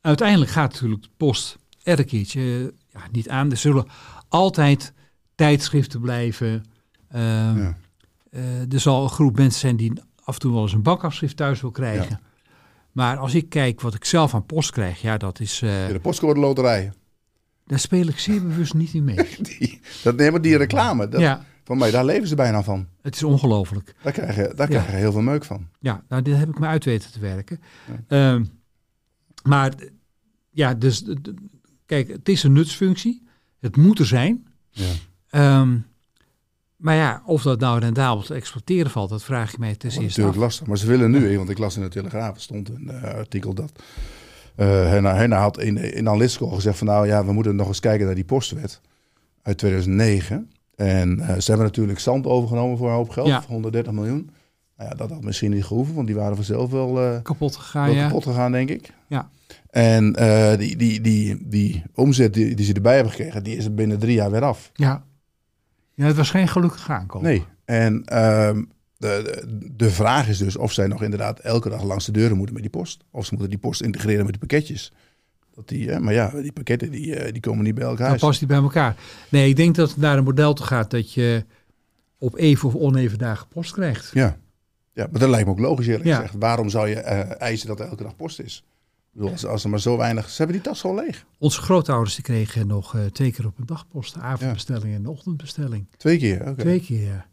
uiteindelijk 0.00 0.50
gaat 0.50 0.72
natuurlijk 0.72 1.02
de 1.02 1.08
post 1.16 1.58
elke 1.82 2.04
keertje 2.04 2.72
ja, 2.92 3.00
niet 3.12 3.28
aan. 3.28 3.50
Er 3.50 3.56
zullen 3.56 3.86
altijd 4.28 4.92
tijdschriften 5.34 6.00
blijven. 6.00 6.64
Uh, 7.14 7.20
ja. 7.20 7.76
uh, 8.30 8.72
er 8.72 8.80
zal 8.80 9.02
een 9.02 9.10
groep 9.10 9.36
mensen 9.36 9.60
zijn 9.60 9.76
die 9.76 9.92
af 10.24 10.34
en 10.34 10.40
toe 10.40 10.52
wel 10.52 10.62
eens 10.62 10.72
een 10.72 10.82
bankafschrift 10.82 11.36
thuis 11.36 11.60
wil 11.60 11.70
krijgen. 11.70 12.20
Maar 12.94 13.16
als 13.16 13.34
ik 13.34 13.48
kijk 13.48 13.80
wat 13.80 13.94
ik 13.94 14.04
zelf 14.04 14.34
aan 14.34 14.46
post 14.46 14.70
krijg, 14.70 15.00
ja, 15.00 15.16
dat 15.16 15.40
is... 15.40 15.60
Uh, 15.62 15.86
de 15.86 16.00
postcode 16.00 16.40
loterij. 16.40 16.92
Daar 17.66 17.78
speel 17.78 18.06
ik 18.06 18.18
zeer 18.18 18.42
bewust 18.42 18.74
niet 18.74 18.94
in 18.94 19.04
mee. 19.04 19.16
die, 19.58 19.80
dat 20.02 20.16
nemen 20.16 20.42
die 20.42 20.56
reclame. 20.56 21.08
Dat, 21.08 21.20
ja. 21.20 21.44
Van 21.64 21.78
mij, 21.78 21.90
daar 21.90 22.04
leven 22.04 22.28
ze 22.28 22.34
bijna 22.34 22.62
van. 22.62 22.88
Het 23.02 23.14
is 23.14 23.22
ongelooflijk. 23.22 23.94
Daar 24.02 24.12
krijgen, 24.12 24.56
daar 24.56 24.68
krijgen 24.68 24.94
heel 24.94 25.12
veel 25.12 25.22
meuk 25.22 25.44
van. 25.44 25.68
Ja, 25.80 26.04
nou, 26.08 26.22
dit 26.22 26.36
heb 26.36 26.48
ik 26.48 26.58
me 26.58 26.66
uit 26.66 26.84
weten 26.84 27.12
te 27.12 27.20
werken. 27.20 27.60
Ehm, 28.08 28.44
maar 29.42 29.72
ja, 30.50 30.74
dus 30.74 31.04
kijk, 31.86 32.08
het 32.08 32.28
is 32.28 32.42
een 32.42 32.52
nutsfunctie. 32.52 33.22
Het 33.60 33.76
moet 33.76 33.98
er 33.98 34.06
zijn. 34.06 34.46
Ja. 34.70 34.92
Ehm, 35.28 35.78
maar 36.84 36.94
ja, 36.94 37.22
of 37.26 37.42
dat 37.42 37.60
nou 37.60 37.78
rendabel 37.78 38.22
te 38.22 38.34
exploiteren 38.34 38.90
valt, 38.90 39.10
dat 39.10 39.22
vraag 39.22 39.52
ik 39.52 39.58
mij 39.58 39.74
ten 39.74 39.88
eerste 39.88 40.02
natuurlijk 40.02 40.36
lastig. 40.36 40.66
Maar 40.66 40.78
ze 40.78 40.86
willen 40.86 41.10
nu, 41.10 41.36
want 41.36 41.50
ik 41.50 41.58
las 41.58 41.76
in 41.76 41.82
de 41.82 41.88
Telegraaf, 41.88 42.40
stond 42.40 42.68
een 42.68 42.90
uh, 42.92 43.02
artikel 43.02 43.54
dat... 43.54 43.72
Uh, 44.56 44.66
Henna, 44.90 45.38
had 45.38 45.60
in, 45.60 45.76
in 45.76 46.06
Anlisco 46.06 46.48
gezegd 46.48 46.78
van 46.78 46.86
nou 46.86 47.06
ja, 47.06 47.24
we 47.24 47.32
moeten 47.32 47.56
nog 47.56 47.68
eens 47.68 47.80
kijken 47.80 48.06
naar 48.06 48.14
die 48.14 48.24
postwet 48.24 48.80
uit 49.42 49.58
2009. 49.58 50.50
En 50.76 51.18
uh, 51.18 51.26
ze 51.26 51.48
hebben 51.50 51.66
natuurlijk 51.66 51.98
zand 51.98 52.26
overgenomen 52.26 52.78
voor 52.78 52.88
een 52.88 52.94
hoop 52.94 53.10
geld, 53.10 53.44
130 53.44 53.92
miljoen. 53.92 54.30
Nou 54.76 54.90
ja, 54.90 54.96
dat 54.96 55.10
had 55.10 55.24
misschien 55.24 55.50
niet 55.50 55.64
gehoeven, 55.64 55.94
want 55.94 56.06
die 56.06 56.16
waren 56.16 56.36
vanzelf 56.36 56.70
wel, 56.70 57.20
kapot 57.22 57.56
gegaan. 57.56 57.92
ja. 57.92 58.06
kapot 58.06 58.24
gegaan, 58.24 58.52
denk 58.52 58.68
ik. 58.68 58.92
Ja. 59.08 59.28
En 59.70 60.16
uh, 60.18 60.56
die, 60.56 60.76
die, 60.76 61.00
die, 61.00 61.48
die 61.48 61.82
omzet 61.94 62.34
die, 62.34 62.54
die 62.54 62.66
ze 62.66 62.72
erbij 62.72 62.94
hebben 62.94 63.12
gekregen, 63.12 63.44
die 63.44 63.56
is 63.56 63.64
er 63.64 63.74
binnen 63.74 63.98
drie 63.98 64.14
jaar 64.14 64.30
weer 64.30 64.44
af. 64.44 64.70
Ja, 64.74 65.04
ja 65.94 66.06
het 66.06 66.16
was 66.16 66.30
geen 66.30 66.48
gelukkig 66.48 66.90
aankomen. 66.90 67.28
Nee, 67.28 67.46
en 67.64 67.94
uh, 67.94 68.50
de, 68.96 69.42
de, 69.76 69.90
vraag 69.90 70.28
is 70.28 70.38
dus 70.38 70.56
of 70.56 70.72
zij 70.72 70.86
nog 70.86 71.02
inderdaad 71.02 71.38
elke 71.38 71.68
dag 71.68 71.82
langs 71.82 72.06
de 72.06 72.12
deuren 72.12 72.36
moeten 72.36 72.54
met 72.54 72.62
die 72.62 72.72
post. 72.72 73.04
Of 73.10 73.24
ze 73.24 73.30
moeten 73.30 73.50
die 73.50 73.58
post 73.58 73.82
integreren 73.82 74.24
met 74.24 74.32
de 74.32 74.38
pakketjes. 74.38 74.92
Dat 75.54 75.68
die, 75.68 75.98
maar 75.98 76.12
ja, 76.12 76.30
die 76.30 76.52
pakketten 76.52 76.90
die, 76.90 77.16
eh, 77.16 77.32
die 77.32 77.40
komen 77.40 77.64
niet 77.64 77.74
bij 77.74 77.84
elkaar. 77.84 78.08
Dan 78.08 78.18
past 78.18 78.38
die 78.38 78.48
bij 78.48 78.56
elkaar. 78.56 78.96
Nee, 79.28 79.48
ik 79.48 79.56
denk 79.56 79.74
dat 79.74 79.88
het 79.88 79.98
naar 79.98 80.18
een 80.18 80.24
model 80.24 80.54
toe 80.54 80.66
gaat 80.66 80.90
dat 80.90 81.12
je 81.12 81.44
op 82.18 82.36
even 82.36 82.68
of 82.68 82.74
oneven 82.74 83.18
dagen 83.18 83.48
post 83.48 83.72
krijgt. 83.72 84.10
Ja, 84.12 84.36
ja 84.92 85.06
maar 85.10 85.20
dat 85.20 85.28
lijkt 85.28 85.46
me 85.46 85.52
ook 85.52 85.58
logisch 85.58 85.86
eerlijk 85.86 86.04
ja. 86.04 86.16
gezegd. 86.16 86.34
Waarom 86.38 86.68
zou 86.68 86.88
je 86.88 86.94
uh, 86.94 87.40
eisen 87.40 87.68
dat 87.68 87.80
er 87.80 87.86
elke 87.86 88.02
dag 88.02 88.16
post 88.16 88.40
is? 88.40 88.64
Als, 89.20 89.46
als 89.46 89.64
er 89.64 89.70
maar 89.70 89.80
zo 89.80 89.96
weinig... 89.96 90.30
Ze 90.30 90.36
hebben 90.36 90.56
die 90.56 90.64
tas 90.64 90.84
al 90.84 90.94
leeg. 90.94 91.24
Onze 91.38 91.60
grootouders 91.60 92.14
die 92.14 92.24
kregen 92.24 92.66
nog 92.66 92.94
uh, 92.94 93.04
twee 93.04 93.32
keer 93.32 93.46
op 93.46 93.58
een 93.58 93.66
dag 93.66 93.88
post. 93.88 94.14
De 94.14 94.20
avondbestelling 94.20 94.94
en 94.94 95.02
de 95.02 95.10
ochtendbestelling. 95.10 95.86
Twee 95.96 96.18
keer? 96.18 96.54
Twee 96.56 96.80
keer, 96.80 97.02
ja. 97.02 97.26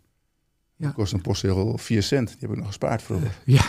ja. 0.75 0.85
Dat 0.85 0.93
kost 0.93 1.13
een 1.13 1.21
postzegel 1.21 1.77
4 1.77 2.03
cent. 2.03 2.27
Die 2.27 2.37
heb 2.39 2.49
ik 2.49 2.57
nog 2.57 2.67
gespaard 2.67 3.01
voor. 3.01 3.15
Uh, 3.15 3.23
ja. 3.45 3.63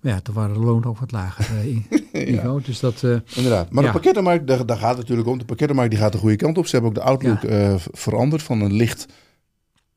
Maar 0.00 0.12
ja, 0.12 0.20
toen 0.20 0.34
waren 0.34 0.54
de 0.54 0.60
loon 0.60 0.84
ook 0.84 0.98
wat 0.98 1.12
lager. 1.12 1.66
Uh, 1.66 1.82
ja. 2.34 2.58
Dus 2.58 2.80
dat, 2.80 3.02
Inderdaad. 3.34 3.70
Maar 3.70 3.84
de 3.84 3.90
pakkettenmarkt, 3.90 4.46
daar, 4.46 4.66
daar, 4.66 4.76
gaat 4.76 4.90
het 4.90 4.98
natuurlijk 4.98 5.28
om. 5.28 5.38
De 5.38 5.44
pakkettenmarkt 5.44 5.90
die 5.90 6.00
gaat 6.00 6.12
de 6.12 6.18
goede 6.18 6.36
kant 6.36 6.58
op. 6.58 6.66
Ze 6.66 6.72
hebben 6.72 6.90
ook 6.90 6.96
de 6.96 7.02
outlook 7.02 7.40
veranderd 7.92 8.42
van 8.42 8.60
een 8.60 8.72
licht 8.72 9.06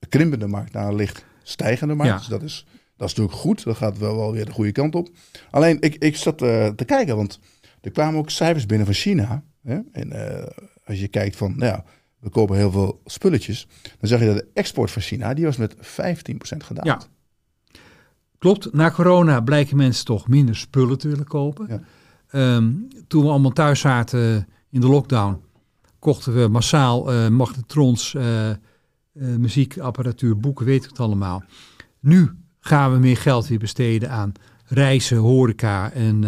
krimpende 0.10 0.48
markt 0.48 0.74
naar 0.74 0.88
een 0.88 0.96
licht 0.96 1.26
stijgende 1.44 1.94
markt. 1.94 2.18
Dus 2.18 2.28
dat 2.28 2.42
is 2.42 2.66
dat 3.02 3.10
is 3.10 3.16
natuurlijk 3.16 3.44
goed. 3.44 3.64
Dat 3.64 3.78
gaat 3.78 3.98
wel, 3.98 4.16
wel 4.16 4.32
weer 4.32 4.46
de 4.46 4.52
goede 4.52 4.72
kant 4.72 4.96
op. 4.96 5.10
Alleen, 5.52 5.78
ik, 5.80 5.96
ik 5.96 6.16
zat 6.16 6.38
te 6.38 6.84
kijken, 6.86 7.16
want 7.16 7.40
er 7.82 7.92
kwamen 7.92 8.20
ook 8.20 8.30
cijfers 8.30 8.66
binnen 8.66 8.86
van 8.86 8.96
China. 8.96 9.44
Hè? 9.64 9.80
En 9.92 10.14
uh, 10.14 10.46
als 10.86 11.00
je 11.00 11.08
kijkt 11.08 11.36
van, 11.36 11.58
nou 11.58 11.72
ja, 11.72 11.84
we 12.20 12.30
kopen 12.30 12.56
heel 12.56 12.72
veel 12.72 13.02
spulletjes. 13.06 13.68
Dan 13.82 14.10
zeg 14.10 14.20
je 14.20 14.26
dat 14.26 14.36
de 14.36 14.48
export 14.54 14.92
van 14.92 15.02
China, 15.02 15.34
die 15.34 15.46
was 15.46 15.58
met 15.58 15.76
15% 15.76 15.80
gedaald. 16.58 16.88
Ja. 16.88 17.02
Klopt, 18.38 18.74
na 18.74 18.92
corona 18.92 19.42
blijken 19.42 19.78
mensen 19.78 20.06
toch 20.06 20.28
minder 20.28 20.56
spullen 20.56 20.98
te 20.98 21.08
willen 21.08 21.26
kopen. 21.28 21.68
Ja. 21.70 22.56
Um, 22.56 22.88
toen 23.08 23.24
we 23.24 23.30
allemaal 23.30 23.52
thuis 23.52 23.80
zaten 23.80 24.48
in 24.70 24.82
de 24.82 24.88
lockdown, 24.88 25.42
kochten 26.00 26.34
we 26.34 26.48
massaal 26.48 27.14
uh, 27.14 27.28
magnetrons, 27.28 28.14
uh, 28.14 28.50
uh, 28.50 28.56
muziekapparatuur, 29.14 30.38
boeken, 30.38 30.66
weet 30.66 30.84
ik 30.84 30.90
het 30.90 31.00
allemaal. 31.00 31.44
Nu 32.00 32.32
gaan 32.60 32.92
we 32.92 32.98
meer 32.98 33.18
geld 33.18 33.48
weer 33.48 33.60
besteden 33.60 34.12
aan 34.12 34.32
reizen, 34.66 35.18
horeca 35.18 35.92
en 35.92 36.24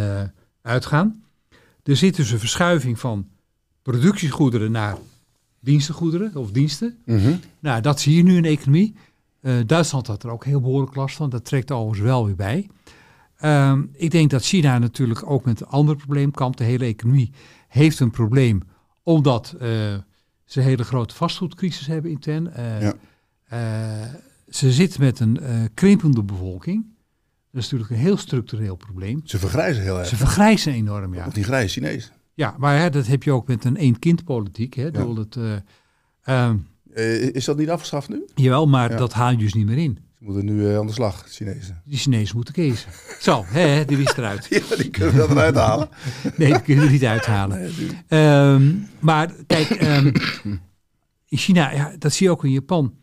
uitgaan. 0.62 1.24
Er 1.84 1.96
zit 1.96 2.16
dus 2.16 2.32
een 2.32 2.40
verschuiving 2.40 3.00
van 3.00 3.28
productiegoederen 3.82 4.72
naar 4.72 4.98
dienstengoederen 5.60 6.36
of 6.36 6.52
diensten. 6.52 6.98
Mm 7.06 7.40
Nou, 7.60 7.82
dat 7.82 8.00
zie 8.00 8.16
je 8.16 8.24
nu 8.24 8.36
in 8.36 8.42
de 8.42 8.48
economie. 8.48 8.96
Uh, 9.42 9.56
Duitsland 9.66 10.08
had 10.08 10.24
er 10.24 10.30
ook 10.30 10.46
heel 10.46 10.62
behoorlijk 10.62 10.96
last 10.96 11.16
van. 11.16 11.30
Dat 11.30 11.46
trekt 11.46 11.72
overigens 11.72 12.02
wel 12.02 12.26
weer 12.26 12.36
bij. 12.36 12.70
Um, 13.44 13.90
ik 13.94 14.12
denk 14.12 14.30
dat 14.30 14.44
China 14.44 14.78
natuurlijk 14.80 15.30
ook 15.30 15.46
met 15.46 15.62
een 15.62 15.68
ander 15.68 15.96
probleem 15.96 16.32
kampt. 16.32 16.58
De 16.58 16.64
hele 16.64 16.86
economie 16.86 17.32
heeft 17.68 18.00
een 18.00 18.12
probleem 18.12 18.62
omdat 19.04 19.54
uh, 19.56 19.62
ze 20.46 20.60
een 20.60 20.66
hele 20.66 20.84
grote 20.84 21.16
vastgoedcrisis 21.16 21.88
hebben 21.88 22.12
intern. 22.12 22.54
Uh, 22.58 22.82
ja 22.82 22.96
ze 24.50 24.72
zit 24.72 25.00
met 25.00 25.20
een 25.20 25.40
krimpende 25.74 26.24
bevolking. 26.24 26.86
Dat 27.54 27.64
is 27.64 27.70
natuurlijk 27.70 28.00
een 28.00 28.06
heel 28.08 28.18
structureel 28.18 28.76
probleem. 28.76 29.22
Ze 29.24 29.40
vergrijzen 29.40 29.84
heel 29.84 30.00
erg. 30.00 30.08
Ze 30.08 30.16
vergrijzen 30.16 30.74
enorm, 30.74 31.14
ja. 31.14 31.26
Of 31.28 31.34
die 31.34 31.44
grijze 31.44 31.80
Chinezen. 31.80 32.12
Ja, 32.34 32.56
maar 32.58 32.80
hè, 32.80 32.90
dat 32.90 33.08
heb 33.08 33.24
je 33.24 33.32
ook 33.32 33.48
met 33.48 33.66
een 33.66 33.78
één-kind-politiek. 33.78 34.74
Hè, 34.74 34.84
ja. 34.84 34.92
dat, 34.92 35.36
uh, 35.36 36.54
uh, 36.96 37.22
is 37.36 37.46
dat 37.46 37.58
niet 37.58 37.70
afgeschaft 37.70 38.10
nu? 38.10 38.26
Jawel, 38.36 38.68
maar 38.68 38.92
ja. 38.92 38.98
dat 38.98 39.14
haal 39.14 39.32
je 39.32 39.38
dus 39.38 39.54
niet 39.54 39.66
meer 39.66 39.78
in. 39.78 40.00
Ze 40.18 40.24
moeten 40.24 40.46
nu 40.46 40.76
aan 40.76 40.88
de 40.88 40.94
slag, 40.94 41.26
Chinezen. 41.28 41.82
Die 41.86 41.98
Chinezen 41.98 42.36
moeten 42.36 42.54
kiezen. 42.54 42.90
Zo, 43.20 43.44
hè, 43.46 43.86
die 43.86 43.98
is 43.98 44.18
eruit. 44.18 44.48
ja, 44.70 44.76
die 44.76 44.90
kunnen 44.90 45.14
we 45.14 45.20
dat 45.20 45.30
eruit 45.30 45.56
halen. 45.56 45.90
nee, 46.38 46.52
die 46.52 46.62
kunnen 46.62 46.86
we 46.86 46.92
niet 46.92 47.06
uithalen. 47.06 47.72
Nee, 48.10 48.54
um, 48.54 48.88
maar 49.00 49.32
kijk, 49.48 49.82
um, 49.82 50.06
in 51.28 51.38
China, 51.38 51.72
ja, 51.72 51.96
dat 52.00 52.14
zie 52.14 52.26
je 52.26 52.32
ook 52.32 52.44
in 52.44 52.52
Japan 52.52 52.94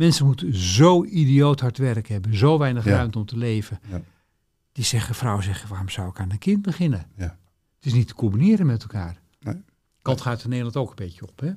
Mensen 0.00 0.26
moeten 0.26 0.54
zo 0.54 1.04
idioot 1.04 1.60
hard 1.60 1.78
werk 1.78 2.08
hebben, 2.08 2.36
zo 2.36 2.58
weinig 2.58 2.84
ruimte 2.84 3.18
om 3.18 3.26
te 3.26 3.36
leven. 3.36 3.80
Ja. 3.90 4.00
Die 4.72 4.84
zeggen, 4.84 5.14
vrouwen 5.14 5.44
zeggen, 5.44 5.68
waarom 5.68 5.88
zou 5.88 6.08
ik 6.08 6.20
aan 6.20 6.30
een 6.30 6.38
kind 6.38 6.62
beginnen? 6.62 7.06
Ja. 7.16 7.38
Het 7.76 7.86
is 7.86 7.92
niet 7.92 8.08
te 8.08 8.14
combineren 8.14 8.66
met 8.66 8.82
elkaar. 8.82 9.20
Nee. 9.40 9.62
Kant 10.02 10.20
gaat 10.20 10.42
in 10.42 10.48
Nederland 10.48 10.76
ook 10.76 10.88
een 10.88 10.96
beetje 10.96 11.22
op, 11.22 11.40
hè? 11.40 11.50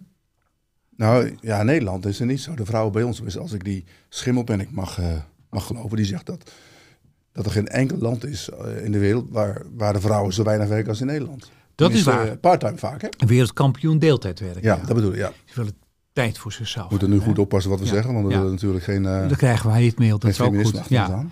Nou 0.95 1.37
ja, 1.41 1.63
Nederland 1.63 2.05
is 2.05 2.19
er 2.19 2.25
niet 2.25 2.41
zo. 2.41 2.55
De 2.55 2.65
vrouwen 2.65 2.93
bij 2.93 3.03
ons, 3.03 3.37
als 3.37 3.51
ik 3.51 3.63
die 3.63 3.85
schimmel 4.09 4.43
ben, 4.43 4.59
ik 4.59 4.71
mag, 4.71 4.99
uh, 4.99 5.17
mag 5.49 5.65
geloven, 5.65 5.97
die 5.97 6.05
zegt 6.05 6.25
dat, 6.25 6.51
dat 7.31 7.45
er 7.45 7.51
geen 7.51 7.67
enkel 7.67 7.97
land 7.97 8.25
is 8.25 8.49
uh, 8.49 8.85
in 8.85 8.91
de 8.91 8.99
wereld 8.99 9.29
waar, 9.29 9.61
waar 9.75 9.93
de 9.93 10.01
vrouwen 10.01 10.33
zo 10.33 10.43
weinig 10.43 10.67
werken 10.67 10.89
als 10.89 11.01
in 11.01 11.07
Nederland. 11.07 11.51
Dat 11.75 11.91
is 11.91 12.03
waar. 12.03 12.27
Uh, 12.27 12.31
Parttime 12.41 12.77
vaak, 12.77 13.01
hè? 13.01 13.09
Wereldkampioen 13.27 13.99
deeltijdwerk. 13.99 14.63
Ja, 14.63 14.75
ja, 14.75 14.85
dat 14.85 14.95
bedoel 14.95 15.11
ik, 15.11 15.17
ja. 15.17 15.31
Ze 15.45 15.53
willen 15.55 15.75
tijd 16.13 16.37
voor 16.37 16.51
zichzelf. 16.51 16.85
We 16.85 16.91
moeten 16.91 17.09
nu 17.09 17.19
goed 17.19 17.39
oppassen 17.39 17.71
wat 17.71 17.79
we 17.79 17.85
zeggen, 17.85 18.13
want 18.13 18.27
we 18.27 18.33
willen 18.33 18.51
natuurlijk 18.51 18.83
geen... 18.83 19.03
Uh, 19.03 19.27
Dan 19.27 19.37
krijgen 19.37 19.69
wij 19.69 19.85
het 19.85 19.99
mail, 19.99 20.19
dat 20.19 20.29
is 20.29 20.41
ook 20.41 20.61
goed. 20.61 20.81
Ja. 20.87 21.11
Aan. 21.11 21.31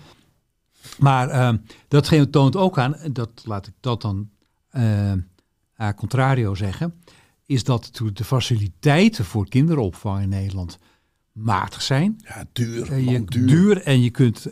Maar 0.98 1.28
uh, 1.28 1.58
dat 1.88 2.32
toont 2.32 2.56
ook 2.56 2.78
aan, 2.78 2.96
dat 3.12 3.30
laat 3.44 3.66
ik 3.66 3.74
dat 3.80 4.02
dan 4.02 4.30
uh, 4.72 5.12
a 5.80 5.94
contrario 5.94 6.54
zeggen, 6.54 6.94
is 7.46 7.64
dat 7.64 7.90
de 8.12 8.24
faciliteiten 8.24 9.24
voor 9.24 9.48
kinderopvang 9.48 10.22
in 10.22 10.28
Nederland 10.28 10.78
matig 11.32 11.82
zijn. 11.82 12.20
Ja, 12.24 12.44
duur. 12.52 12.92
Uh, 12.92 13.10
je, 13.10 13.24
duur. 13.24 13.46
duur. 13.46 13.82
En 13.82 14.02
je 14.02 14.10
kunt 14.10 14.46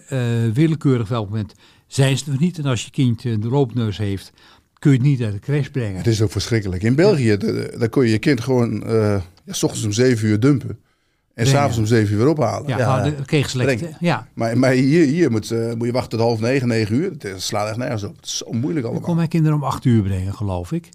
willekeurig 0.53 1.09
welk 1.09 1.29
moment 1.29 1.55
zijn 1.87 2.19
ze 2.19 2.31
er 2.31 2.41
niet. 2.41 2.59
En 2.59 2.65
als 2.65 2.85
je 2.85 2.91
kindje 2.91 3.31
een 3.31 3.49
loopneus 3.49 3.99
heeft, 3.99 4.33
kun 4.81 4.91
je 4.91 4.97
het 4.97 5.07
niet 5.07 5.23
uit 5.23 5.33
de 5.33 5.39
crash 5.39 5.69
brengen. 5.69 5.97
Het 5.97 6.07
is 6.07 6.23
ook 6.23 6.31
verschrikkelijk. 6.31 6.83
In 6.83 6.95
België, 6.95 7.37
daar 7.79 7.89
kon 7.89 8.05
je 8.05 8.11
je 8.11 8.19
kind 8.19 8.41
gewoon 8.41 8.83
uh, 8.87 9.23
ja, 9.45 9.53
s 9.53 9.63
ochtends 9.63 9.85
om 9.85 9.93
zeven 9.93 10.29
uur 10.29 10.41
dumpen. 10.41 10.79
En 11.35 11.47
s'avonds 11.47 11.79
om 11.79 11.87
zeven 11.87 12.13
uur 12.13 12.19
weer 12.19 12.29
ophalen. 12.29 12.69
Ja, 12.69 12.79
ja. 12.79 13.03
de 13.03 13.25
kreeg 13.25 13.51
slecht. 13.51 13.85
Ja. 14.01 14.29
Maar, 14.35 14.59
maar 14.59 14.73
hier, 14.73 15.07
hier 15.07 15.31
moet, 15.31 15.51
uh, 15.51 15.73
moet 15.75 15.87
je 15.87 15.93
wachten 15.93 16.19
tot 16.19 16.27
half 16.27 16.41
negen, 16.41 16.69
negen 16.69 16.95
uur. 16.95 17.13
Het 17.19 17.43
slaat 17.43 17.69
echt 17.69 17.77
nergens 17.77 18.03
op. 18.03 18.17
Het 18.17 18.25
is 18.25 18.37
zo 18.37 18.53
moeilijk 18.53 18.85
allemaal. 18.85 19.01
Ik 19.01 19.07
kon 19.07 19.17
mijn 19.17 19.29
kinderen 19.29 19.57
om 19.57 19.65
acht 19.65 19.85
uur 19.85 20.03
brengen, 20.03 20.35
geloof 20.35 20.73
ik. 20.73 20.89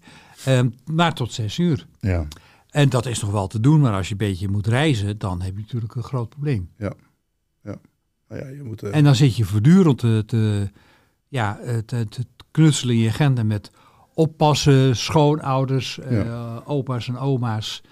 Um, 0.48 0.74
maar 0.84 1.14
tot 1.14 1.32
zes 1.32 1.58
uur. 1.58 1.86
Ja. 2.00 2.26
En 2.70 2.88
dat 2.88 3.06
is 3.06 3.20
nog 3.20 3.30
wel 3.30 3.46
te 3.46 3.60
doen. 3.60 3.80
Maar 3.80 3.92
als 3.92 4.06
je 4.06 4.12
een 4.12 4.18
beetje 4.18 4.48
moet 4.48 4.66
reizen, 4.66 5.18
dan 5.18 5.42
heb 5.42 5.54
je 5.54 5.60
natuurlijk 5.60 5.94
een 5.94 6.02
groot 6.02 6.28
probleem. 6.28 6.68
Ja. 6.78 6.92
ja. 7.62 7.76
Nou 8.28 8.42
ja 8.42 8.48
je 8.48 8.62
moet, 8.62 8.84
uh... 8.84 8.96
En 8.96 9.04
dan 9.04 9.14
zit 9.14 9.36
je 9.36 9.44
voortdurend 9.44 9.98
te, 9.98 10.22
te 10.26 10.70
ja, 11.28 11.60
te, 11.86 12.06
te 12.08 12.26
knutselen 12.56 12.94
in 12.94 13.00
je 13.00 13.08
agenda 13.08 13.42
met 13.42 13.70
oppassen, 14.14 14.96
schoonouders, 14.96 15.98
opa's 16.64 17.08
en 17.08 17.18
oma's. 17.18 17.82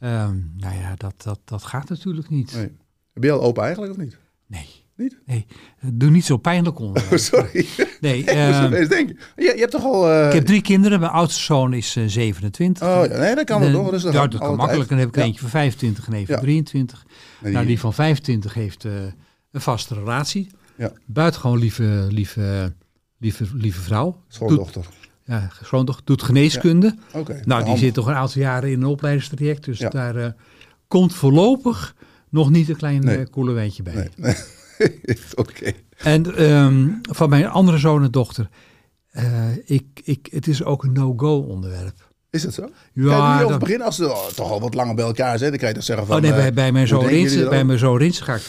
Um, 0.00 0.52
nou 0.56 0.74
ja, 0.74 0.94
dat, 0.96 1.14
dat, 1.22 1.40
dat 1.44 1.64
gaat 1.64 1.88
natuurlijk 1.88 2.28
niet. 2.28 2.52
Nee. 2.54 2.76
Heb 3.12 3.22
je 3.22 3.32
al 3.32 3.40
opa 3.40 3.62
eigenlijk 3.62 3.92
of 3.92 3.98
niet? 3.98 4.18
Nee. 4.46 4.66
Niet? 4.98 5.18
Nee, 5.26 5.46
doe 5.92 6.10
niet 6.10 6.24
zo 6.24 6.36
pijnlijk 6.36 6.78
onder. 6.78 7.02
Oh, 7.12 7.18
sorry. 7.18 7.66
Nee. 8.00 8.24
Uh, 8.28 8.70
je, 8.70 9.26
je 9.36 9.54
hebt 9.56 9.70
toch 9.70 9.84
al... 9.84 10.10
Uh... 10.10 10.26
Ik 10.26 10.32
heb 10.32 10.46
drie 10.46 10.62
kinderen. 10.62 11.00
Mijn 11.00 11.12
oudste 11.12 11.42
zoon 11.42 11.72
is 11.72 11.96
uh, 11.96 12.04
27. 12.06 12.88
Oh 12.88 13.06
ja, 13.06 13.18
nee, 13.18 13.34
dat 13.34 13.44
kan 13.44 13.60
wel 13.60 13.70
nog. 13.70 14.00
Dat, 14.00 14.38
kan 14.38 14.56
makkelijk. 14.56 14.88
Dan 14.88 14.98
heb 14.98 15.08
ik 15.08 15.16
ja. 15.16 15.22
eentje 15.22 15.40
van 15.40 15.48
25 15.48 16.06
en 16.06 16.12
een 16.12 16.26
van 16.26 16.34
ja. 16.34 16.40
23. 16.40 17.06
Nee, 17.40 17.52
nou, 17.52 17.66
die 17.66 17.80
van 17.80 17.94
25 17.94 18.54
heeft 18.54 18.84
uh, 18.84 18.92
een 19.50 19.60
vaste 19.60 19.94
relatie. 19.94 20.50
Ja. 20.76 20.92
Buitengewoon 21.06 21.58
lieve, 21.58 22.06
lieve, 22.10 22.74
lieve, 23.18 23.46
lieve 23.54 23.80
vrouw. 23.80 24.22
Schoondochter. 24.28 24.82
Doet, 24.82 25.08
ja, 25.24 25.50
schoondochter. 25.62 26.04
Doet 26.04 26.22
geneeskunde. 26.22 26.94
Ja. 27.12 27.18
Okay. 27.18 27.42
Nou, 27.44 27.64
die 27.64 27.76
zit 27.76 27.94
toch 27.94 28.06
een 28.06 28.14
aantal 28.14 28.42
jaren 28.42 28.70
in 28.70 28.80
een 28.80 28.88
opleidingstraject. 28.88 29.64
Dus 29.64 29.78
daar 29.78 30.34
komt 30.88 31.14
voorlopig 31.14 31.94
nog 32.28 32.50
niet 32.50 32.68
een 32.68 32.76
klein 32.76 33.04
nee. 33.04 33.28
koelenwijntje 33.28 33.82
bij. 33.82 33.94
Nee. 33.94 34.08
nee. 34.16 34.34
Oké. 35.34 35.72
En 35.96 36.50
um, 36.50 37.00
van 37.02 37.28
mijn 37.28 37.48
andere 37.48 37.78
zoon 37.78 38.02
en 38.02 38.10
dochter, 38.10 38.48
uh, 39.12 39.56
ik, 39.64 40.00
ik, 40.04 40.28
het 40.30 40.46
is 40.46 40.64
ook 40.64 40.84
een 40.84 40.92
no-go 40.92 41.38
onderwerp. 41.38 42.06
Is 42.30 42.42
het 42.42 42.54
zo? 42.54 42.68
Ja. 42.92 43.36
Kijk, 43.36 43.48
dat... 43.48 43.58
begin 43.58 43.82
als 43.82 43.96
ze 43.96 44.10
oh, 44.10 44.26
toch 44.26 44.50
al 44.50 44.60
wat 44.60 44.74
langer 44.74 44.94
bij 44.94 45.04
elkaar 45.04 45.38
zijn, 45.38 45.50
dan 45.50 45.58
kan 45.58 45.68
je 45.68 45.74
toch 45.74 45.84
zeggen 45.84 46.06
van... 46.06 46.16
Oh 46.16 46.22
nee, 46.22 46.32
bij, 46.32 46.52
bij 46.52 46.72
mijn 46.72 46.86
zoon 46.86 47.06
Rins, 47.06 47.48
bij 47.48 47.64
mijn 47.64 47.78
zoon 47.78 47.98
Rins 47.98 48.20
ga 48.20 48.34
ik. 48.34 48.46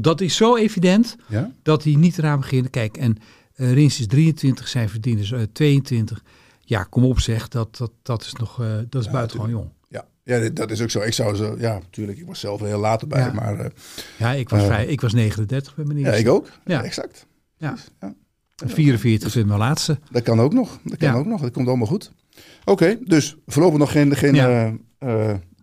Dat 0.00 0.20
is 0.20 0.36
zo 0.36 0.56
evident 0.56 1.16
ja? 1.28 1.52
dat 1.62 1.84
hij 1.84 1.94
niet 1.94 2.18
eraan 2.18 2.40
begint. 2.40 2.70
Kijk, 2.70 2.96
en 2.96 3.16
uh, 3.56 3.72
Rins 3.72 4.00
is 4.00 4.06
23, 4.06 4.68
zijn 4.68 4.88
verdieners 4.88 5.30
uh, 5.30 5.42
22. 5.52 6.22
Ja, 6.60 6.82
kom 6.82 7.04
op 7.04 7.20
zeg, 7.20 7.48
dat, 7.48 7.76
dat, 7.76 7.90
dat 8.02 8.22
is 8.22 8.32
nog, 8.32 8.60
uh, 8.60 8.76
dat 8.88 9.00
is 9.00 9.06
ja, 9.06 9.12
buitengewoon 9.12 9.50
jong. 9.50 9.68
Ja. 9.88 10.06
ja, 10.22 10.48
dat 10.48 10.70
is 10.70 10.82
ook 10.82 10.90
zo. 10.90 11.00
Ik 11.00 11.12
zou 11.12 11.36
zo, 11.36 11.56
ja, 11.58 11.72
natuurlijk, 11.72 12.18
ik 12.18 12.26
was 12.26 12.40
zelf 12.40 12.60
heel 12.60 12.78
laat 12.78 13.02
erbij, 13.02 13.20
ja. 13.20 13.32
maar... 13.32 13.60
Uh, 13.60 13.66
ja, 14.18 14.32
ik 14.32 14.48
was, 14.48 14.64
vrij, 14.64 14.86
ik 14.86 15.00
was 15.00 15.12
39 15.12 15.74
bij 15.74 15.84
mijn 15.84 15.98
Ja, 15.98 16.12
ik 16.12 16.28
ook. 16.28 16.48
Ja, 16.64 16.82
exact. 16.82 17.26
Ja. 17.56 17.70
Dus, 17.70 17.88
ja. 18.00 18.14
44 18.56 19.32
dus, 19.32 19.44
mijn 19.44 19.58
laatste. 19.58 19.98
Dat 20.10 20.22
kan 20.22 20.40
ook 20.40 20.52
nog. 20.52 20.78
Dat 20.82 20.98
kan 20.98 21.14
ook 21.14 21.26
nog. 21.26 21.40
Dat 21.40 21.52
komt 21.52 21.68
allemaal 21.68 21.86
goed. 21.86 22.12
Oké, 22.60 22.70
okay, 22.70 22.98
dus 23.04 23.36
voorlopig 23.46 23.78
nog 23.78 23.92
geen, 23.92 24.16
geen, 24.16 24.86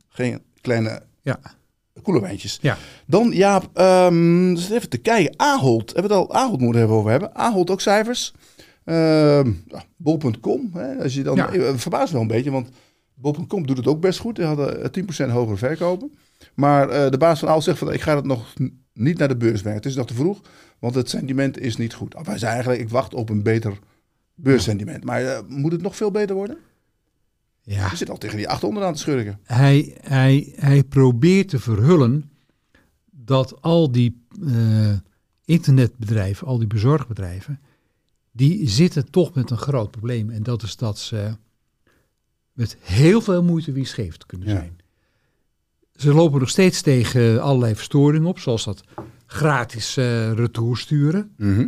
geen 0.09 0.41
kleine 0.61 1.03
ja. 1.21 1.39
Koelerwijntjes. 2.03 2.59
Ja. 2.61 2.77
Dan 3.05 3.31
Jaap, 3.31 3.79
um, 3.79 4.55
dus 4.55 4.69
even 4.69 4.89
te 4.89 4.97
kijken. 4.97 5.33
Ahold, 5.39 5.93
hebben 5.93 6.11
we 6.11 6.17
het 6.17 6.27
al 6.27 6.35
Ahold 6.35 6.59
moeten 6.59 6.79
hebben 6.79 6.97
over 6.97 7.11
hebben. 7.11 7.35
Ahold 7.35 7.69
ook 7.69 7.81
cijfers. 7.81 8.33
Uh, 8.85 9.41
Bol.com, 9.97 10.71
als 10.99 11.13
je 11.13 11.23
dan 11.23 11.35
ja. 11.35 11.77
verbaast 11.77 12.11
wel 12.11 12.21
een 12.21 12.27
beetje, 12.27 12.51
want 12.51 12.69
Bol.com 13.13 13.67
doet 13.67 13.77
het 13.77 13.87
ook 13.87 14.01
best 14.01 14.19
goed. 14.19 14.35
Die 14.35 14.45
hadden 14.45 14.91
10% 15.27 15.29
hogere 15.29 15.57
verkopen. 15.57 16.13
Maar 16.53 16.89
uh, 16.89 17.09
de 17.09 17.17
baas 17.17 17.39
van 17.39 17.47
Ahold 17.47 17.63
zegt 17.63 17.77
van 17.77 17.93
ik 17.93 18.01
ga 18.01 18.15
het 18.15 18.25
nog 18.25 18.53
niet 18.93 19.17
naar 19.17 19.27
de 19.27 19.37
beurs 19.37 19.61
brengen. 19.61 19.77
Het 19.77 19.87
is 19.87 19.95
nog 19.95 20.07
te 20.07 20.13
vroeg, 20.13 20.41
want 20.79 20.95
het 20.95 21.09
sentiment 21.09 21.59
is 21.59 21.77
niet 21.77 21.93
goed. 21.93 22.15
Hij 22.23 22.37
zei 22.37 22.51
eigenlijk 22.51 22.81
ik 22.81 22.89
wacht 22.89 23.13
op 23.13 23.29
een 23.29 23.43
beter 23.43 23.79
beurssentiment. 24.35 25.03
Maar 25.03 25.21
uh, 25.21 25.39
moet 25.47 25.71
het 25.71 25.81
nog 25.81 25.95
veel 25.95 26.11
beter 26.11 26.35
worden? 26.35 26.57
Ja. 27.65 27.89
Je 27.89 27.95
zit 27.95 28.09
al 28.09 28.17
tegen 28.17 28.37
die 28.37 28.49
800 28.49 28.85
aan 28.85 28.93
te 28.93 28.99
schurken. 28.99 29.39
Hij, 29.43 29.97
hij, 30.01 30.53
hij 30.55 30.83
probeert 30.83 31.49
te 31.49 31.59
verhullen 31.59 32.31
dat 33.11 33.61
al 33.61 33.91
die 33.91 34.25
uh, 34.41 34.97
internetbedrijven, 35.45 36.47
al 36.47 36.57
die 36.57 36.67
bezorgbedrijven, 36.67 37.59
die 38.31 38.69
zitten 38.69 39.09
toch 39.11 39.33
met 39.33 39.49
een 39.49 39.57
groot 39.57 39.91
probleem. 39.91 40.29
En 40.29 40.43
dat 40.43 40.63
is 40.63 40.75
dat 40.75 40.99
ze 40.99 41.35
met 42.53 42.77
heel 42.79 43.21
veel 43.21 43.43
moeite 43.43 43.71
winstgevend 43.71 44.25
kunnen 44.25 44.47
Ja. 44.47 44.55
zijn. 44.55 44.77
Ze 45.95 46.13
lopen 46.13 46.39
nog 46.39 46.49
steeds 46.49 46.81
tegen 46.81 47.41
allerlei 47.41 47.75
verstoringen 47.75 48.27
op, 48.27 48.39
zoals 48.39 48.63
dat 48.63 48.83
gratis 49.25 49.97
uh, 49.97 50.31
retour 50.33 50.77
sturen. 50.77 51.33
Mhm. 51.37 51.67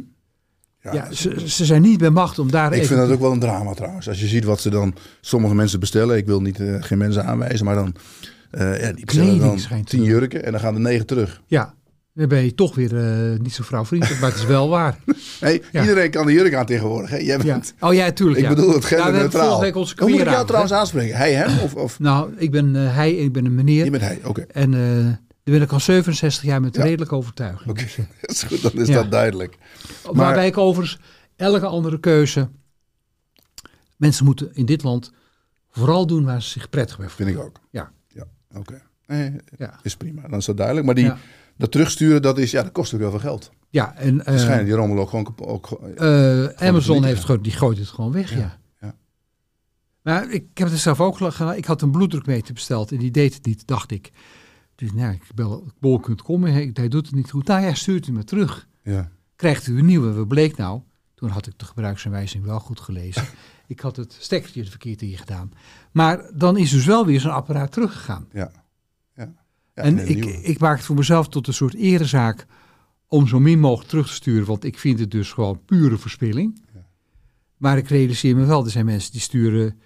Ja, 0.86 0.94
ja 0.94 1.12
ze, 1.12 1.50
ze 1.50 1.66
zijn 1.66 1.82
niet 1.82 1.98
bij 1.98 2.10
macht 2.10 2.40
om 2.40 2.52
daar 2.52 2.68
Ik 2.68 2.74
even... 2.74 2.88
vind 2.88 3.00
dat 3.00 3.10
ook 3.10 3.20
wel 3.20 3.32
een 3.32 3.40
drama 3.40 3.74
trouwens. 3.74 4.08
Als 4.08 4.20
je 4.20 4.28
ziet 4.28 4.44
wat 4.44 4.62
ze 4.62 4.70
dan 4.70 4.96
sommige 5.22 5.56
mensen 5.56 5.80
bestellen. 5.80 6.18
Ik 6.18 6.26
wil 6.26 6.42
niet, 6.42 6.60
uh, 6.60 6.76
geen 6.80 6.98
mensen 6.98 7.26
aanwijzen, 7.26 7.66
maar 7.66 7.76
dan, 7.76 7.96
uh, 8.52 8.82
ja, 8.82 8.92
die 8.92 9.06
bestellen 9.06 9.40
dan 9.40 9.84
tien 9.84 10.04
jurken 10.04 10.46
en 10.46 10.52
dan 10.52 10.62
gaan 10.62 10.74
er 10.74 10.80
negen 10.80 11.06
terug. 11.06 11.42
Ja, 11.48 11.74
dan 12.14 12.28
ben 12.28 12.44
je 12.44 12.56
toch 12.56 12.76
weer 12.76 12.94
uh, 12.94 13.40
niet 13.40 13.54
zo 13.54 13.64
vrouwvriendelijk, 13.64 14.20
maar 14.20 14.30
het 14.30 14.40
is 14.40 14.46
wel 14.46 14.70
waar. 14.70 14.98
Hey, 15.40 15.62
ja. 15.72 15.82
Iedereen 15.82 16.12
kan 16.12 16.26
de 16.26 16.32
jurk 16.32 16.54
aan 16.54 16.66
tegenwoordig. 16.66 17.10
Hè? 17.10 17.18
Jij 17.18 17.38
bent, 17.38 17.74
ja. 17.80 17.88
Oh 17.88 17.94
ja, 17.94 18.12
tuurlijk. 18.12 18.40
Ik 18.40 18.44
ja. 18.44 18.54
bedoel 18.56 18.74
het 18.74 18.86
genderneutraal. 18.86 19.62
Nou, 19.62 19.74
Hoe 19.74 20.10
moet 20.10 20.20
ik 20.20 20.30
jou 20.30 20.46
trouwens 20.46 20.74
aanspreken? 20.74 21.18
Hij, 21.18 21.34
hem? 21.34 21.60
Of, 21.60 21.76
of? 21.76 22.00
Nou, 22.00 22.34
ik 22.38 22.52
ben 22.52 22.76
uh, 22.76 22.96
hij 22.96 23.18
en 23.18 23.24
ik 23.24 23.32
ben 23.32 23.46
een 23.46 23.56
meneer. 23.56 23.84
Je 23.84 23.92
bent 23.92 24.04
hij, 24.04 24.18
oké. 24.18 24.28
Okay. 24.28 24.46
En 24.52 24.74
uh, 24.74 25.08
daar 25.46 25.54
ben 25.54 25.62
ik 25.62 25.72
al 25.72 25.80
67 25.80 26.44
jaar 26.44 26.62
met 26.62 26.78
redelijke 26.78 27.16
overtuiging. 27.16 27.70
Oké, 27.70 27.82
okay. 27.82 28.08
dat 28.22 28.30
is 28.30 28.44
goed, 28.44 28.62
dan 28.62 28.72
is 28.72 28.88
dat 28.88 29.12
duidelijk. 29.12 29.58
Maar, 30.04 30.14
Waarbij 30.14 30.48
ik 30.48 30.58
overigens 30.58 31.00
elke 31.36 31.66
andere 31.66 32.00
keuze... 32.00 32.50
Mensen 33.96 34.26
moeten 34.26 34.56
in 34.56 34.66
dit 34.66 34.84
land 34.84 35.12
vooral 35.70 36.08
doen 36.08 36.26
waar 36.26 36.42
ze 36.42 36.50
zich 36.50 36.70
prettig 36.70 36.98
bij 36.98 37.10
voelen. 37.10 37.34
Vind 37.34 37.40
ik 37.40 37.46
ook. 37.46 37.60
Ja. 37.70 37.92
Ja, 38.08 38.26
oké. 38.56 38.82
Nee, 39.08 39.36
is 39.82 39.96
prima, 39.96 40.22
dan 40.28 40.40
is 40.40 40.46
dat 40.46 40.58
duidelijk. 40.58 40.86
Maar 40.86 40.96
die... 40.96 41.06
Ja. 41.06 41.18
Dat 41.58 41.72
terugsturen, 41.72 42.22
dat, 42.22 42.38
is, 42.38 42.52
ja, 42.52 42.64
dat 42.64 42.72
kost 42.72 42.94
ook 42.94 43.00
heel 43.00 43.10
veel 43.10 43.20
geld. 43.20 43.52
Ja, 43.70 43.96
en... 43.96 44.16
Uh, 44.16 44.26
Waarschijnlijk 44.26 44.66
die 44.66 44.76
rommel 44.76 45.00
ook 45.00 45.10
gewoon... 45.10 45.36
Ook, 45.38 45.80
uh, 46.00 46.46
Amazon 46.46 47.04
heeft 47.04 47.24
gewoon, 47.24 47.42
die 47.42 47.52
gooit 47.52 47.78
het 47.78 47.88
gewoon 47.88 48.12
weg, 48.12 48.32
ja. 48.32 48.38
ja. 48.38 48.60
ja. 48.82 48.96
Maar 50.02 50.32
ik 50.32 50.46
heb 50.54 50.70
het 50.70 50.80
zelf 50.80 51.02
ook 51.02 51.18
gedaan. 51.18 51.56
Ik 51.56 51.66
had 51.66 51.82
een 51.82 51.92
bloeddrukmeter 51.92 52.54
besteld 52.54 52.92
en 52.92 52.98
die 52.98 53.12
deed 53.12 53.34
het 53.34 53.46
niet, 53.46 53.68
dacht 53.68 53.92
ik. 53.92 54.12
Dus 54.76 54.94
nou, 54.94 55.14
ik 55.14 55.24
bel 55.36 55.72
bol.com, 55.80 56.44
hij 56.44 56.88
doet 56.88 57.06
het 57.06 57.16
niet 57.16 57.32
goed. 57.32 57.48
Nou 57.48 57.62
ja, 57.62 57.74
stuurt 57.74 58.08
u 58.08 58.12
me 58.12 58.24
terug. 58.24 58.68
Ja. 58.84 59.12
Krijgt 59.36 59.68
u 59.68 59.78
een 59.78 59.86
nieuwe. 59.86 60.14
Wat 60.14 60.28
bleek 60.28 60.58
nou? 60.58 60.82
Toen 61.16 61.30
had 61.30 61.48
ik 61.48 61.60
de 61.60 61.66
gebruiksaanwijzing 61.66 62.44
wel 62.44 62.60
goed 62.60 62.80
gelezen. 62.80 63.24
ik 63.68 63.80
had 63.80 63.96
het 63.96 64.18
stekkertje 64.20 64.62
er 64.62 64.70
verkeerd 64.70 65.02
in 65.02 65.18
gedaan. 65.18 65.52
Maar 65.92 66.30
dan 66.34 66.58
is 66.58 66.72
dus 66.72 66.86
wel 66.86 67.06
weer 67.06 67.20
zo'n 67.20 67.32
apparaat 67.32 67.72
teruggegaan. 67.72 68.28
Ja. 68.32 68.52
ja. 69.16 69.34
Ja, 69.74 69.84
en 69.84 70.10
ik, 70.10 70.26
ik 70.26 70.60
maak 70.60 70.78
het 70.78 70.86
voor 70.86 70.96
mezelf 70.96 71.28
tot 71.28 71.48
een 71.48 71.54
soort 71.54 71.74
erezaak 71.74 72.46
om 73.08 73.28
zo 73.28 73.40
min 73.40 73.60
mogelijk 73.60 73.90
terug 73.90 74.08
te 74.08 74.14
sturen. 74.14 74.48
Want 74.48 74.64
ik 74.64 74.80
vind 74.80 75.00
het 75.00 75.12
dus 75.12 75.32
gewoon 75.32 75.66
pure 75.66 75.98
verspilling. 75.98 76.62
Ja. 76.74 76.86
Maar 77.58 77.78
ik 77.78 77.88
realiseer 77.88 78.36
me 78.36 78.46
wel, 78.46 78.64
er 78.64 78.72
zijn 78.72 78.86
mensen 78.86 79.12
die 79.12 79.22
sturen... 79.22 79.80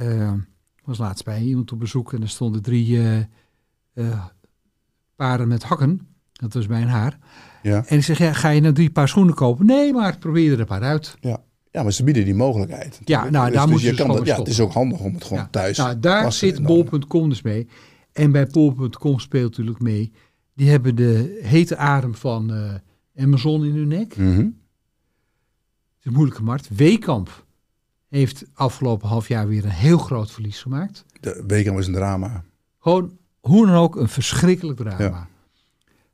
Uh, 0.00 0.32
was 0.84 0.98
laatst 0.98 1.24
bij 1.24 1.42
iemand 1.42 1.72
op 1.72 1.78
bezoek 1.78 2.12
en 2.12 2.22
er 2.22 2.28
stonden 2.28 2.62
drie 2.62 2.88
uh, 2.88 3.18
uh, 3.94 4.24
paren 5.16 5.48
met 5.48 5.62
hakken. 5.62 6.08
Dat 6.32 6.54
was 6.54 6.66
bij 6.66 6.82
een 6.82 6.88
haar. 6.88 7.18
Ja. 7.62 7.84
En 7.86 7.96
ik 7.96 8.04
zeg, 8.04 8.18
ja, 8.18 8.32
ga 8.32 8.48
je 8.48 8.60
nou 8.60 8.74
drie 8.74 8.90
paar 8.90 9.08
schoenen 9.08 9.34
kopen? 9.34 9.66
Nee, 9.66 9.92
maar 9.92 10.18
probeer 10.18 10.52
er 10.52 10.60
een 10.60 10.66
paar 10.66 10.82
uit. 10.82 11.16
Ja. 11.20 11.42
Ja, 11.74 11.82
maar 11.82 11.92
ze 11.92 12.04
bieden 12.04 12.24
die 12.24 12.34
mogelijkheid. 12.34 13.00
Ja, 13.04 13.30
nou, 13.30 13.44
dus, 13.44 13.54
daar 13.54 13.66
dus 13.66 13.72
moet 13.72 13.82
je 13.82 13.94
kan 13.94 14.08
dat, 14.08 14.26
Ja, 14.26 14.38
het 14.38 14.48
is 14.48 14.60
ook 14.60 14.72
handig 14.72 15.00
om 15.00 15.14
het 15.14 15.24
gewoon 15.24 15.42
ja. 15.42 15.48
thuis 15.50 15.76
Nou, 15.76 16.00
daar 16.00 16.32
zit 16.32 16.62
bol.com 16.62 17.28
dus 17.28 17.42
mee. 17.42 17.68
En 18.12 18.32
bij 18.32 18.46
bol.com 18.46 19.18
speelt 19.18 19.50
natuurlijk 19.50 19.80
mee. 19.80 20.12
Die 20.54 20.70
hebben 20.70 20.94
de 20.94 21.40
hete 21.42 21.76
adem 21.76 22.14
van 22.14 22.52
uh, 22.52 22.74
Amazon 23.24 23.64
in 23.64 23.74
hun 23.74 23.88
nek. 23.88 24.16
Mm 24.16 24.34
-hmm. 24.34 24.36
Het 24.36 25.98
is 26.00 26.04
een 26.04 26.12
moeilijke 26.12 26.42
markt. 26.42 26.68
Weekamp 26.76 27.44
heeft 28.08 28.44
afgelopen 28.52 29.08
half 29.08 29.28
jaar 29.28 29.48
weer 29.48 29.64
een 29.64 29.70
heel 29.70 29.98
groot 29.98 30.30
verlies 30.30 30.62
gemaakt. 30.62 31.04
De 31.20 31.44
Weekamp 31.46 31.78
is 31.78 31.86
een 31.86 31.92
drama. 31.92 32.44
Gewoon, 32.78 33.18
hoe 33.46 33.66
dan 33.66 33.74
ook, 33.74 33.96
een 33.96 34.08
verschrikkelijk 34.08 34.78
drama. 34.78 35.04
Ja. 35.04 35.28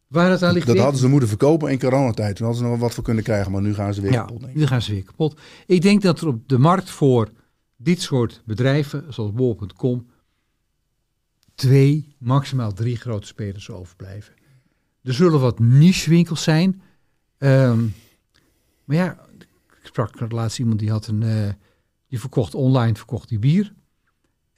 Waar 0.07 0.31
het 0.31 0.43
aan 0.43 0.53
ligt 0.53 0.67
dat 0.67 0.79
hadden 0.79 1.01
ze 1.01 1.09
moeten 1.09 1.29
verkopen 1.29 1.71
in 1.71 1.79
coronatijd. 1.79 2.37
Toen 2.37 2.47
hadden 2.47 2.65
ze 2.65 2.71
nog 2.71 2.81
wat 2.81 2.95
voor 2.95 3.05
kunnen 3.05 3.25
krijgen, 3.25 3.53
maar 3.53 3.63
nu 3.63 3.75
gaan 3.75 3.95
ze 3.95 4.01
weer 4.01 4.13
ja, 4.13 4.25
kapot. 4.25 4.55
Nu 4.55 4.67
gaan 4.67 4.83
ze 4.83 4.93
weer 4.93 5.03
kapot. 5.03 5.41
Ik 5.67 5.83
denk 5.83 6.03
dat 6.03 6.21
er 6.21 6.27
op 6.27 6.49
de 6.49 6.59
markt 6.59 6.91
voor 6.91 7.31
dit 7.77 8.01
soort 8.01 8.43
bedrijven, 8.45 9.05
zoals 9.09 9.33
bol.com, 9.33 10.07
twee, 11.55 12.15
maximaal 12.19 12.73
drie 12.73 12.97
grote 12.97 13.27
spelers 13.27 13.71
overblijven. 13.71 14.35
Er 15.03 15.15
zullen 15.15 15.41
wat 15.41 15.59
nichewinkels 15.59 16.43
zijn. 16.43 16.83
Um, 17.39 17.95
maar 18.85 18.97
ja, 18.97 19.19
ik 19.83 19.87
sprak 19.87 20.31
laatst 20.31 20.59
iemand 20.59 20.79
die 20.79 20.91
had 20.91 21.07
een, 21.07 21.23
uh, 21.23 21.49
die 22.09 22.21
verkocht 22.21 22.55
online, 22.55 22.95
verkocht 22.95 23.29
die 23.29 23.39
bier. 23.39 23.73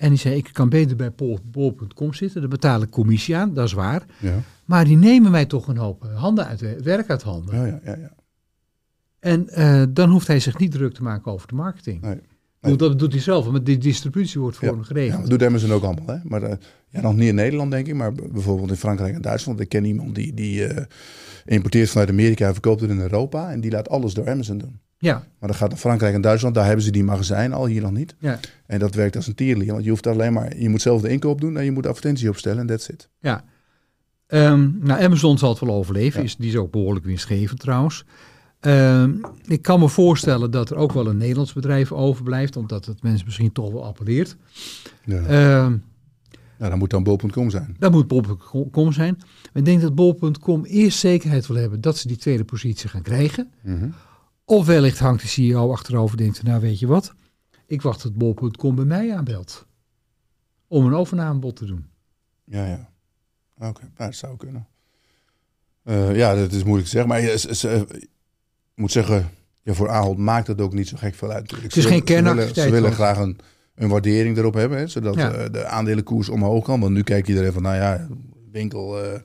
En 0.02 0.08
die 0.08 0.18
zei, 0.18 0.36
ik 0.36 0.48
kan 0.52 0.68
beter 0.68 0.96
bij 0.96 1.12
bol.com 1.44 2.14
zitten, 2.14 2.40
daar 2.40 2.50
betaal 2.50 2.82
ik 2.82 2.90
commissie 2.90 3.36
aan, 3.36 3.54
dat 3.54 3.66
is 3.66 3.72
waar. 3.72 4.02
Ja. 4.18 4.40
Maar 4.64 4.84
die 4.84 4.96
nemen 4.96 5.30
mij 5.30 5.46
toch 5.46 5.68
een 5.68 5.76
hoop 5.76 6.02
handen 6.14 6.46
uit, 6.46 6.82
werk 6.82 7.10
uit 7.10 7.22
handen. 7.22 7.56
Ja, 7.56 7.66
ja, 7.66 7.80
ja, 7.84 7.96
ja. 7.96 8.12
En 9.18 9.46
uh, 9.58 9.82
dan 9.88 10.10
hoeft 10.10 10.26
hij 10.26 10.40
zich 10.40 10.58
niet 10.58 10.70
druk 10.70 10.94
te 10.94 11.02
maken 11.02 11.32
over 11.32 11.48
de 11.48 11.54
marketing. 11.54 12.00
Nee. 12.00 12.20
Nee. 12.60 12.76
Dat 12.76 12.98
doet 12.98 13.12
hij 13.12 13.20
zelf, 13.20 13.50
maar 13.50 13.64
de 13.64 13.78
distributie 13.78 14.40
wordt 14.40 14.56
voor 14.56 14.68
ja. 14.68 14.74
hem 14.74 14.82
geregeld. 14.82 15.22
Ja, 15.22 15.28
dat 15.28 15.38
doet 15.38 15.48
Amazon 15.48 15.72
ook 15.72 15.82
allemaal. 15.82 16.06
Hè? 16.06 16.20
Maar 16.22 16.42
uh, 16.42 16.52
ja, 16.88 17.00
nog 17.00 17.16
niet 17.16 17.28
in 17.28 17.34
Nederland, 17.34 17.70
denk 17.70 17.86
ik. 17.86 17.94
Maar 17.94 18.12
bijvoorbeeld 18.12 18.70
in 18.70 18.76
Frankrijk 18.76 19.14
en 19.14 19.22
Duitsland. 19.22 19.60
Ik 19.60 19.68
ken 19.68 19.84
iemand 19.84 20.14
die, 20.14 20.34
die 20.34 20.68
uh, 20.68 20.84
importeert 21.44 21.90
vanuit 21.90 22.10
Amerika 22.10 22.46
en 22.46 22.52
verkoopt 22.52 22.80
het 22.80 22.90
in 22.90 23.00
Europa. 23.00 23.50
En 23.50 23.60
die 23.60 23.70
laat 23.70 23.88
alles 23.88 24.14
door 24.14 24.28
Amazon 24.28 24.58
doen. 24.58 24.80
Ja. 25.02 25.14
Maar 25.14 25.48
dan 25.48 25.54
gaat 25.54 25.68
naar 25.68 25.78
Frankrijk 25.78 26.14
en 26.14 26.20
Duitsland, 26.20 26.54
daar 26.54 26.66
hebben 26.66 26.84
ze 26.84 26.90
die 26.90 27.04
magazijn 27.04 27.52
al, 27.52 27.66
hier 27.66 27.82
nog 27.82 27.90
niet. 27.90 28.14
Ja. 28.18 28.38
En 28.66 28.78
dat 28.78 28.94
werkt 28.94 29.16
als 29.16 29.26
een 29.26 29.34
tierlier, 29.34 29.72
want 29.72 29.84
je 29.84 29.90
hoeft 29.90 30.06
alleen 30.06 30.32
maar, 30.32 30.56
je 30.56 30.68
moet 30.68 30.82
zelf 30.82 31.00
de 31.00 31.08
inkoop 31.08 31.40
doen 31.40 31.56
en 31.56 31.64
je 31.64 31.70
moet 31.70 31.86
advertentie 31.86 32.28
opstellen 32.28 32.58
en 32.58 32.66
that's 32.66 32.88
it. 32.88 33.08
Ja. 33.20 33.44
Ehm, 34.26 34.70
nou, 34.80 35.02
Amazon 35.02 35.38
zal 35.38 35.50
het 35.50 35.60
wel 35.60 35.74
overleven. 35.74 36.22
Is, 36.22 36.36
die 36.36 36.48
is 36.48 36.56
ook 36.56 36.70
behoorlijk 36.70 37.04
winstgevend 37.04 37.60
trouwens. 37.60 38.04
Ehm, 38.60 39.12
ik 39.46 39.62
kan 39.62 39.80
me 39.80 39.88
voorstellen 39.88 40.50
dat 40.50 40.70
er 40.70 40.76
ook 40.76 40.92
wel 40.92 41.06
een 41.06 41.16
Nederlands 41.16 41.52
bedrijf 41.52 41.92
overblijft, 41.92 42.56
omdat 42.56 42.86
het 42.86 43.02
mensen 43.02 43.26
misschien 43.26 43.52
toch 43.52 43.72
wel 43.72 43.84
appelleert. 43.84 44.36
Ja. 45.04 45.16
Ehm, 45.16 45.76
nou, 46.58 46.70
dan 46.70 46.78
moet 46.78 46.90
dan 46.90 47.02
bol.com 47.02 47.50
zijn. 47.50 47.76
Dat 47.78 47.92
moet 47.92 48.08
bol.com 48.08 48.92
zijn. 48.92 49.18
ik 49.52 49.64
denk 49.64 49.80
dat 49.80 49.94
bol.com 49.94 50.64
eerst 50.64 50.98
zekerheid 50.98 51.46
wil 51.46 51.56
hebben 51.56 51.80
dat 51.80 51.96
ze 51.98 52.08
die 52.08 52.16
tweede 52.16 52.44
positie 52.44 52.88
gaan 52.88 53.02
krijgen. 53.02 53.50
Mhm. 53.62 53.88
Of 54.44 54.66
wellicht 54.66 54.98
hangt 54.98 55.22
de 55.22 55.28
CEO 55.28 55.72
achterover 55.72 56.18
en 56.18 56.24
denkt, 56.24 56.42
nou 56.42 56.60
weet 56.60 56.78
je 56.78 56.86
wat, 56.86 57.14
ik 57.66 57.82
wacht 57.82 58.00
tot 58.00 58.14
bol.com 58.14 58.74
bij 58.74 58.84
mij 58.84 59.16
aanbelt. 59.16 59.66
Om 60.66 60.86
een 60.86 60.94
overnamebod 60.94 61.56
te 61.56 61.64
doen. 61.64 61.86
Ja, 62.44 62.66
ja. 62.66 62.90
Oké, 63.56 63.68
okay. 63.68 63.90
nou, 63.96 64.10
dat 64.10 64.14
zou 64.14 64.36
kunnen. 64.36 64.66
Uh, 65.84 66.16
ja, 66.16 66.34
dat 66.34 66.52
is 66.52 66.64
moeilijk 66.64 66.84
te 66.84 66.90
zeggen. 66.90 67.10
Maar 67.10 67.20
je, 67.20 67.86
moet 68.74 68.92
zeggen, 68.92 69.30
ja, 69.62 69.72
voor 69.72 69.88
Ahold 69.88 70.18
maakt 70.18 70.46
het 70.46 70.60
ook 70.60 70.72
niet 70.72 70.88
zo 70.88 70.96
gek 70.96 71.14
veel 71.14 71.30
uit. 71.30 71.40
Natuurlijk. 71.40 71.74
Het 71.74 71.84
is 71.84 71.90
geen 71.90 72.04
kernactiviteit. 72.04 72.66
Ze 72.66 72.72
willen, 72.72 72.92
ze 72.92 72.96
willen 72.96 73.14
graag 73.14 73.18
een, 73.18 73.38
een 73.74 73.88
waardering 73.88 74.36
erop 74.36 74.54
hebben, 74.54 74.78
hè, 74.78 74.86
zodat 74.86 75.14
ja. 75.14 75.38
uh, 75.38 75.52
de 75.52 75.64
aandelenkoers 75.64 76.28
omhoog 76.28 76.64
kan. 76.64 76.80
Want 76.80 76.92
nu 76.92 77.02
kijkt 77.02 77.28
iedereen 77.28 77.52
van, 77.52 77.62
nou 77.62 77.76
ja, 77.76 78.08
winkel, 78.50 79.04
uh, 79.04 79.18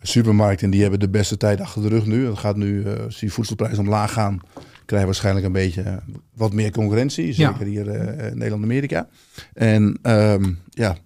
supermarkt 0.00 0.62
en 0.62 0.70
die 0.70 0.80
hebben 0.80 1.00
de 1.00 1.08
beste 1.08 1.36
tijd 1.36 1.60
achter 1.60 1.82
de 1.82 1.88
rug 1.88 2.06
nu. 2.06 2.26
Het 2.26 2.38
gaat 2.38 2.56
nu, 2.56 2.84
uh, 2.84 3.04
als 3.04 3.18
die 3.18 3.32
voedselprijzen 3.32 3.78
omlaag 3.78 4.12
gaan, 4.12 4.40
krijgen 4.54 4.98
we 4.98 5.04
waarschijnlijk 5.04 5.46
een 5.46 5.52
beetje 5.52 6.02
wat 6.34 6.52
meer 6.52 6.70
concurrentie. 6.70 7.32
Zeker 7.32 7.60
ja. 7.60 7.64
hier 7.64 7.86
in 8.30 8.38
Nederland-Amerika. 8.38 9.08
En 9.54 9.98
um, 10.02 10.58
ja, 10.70 10.96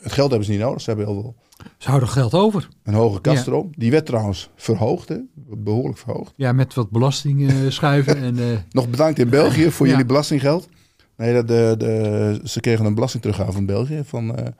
het 0.00 0.12
geld 0.12 0.28
hebben 0.28 0.44
ze 0.44 0.50
niet 0.50 0.60
nodig. 0.60 0.80
Ze 0.80 0.90
hebben 0.90 1.06
heel 1.06 1.20
veel 1.20 1.36
ze 1.78 1.88
houden 1.88 2.08
geld 2.08 2.34
over. 2.34 2.68
Een 2.82 2.94
hoge 2.94 3.20
kast 3.20 3.46
erop. 3.46 3.74
Die 3.76 3.90
werd 3.90 4.06
trouwens 4.06 4.50
verhoogd, 4.56 5.08
hè? 5.08 5.16
behoorlijk 5.34 5.98
verhoogd. 5.98 6.32
Ja, 6.36 6.52
met 6.52 6.74
wat 6.74 6.90
belasting 6.90 7.40
uh, 7.40 7.70
schuiven. 7.70 8.16
en. 8.16 8.36
Nog 8.70 8.88
bedankt 8.90 9.18
in 9.18 9.28
België 9.28 9.70
voor 9.70 9.88
jullie 9.88 10.04
belastinggeld. 10.04 10.68
Nee, 11.16 11.44
de, 11.44 11.74
de, 11.78 12.40
ze 12.44 12.60
kregen 12.60 12.84
een 12.84 12.94
belastingteruggave 12.94 13.52
van 13.52 13.66
België 13.66 14.02
van 14.04 14.54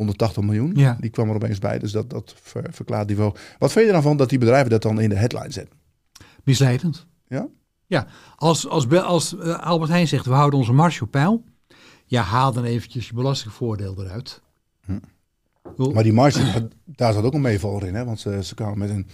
180 0.00 0.42
miljoen. 0.42 0.72
Ja. 0.74 0.96
Die 1.00 1.10
kwam 1.10 1.28
er 1.28 1.34
opeens 1.34 1.58
bij, 1.58 1.78
dus 1.78 1.92
dat, 1.92 2.10
dat 2.10 2.34
ver, 2.42 2.66
verklaart 2.70 3.08
die 3.08 3.16
wel. 3.16 3.36
Wat 3.58 3.72
vind 3.72 3.86
je 3.86 3.92
ervan 3.92 4.16
dat 4.16 4.28
die 4.28 4.38
bedrijven 4.38 4.70
dat 4.70 4.82
dan 4.82 5.00
in 5.00 5.08
de 5.08 5.14
headline 5.14 5.52
zetten? 5.52 5.78
Misleidend. 6.44 7.06
Ja? 7.28 7.48
Ja, 7.86 8.06
als, 8.36 8.68
als, 8.68 8.90
als 8.90 9.38
Albert 9.40 9.90
Heijn 9.90 10.08
zegt, 10.08 10.26
we 10.26 10.32
houden 10.32 10.58
onze 10.58 10.72
marge 10.72 11.04
op 11.04 11.10
peil. 11.10 11.44
Ja, 12.06 12.22
haal 12.22 12.52
dan 12.52 12.64
eventjes 12.64 13.08
je 13.08 13.14
belastingvoordeel 13.14 14.04
eruit. 14.04 14.42
Hm. 14.84 14.98
Maar 15.92 16.02
die 16.02 16.12
marge, 16.12 16.68
daar 16.84 17.12
zat 17.12 17.24
ook 17.24 17.34
een 17.34 17.40
meevaller 17.40 17.86
in. 17.86 17.94
Hè? 17.94 18.04
Want 18.04 18.20
ze, 18.20 18.44
ze 18.44 18.54
kwamen 18.54 18.78
met 18.78 18.90
een 18.90 19.06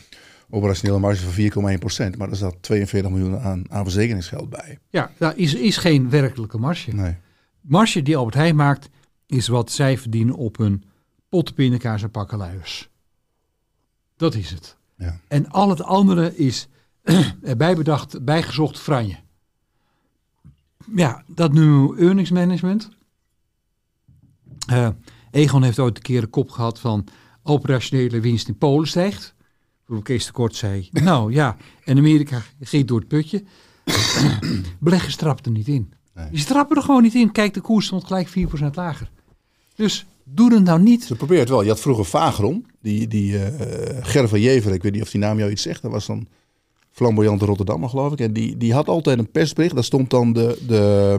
operationele 0.50 0.98
marge 0.98 1.50
van 1.50 2.10
4,1%. 2.14 2.16
Maar 2.18 2.30
er 2.30 2.36
zat 2.36 2.56
42 2.60 3.10
miljoen 3.10 3.38
aan, 3.38 3.64
aan 3.68 3.82
verzekeringsgeld 3.82 4.50
bij. 4.50 4.78
Ja, 4.90 5.10
daar 5.18 5.36
is, 5.36 5.54
is 5.54 5.76
geen 5.76 6.10
werkelijke 6.10 6.58
marge. 6.58 6.90
Nee. 6.94 7.16
Marge 7.60 8.02
die 8.02 8.16
Albert 8.16 8.34
Heijn 8.34 8.56
maakt, 8.56 8.88
is 9.26 9.48
wat 9.48 9.70
zij 9.70 9.98
verdienen 9.98 10.34
op 10.34 10.58
een 10.58 10.84
pot 11.28 11.54
pindakaas 11.54 12.02
en 12.02 12.10
pakken 12.10 12.38
luiers. 12.38 12.88
Dat 14.16 14.34
is 14.34 14.50
het. 14.50 14.76
Ja. 14.96 15.20
En 15.28 15.50
al 15.50 15.68
het 15.70 15.82
andere 15.82 16.36
is 16.36 16.68
erbij 17.42 17.76
bedacht, 17.76 18.24
bijgezocht 18.24 18.78
franje. 18.78 19.16
Ja, 20.94 21.24
dat 21.26 21.52
nu 21.52 21.96
earnings 21.98 22.30
management. 22.30 22.88
Uh, 24.70 24.88
Egon 25.30 25.62
heeft 25.62 25.78
ooit 25.78 25.96
een 25.96 26.02
keer 26.02 26.20
de 26.20 26.26
kop 26.26 26.50
gehad 26.50 26.80
van 26.80 27.06
operationele 27.42 28.20
winst 28.20 28.48
in 28.48 28.58
Polen 28.58 28.88
stijgt. 28.88 29.34
Kees 30.02 30.26
de 30.26 30.32
Kort 30.32 30.54
zei, 30.54 30.88
nou 30.92 31.32
ja, 31.32 31.56
en 31.84 31.98
Amerika 31.98 32.42
ging 32.60 32.86
door 32.86 32.98
het 32.98 33.08
putje. 33.08 33.44
Beleggers 34.80 35.16
trappen 35.16 35.44
er 35.44 35.50
niet 35.50 35.68
in. 35.68 35.92
Nee. 36.14 36.30
Die 36.30 36.44
trappen 36.44 36.76
er 36.76 36.82
gewoon 36.82 37.02
niet 37.02 37.14
in. 37.14 37.32
Kijk, 37.32 37.54
de 37.54 37.60
koers 37.60 37.86
stond 37.86 38.04
gelijk 38.04 38.28
4% 38.28 38.32
lager. 38.72 39.10
Dus 39.76 40.06
doe 40.24 40.54
het 40.54 40.64
nou 40.64 40.82
niet. 40.82 41.04
Ze 41.04 41.14
probeert 41.14 41.40
het 41.40 41.48
wel. 41.48 41.62
Je 41.62 41.68
had 41.68 41.80
vroeger 41.80 42.04
Vagron, 42.04 42.66
die, 42.80 43.08
die 43.08 43.32
uh, 43.32 43.42
Ger 44.00 44.28
van 44.28 44.40
Jever, 44.40 44.72
ik 44.72 44.82
weet 44.82 44.92
niet 44.92 45.02
of 45.02 45.10
die 45.10 45.20
naam 45.20 45.38
jou 45.38 45.50
iets 45.50 45.62
zegt. 45.62 45.82
Dat 45.82 45.90
was 45.90 46.06
dan 46.06 46.26
flamboyante 46.90 47.44
Rotterdammer, 47.44 47.88
geloof 47.88 48.12
ik. 48.12 48.20
En 48.20 48.32
die, 48.32 48.56
die 48.56 48.72
had 48.74 48.88
altijd 48.88 49.18
een 49.18 49.30
persbericht. 49.30 49.74
Daar 49.74 49.84
stond 49.84 50.10
dan 50.10 50.32
de, 50.32 50.58
de, 50.66 51.16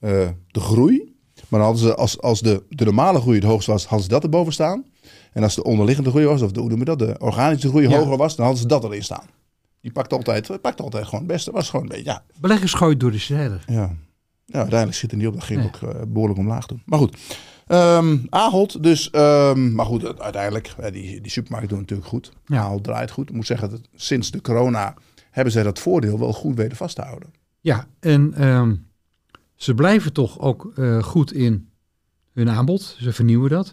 uh, 0.00 0.28
de 0.50 0.60
groei 0.60 1.10
maar 1.48 1.60
dan 1.60 1.68
hadden 1.68 1.88
ze, 1.88 1.94
als, 1.94 2.20
als 2.20 2.40
de, 2.40 2.62
de 2.68 2.84
normale 2.84 3.20
groei 3.20 3.36
het 3.36 3.46
hoogst 3.46 3.66
was, 3.66 3.82
hadden 3.86 4.02
ze 4.02 4.08
dat 4.08 4.22
erboven 4.22 4.52
staan. 4.52 4.84
En 5.32 5.42
als 5.42 5.54
de 5.54 5.62
onderliggende 5.64 6.10
groei 6.10 6.24
was, 6.26 6.42
of 6.42 6.52
de, 6.52 6.60
hoe 6.60 6.68
noem 6.68 6.78
je 6.78 6.84
dat, 6.84 6.98
de 6.98 7.16
organische 7.18 7.68
groei 7.68 7.88
Ja. 7.88 7.98
hoger 7.98 8.16
was, 8.16 8.36
dan 8.36 8.44
hadden 8.44 8.62
ze 8.62 8.68
dat 8.68 8.84
erin 8.84 9.02
saan. 9.04 9.24
Die 9.80 9.92
pakt 9.92 10.12
altijd, 10.12 10.60
pakt 10.60 10.80
altijd 10.80 11.04
gewoon 11.04 11.20
het 11.20 11.28
beste. 11.28 11.50
Was 11.50 11.70
gewoon 11.70 11.84
een 11.84 11.90
beetje, 11.92 12.10
ja. 12.10 12.24
Beleggers 12.40 12.72
gooit 12.74 13.00
door 13.00 13.10
de 13.10 13.18
strijder. 13.18 13.64
Ja. 13.66 13.96
ja, 14.46 14.58
uiteindelijk 14.58 14.98
zit 14.98 15.10
er 15.10 15.16
niet 15.16 15.26
op. 15.26 15.34
Dat 15.34 15.44
ging 15.44 15.58
Nee. 15.58 15.68
ook 15.68 15.94
eh, 15.94 16.00
behoorlijk 16.08 16.38
omlaag 16.38 16.66
toen. 16.66 16.82
Maar 16.84 16.98
goed. 16.98 17.16
Ahold 18.28 18.82
dus. 18.82 19.10
ehm, 19.10 19.74
maar 19.74 19.86
goed, 19.86 20.20
uiteindelijk, 20.20 20.74
die, 20.92 21.20
die 21.20 21.30
supermarkt 21.30 21.68
doen 21.68 21.78
natuurlijk 21.78 22.08
goed. 22.08 22.32
Ja. 22.46 22.58
Ahold 22.60 22.84
draait 22.84 23.10
goed. 23.10 23.28
Ik 23.28 23.34
moet 23.34 23.46
zeggen, 23.46 23.70
dat 23.70 23.80
sinds 23.94 24.30
de 24.30 24.40
corona 24.40 24.94
hebben 25.30 25.52
zij 25.52 25.62
dat 25.62 25.78
voordeel 25.78 26.18
wel 26.18 26.32
goed 26.32 26.56
weten 26.56 26.76
vast 26.76 26.96
te 26.96 27.02
houden. 27.02 27.32
Ja, 27.60 27.86
en 28.00 28.34
ehm, 28.34 28.74
ze 29.54 29.74
blijven 29.74 30.12
toch 30.12 30.38
ook 30.38 30.72
eh, 30.74 31.02
goed 31.02 31.32
in 31.32 31.68
hun 32.32 32.50
aanbod. 32.50 32.96
Ze 32.98 33.12
vernieuwen 33.12 33.50
dat. 33.50 33.66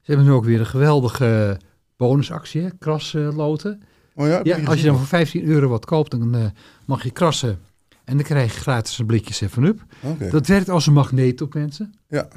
Ze 0.00 0.10
hebben 0.10 0.26
nu 0.26 0.32
ook 0.32 0.44
weer 0.44 0.60
een 0.60 0.66
geweldige 0.66 1.60
bonusactie, 1.96 2.78
krasloten. 2.78 3.82
Oh 4.14 4.26
ja, 4.26 4.58
als 4.64 4.80
je 4.80 4.86
dan 4.86 4.96
voor 4.96 5.06
15 5.06 5.44
euro 5.44 5.68
wat 5.68 5.84
koopt, 5.84 6.10
dan 6.10 6.34
eh, 6.34 6.44
mag 6.84 7.04
je 7.04 7.10
krassen. 7.10 7.58
En 8.04 8.16
dan 8.16 8.26
krijg 8.26 8.54
je 8.54 8.60
gratis 8.60 8.98
een 8.98 9.06
blikje 9.06 9.48
7-Up. 9.48 9.84
Oké. 10.02 10.30
Dat 10.30 10.46
werkt 10.46 10.68
als 10.68 10.86
een 10.86 10.92
magneet 10.92 11.40
op 11.40 11.54
mensen. 11.54 11.94
Ja. 12.08 12.28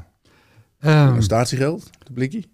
Ehm, 0.79 1.15
En 1.15 1.23
statiegeld, 1.23 1.89
de 2.05 2.13
blikkie. 2.13 2.47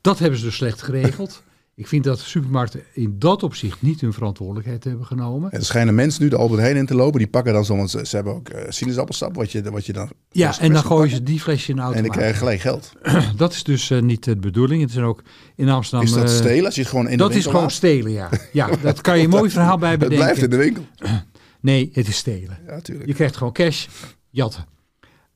dat 0.00 0.18
hebben 0.18 0.38
ze 0.38 0.44
dus 0.44 0.54
slecht 0.56 0.82
geregeld. 0.82 1.42
Ik 1.74 1.86
vind 1.88 2.04
dat 2.04 2.18
de 2.18 2.24
supermarkten 2.24 2.82
in 2.92 3.18
dat 3.18 3.42
opzicht 3.42 3.82
niet 3.82 4.00
hun 4.00 4.12
verantwoordelijkheid 4.12 4.84
hebben 4.84 5.06
genomen. 5.06 5.50
En 5.50 5.58
er 5.58 5.64
schijnen 5.64 5.94
mensen 5.94 6.22
nu 6.22 6.28
de 6.28 6.36
Albert 6.36 6.60
Heijn 6.60 6.76
in 6.76 6.86
te 6.86 6.94
lopen. 6.94 7.18
Die 7.18 7.28
pakken 7.28 7.52
dan 7.52 7.64
zo, 7.64 7.76
want 7.76 7.90
ze, 7.90 8.06
ze 8.06 8.14
hebben 8.16 8.34
ook 8.34 8.48
eh 8.48 8.64
sinaasappelsap, 8.70 9.34
wat 9.34 9.52
je, 9.52 9.70
wat 9.70 9.86
je 9.86 9.92
dan... 9.92 10.10
Ja, 10.30 10.58
en 10.58 10.72
dan 10.72 10.82
gooien 10.82 11.10
ze 11.10 11.22
die 11.22 11.40
flesje 11.40 11.70
in 11.70 11.76
de 11.76 11.80
En 11.82 11.86
automaat. 11.86 12.08
dan 12.10 12.16
krijg 12.18 12.32
je 12.32 12.38
gelijk 12.38 12.60
geld. 12.60 12.92
Dat 13.36 13.52
is 13.52 13.62
dus 13.64 13.90
eh, 13.90 14.00
niet 14.00 14.24
de 14.24 14.36
bedoeling. 14.36 14.82
Het 14.82 14.90
is 14.90 14.98
ook 14.98 15.22
in 15.56 15.68
Amsterdam... 15.68 16.06
Is 16.06 16.12
dat 16.12 16.22
eh, 16.22 16.28
stelen 16.36 16.64
als 16.64 16.74
je 16.74 16.80
het 16.80 16.90
gewoon 16.90 17.04
in 17.08 17.10
de 17.10 17.16
dat 17.16 17.34
is 17.34 17.44
gewoon 17.44 17.60
laat? 17.60 17.72
stelen, 17.72 18.12
ja. 18.12 18.28
Ja, 18.52 18.68
dat 18.82 19.00
kan 19.00 19.18
je 19.18 19.24
een 19.24 19.30
mooi 19.30 19.50
verhaal 19.50 19.78
bij 19.78 19.90
Het 19.96 19.98
bedenken. 19.98 20.24
blijft 20.26 20.42
in 20.42 20.50
de 20.50 20.56
winkel. 20.56 20.86
Nee, 21.60 21.90
het 21.92 22.08
is 22.08 22.16
stelen. 22.16 22.58
Ja, 22.66 22.72
natuurlijk. 22.74 23.08
Je 23.08 23.14
krijgt 23.14 23.36
gewoon 23.36 23.52
cash, 23.52 23.86
jatten. 24.30 24.64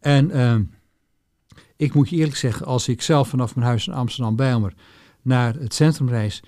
En 0.01 0.31
ehm, 0.31 0.62
ik 1.85 1.94
moet 1.94 2.11
je 2.11 2.16
eerlijk 2.16 2.37
zeggen, 2.37 2.66
als 2.66 2.88
ik 2.88 3.03
zelf 3.03 3.29
vanaf 3.29 3.55
mijn 3.55 3.66
huis 3.66 3.87
in 3.87 3.92
Amsterdam-Bijlmer 3.92 4.75
naar 5.23 5.55
het 5.55 5.75
centrum 5.75 6.09
reis, 6.09 6.42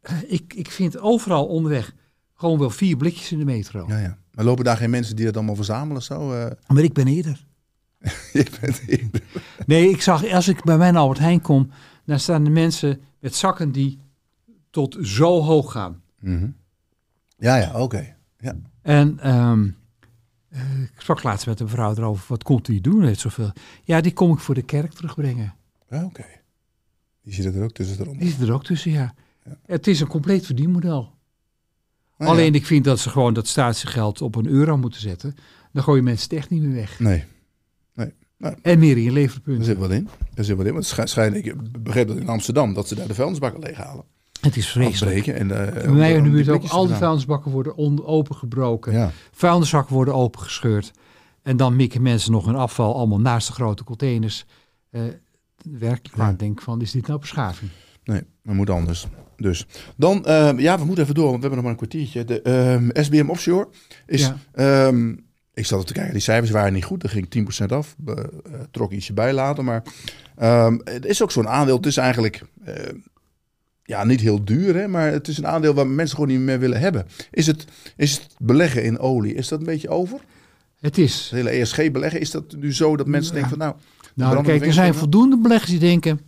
eh, 0.00 0.14
ik, 0.26 0.54
ik 0.54 0.70
vind 0.70 0.98
overal 0.98 1.46
onderweg 1.46 1.94
gewoon 2.34 2.58
wel 2.58 2.70
vier 2.70 2.96
blikjes 2.96 3.32
in 3.32 3.38
de 3.38 3.44
metro. 3.44 3.84
Ja, 3.88 3.98
ja. 3.98 4.18
Maar 4.32 4.44
lopen 4.44 4.64
daar 4.64 4.76
geen 4.76 4.90
mensen 4.90 5.16
die 5.16 5.24
dat 5.24 5.36
allemaal 5.36 5.54
verzamelen? 5.54 6.02
Zo? 6.02 6.32
eh? 6.32 6.50
Maar 6.66 6.82
ik 6.82 6.92
ben 6.92 7.06
eerder. 7.06 7.46
je 8.32 8.46
bent 8.60 8.78
hier. 8.78 9.08
Nee, 9.66 9.90
ik 9.90 10.02
zag, 10.02 10.30
als 10.30 10.48
ik 10.48 10.64
bij 10.64 10.76
mijn 10.76 10.96
Albert 10.96 11.18
Heijn 11.18 11.40
kom, 11.40 11.70
dan 12.04 12.20
staan 12.20 12.44
de 12.44 12.50
mensen 12.50 13.00
met 13.20 13.34
zakken 13.34 13.72
die 13.72 13.98
tot 14.70 14.96
zo 15.00 15.42
hoog 15.42 15.72
gaan. 15.72 16.02
Mhm. 16.20 16.48
Ja, 17.38 17.56
ja, 17.56 17.80
oké. 17.82 18.16
Ja. 18.38 18.56
En 18.82 19.18
eh, 19.20 19.52
ik 20.94 21.00
sprak 21.00 21.22
laatst 21.22 21.46
met 21.46 21.60
een 21.60 21.68
vrouw 21.68 21.90
erover, 21.94 22.24
wat 22.28 22.42
komt 22.42 22.68
u 22.68 22.80
doen? 22.80 23.02
Heeft 23.04 23.20
zoveel. 23.20 23.52
Ja, 23.84 24.00
die 24.00 24.12
kom 24.12 24.32
ik 24.32 24.38
voor 24.38 24.54
de 24.54 24.62
kerk 24.62 24.92
terugbrengen. 24.92 25.54
Ja, 25.90 26.04
oké. 26.04 26.24
Die 27.22 27.34
zit 27.34 27.54
er 27.54 27.62
ook 27.62 27.72
tussen 27.72 28.00
eronder. 28.00 28.22
Die 28.22 28.30
zit 28.32 28.48
er 28.48 28.52
ook 28.54 28.64
tussen, 28.64 28.90
ja. 28.90 29.14
Ja. 29.44 29.58
Het 29.66 29.86
is 29.86 30.00
een 30.00 30.06
compleet 30.06 30.46
verdienmodel. 30.46 31.14
Nou 32.18 32.30
Alleen 32.30 32.52
ja. 32.52 32.58
ik 32.58 32.66
vind 32.66 32.84
dat 32.84 32.98
ze 32.98 33.10
gewoon 33.10 33.34
dat 33.34 33.46
statiegeld 33.46 34.22
op 34.22 34.34
een 34.34 34.46
euro 34.46 34.76
moeten 34.76 35.00
zetten. 35.00 35.34
Dan 35.72 35.82
gooien 35.82 36.04
mensen 36.04 36.28
het 36.28 36.38
echt 36.38 36.50
niet 36.50 36.62
meer 36.62 36.74
weg. 36.74 36.98
Nee, 37.00 37.24
En 38.62 38.78
meer 38.78 38.96
in 38.96 39.02
je 39.02 39.08
er 39.08 39.12
leverpunten. 39.14 39.64
zit 39.64 39.76
wat 39.78 39.90
in. 39.90 40.08
Er 40.34 40.44
zit 40.44 40.56
wat 40.56 40.66
in. 40.66 40.72
Want 40.72 40.84
het 40.84 40.92
schij- 40.94 41.06
schijnt, 41.06 41.34
ik 41.34 41.82
begreep 41.82 42.08
dat 42.08 42.16
in 42.16 42.28
Amsterdam, 42.28 42.74
dat 42.74 42.88
ze 42.88 42.94
daar 42.94 43.06
de 43.08 43.14
vuilnisbakken 43.14 43.60
leeghalen. 43.60 44.04
Het 44.46 44.56
is 44.56 44.68
vreselijk. 44.68 45.26
En, 45.26 45.48
uh, 45.48 45.72
Bij 45.72 45.88
mij 45.88 46.12
in 46.12 46.22
de 46.22 46.30
buurt 46.30 46.48
ook 46.48 46.64
al 46.64 46.86
die 46.86 46.96
vuilnisbakken 46.96 47.50
worden 47.50 48.06
opengebroken. 48.06 48.92
Ja, 48.92 49.10
Vuilniszakken 49.32 49.94
worden 49.94 50.14
opengescheurd. 50.14 50.90
En 51.42 51.56
dan 51.56 51.76
mikken 51.76 52.02
mensen 52.02 52.32
nog 52.32 52.46
hun 52.46 52.54
afval 52.56 52.94
allemaal 52.96 53.20
naast 53.20 53.46
de 53.46 53.52
grote 53.52 53.84
containers. 53.84 54.44
Eh 54.90 55.02
werkelijk 55.78 56.16
waar 56.16 56.30
Ja. 56.30 56.36
denk 56.36 56.58
ik 56.58 56.64
van, 56.64 56.80
is 56.80 56.90
dit 56.90 57.06
nou 57.06 57.20
beschaving? 57.20 57.70
Nee, 58.04 58.22
dat 58.42 58.54
moet 58.54 58.70
anders. 58.70 59.06
Dus 59.36 59.66
dan, 59.96 60.22
ja, 60.56 60.78
we 60.78 60.84
moeten 60.84 61.04
even 61.04 61.14
door, 61.14 61.30
want 61.30 61.42
we 61.42 61.48
hebben 61.48 61.50
nog 61.50 61.62
maar 61.62 61.70
een 61.70 61.76
kwartiertje. 61.88 62.24
De 62.24 62.90
SBM 62.92 63.28
Offshore 63.28 63.68
is, 64.06 64.20
ja. 64.20 64.36
Ehm, 64.52 65.14
ik 65.54 65.66
zat 65.66 65.86
te 65.86 65.92
kijken, 65.92 66.12
die 66.12 66.22
cijfers 66.22 66.50
waren 66.50 66.72
niet 66.72 66.84
goed. 66.84 67.02
Er 67.02 67.08
ging 67.08 67.28
10% 67.28 67.72
af, 67.72 67.96
trok 68.70 68.92
ietsje 68.92 69.12
bij 69.12 69.32
later. 69.32 69.64
Maar 69.64 69.82
um, 70.42 70.80
het 70.84 71.04
is 71.04 71.22
ook 71.22 71.30
zo'n 71.30 71.48
aandeel, 71.48 71.76
het 71.76 71.86
is 71.86 71.96
eigenlijk 71.96 72.42
ja, 73.86 74.04
niet 74.04 74.20
heel 74.20 74.44
duur, 74.44 74.74
hè, 74.74 74.88
maar 74.88 75.12
het 75.12 75.28
is 75.28 75.38
een 75.38 75.46
aandeel 75.46 75.74
waar 75.74 75.86
mensen 75.86 76.16
gewoon 76.16 76.30
niet 76.32 76.44
meer 76.44 76.58
willen 76.58 76.80
hebben. 76.80 77.06
Is 77.30 77.46
het, 77.46 77.64
is 77.96 78.12
het 78.12 78.26
beleggen 78.38 78.84
in 78.84 78.98
olie, 78.98 79.34
is 79.34 79.48
dat 79.48 79.58
een 79.58 79.64
beetje 79.64 79.88
over? 79.88 80.20
Het 80.80 80.98
is. 80.98 81.20
Het 81.20 81.30
hele 81.30 81.50
ESG-beleggen, 81.50 82.20
is 82.20 82.30
dat 82.30 82.56
nu 82.56 82.74
zo 82.74 82.96
dat 82.96 83.06
mensen 83.06 83.32
denken 83.32 83.50
van 83.50 83.58
nou... 83.58 83.74
Nou, 84.14 84.42
kijk, 84.42 84.66
er 84.66 84.72
zijn 84.72 84.94
voldoende 84.94 85.38
beleggers 85.38 85.70
die 85.70 85.78
denken, 85.78 86.20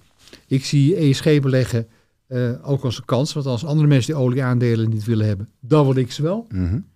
ik 0.46 0.64
zie 0.64 0.96
ESG-beleggen 0.96 1.88
uh, 2.28 2.48
eh, 2.48 2.68
ook 2.68 2.84
als 2.84 2.98
een 2.98 3.04
kans. 3.04 3.32
Want 3.32 3.46
als 3.46 3.64
andere 3.64 3.88
mensen 3.88 4.14
die 4.14 4.22
olieaandelen 4.22 4.88
niet 4.88 5.04
willen 5.04 5.26
hebben, 5.26 5.48
dan 5.60 5.86
wil 5.86 5.96
ik 5.96 6.12
ze 6.12 6.22
wel. 6.22 6.46
Mm 6.48 6.86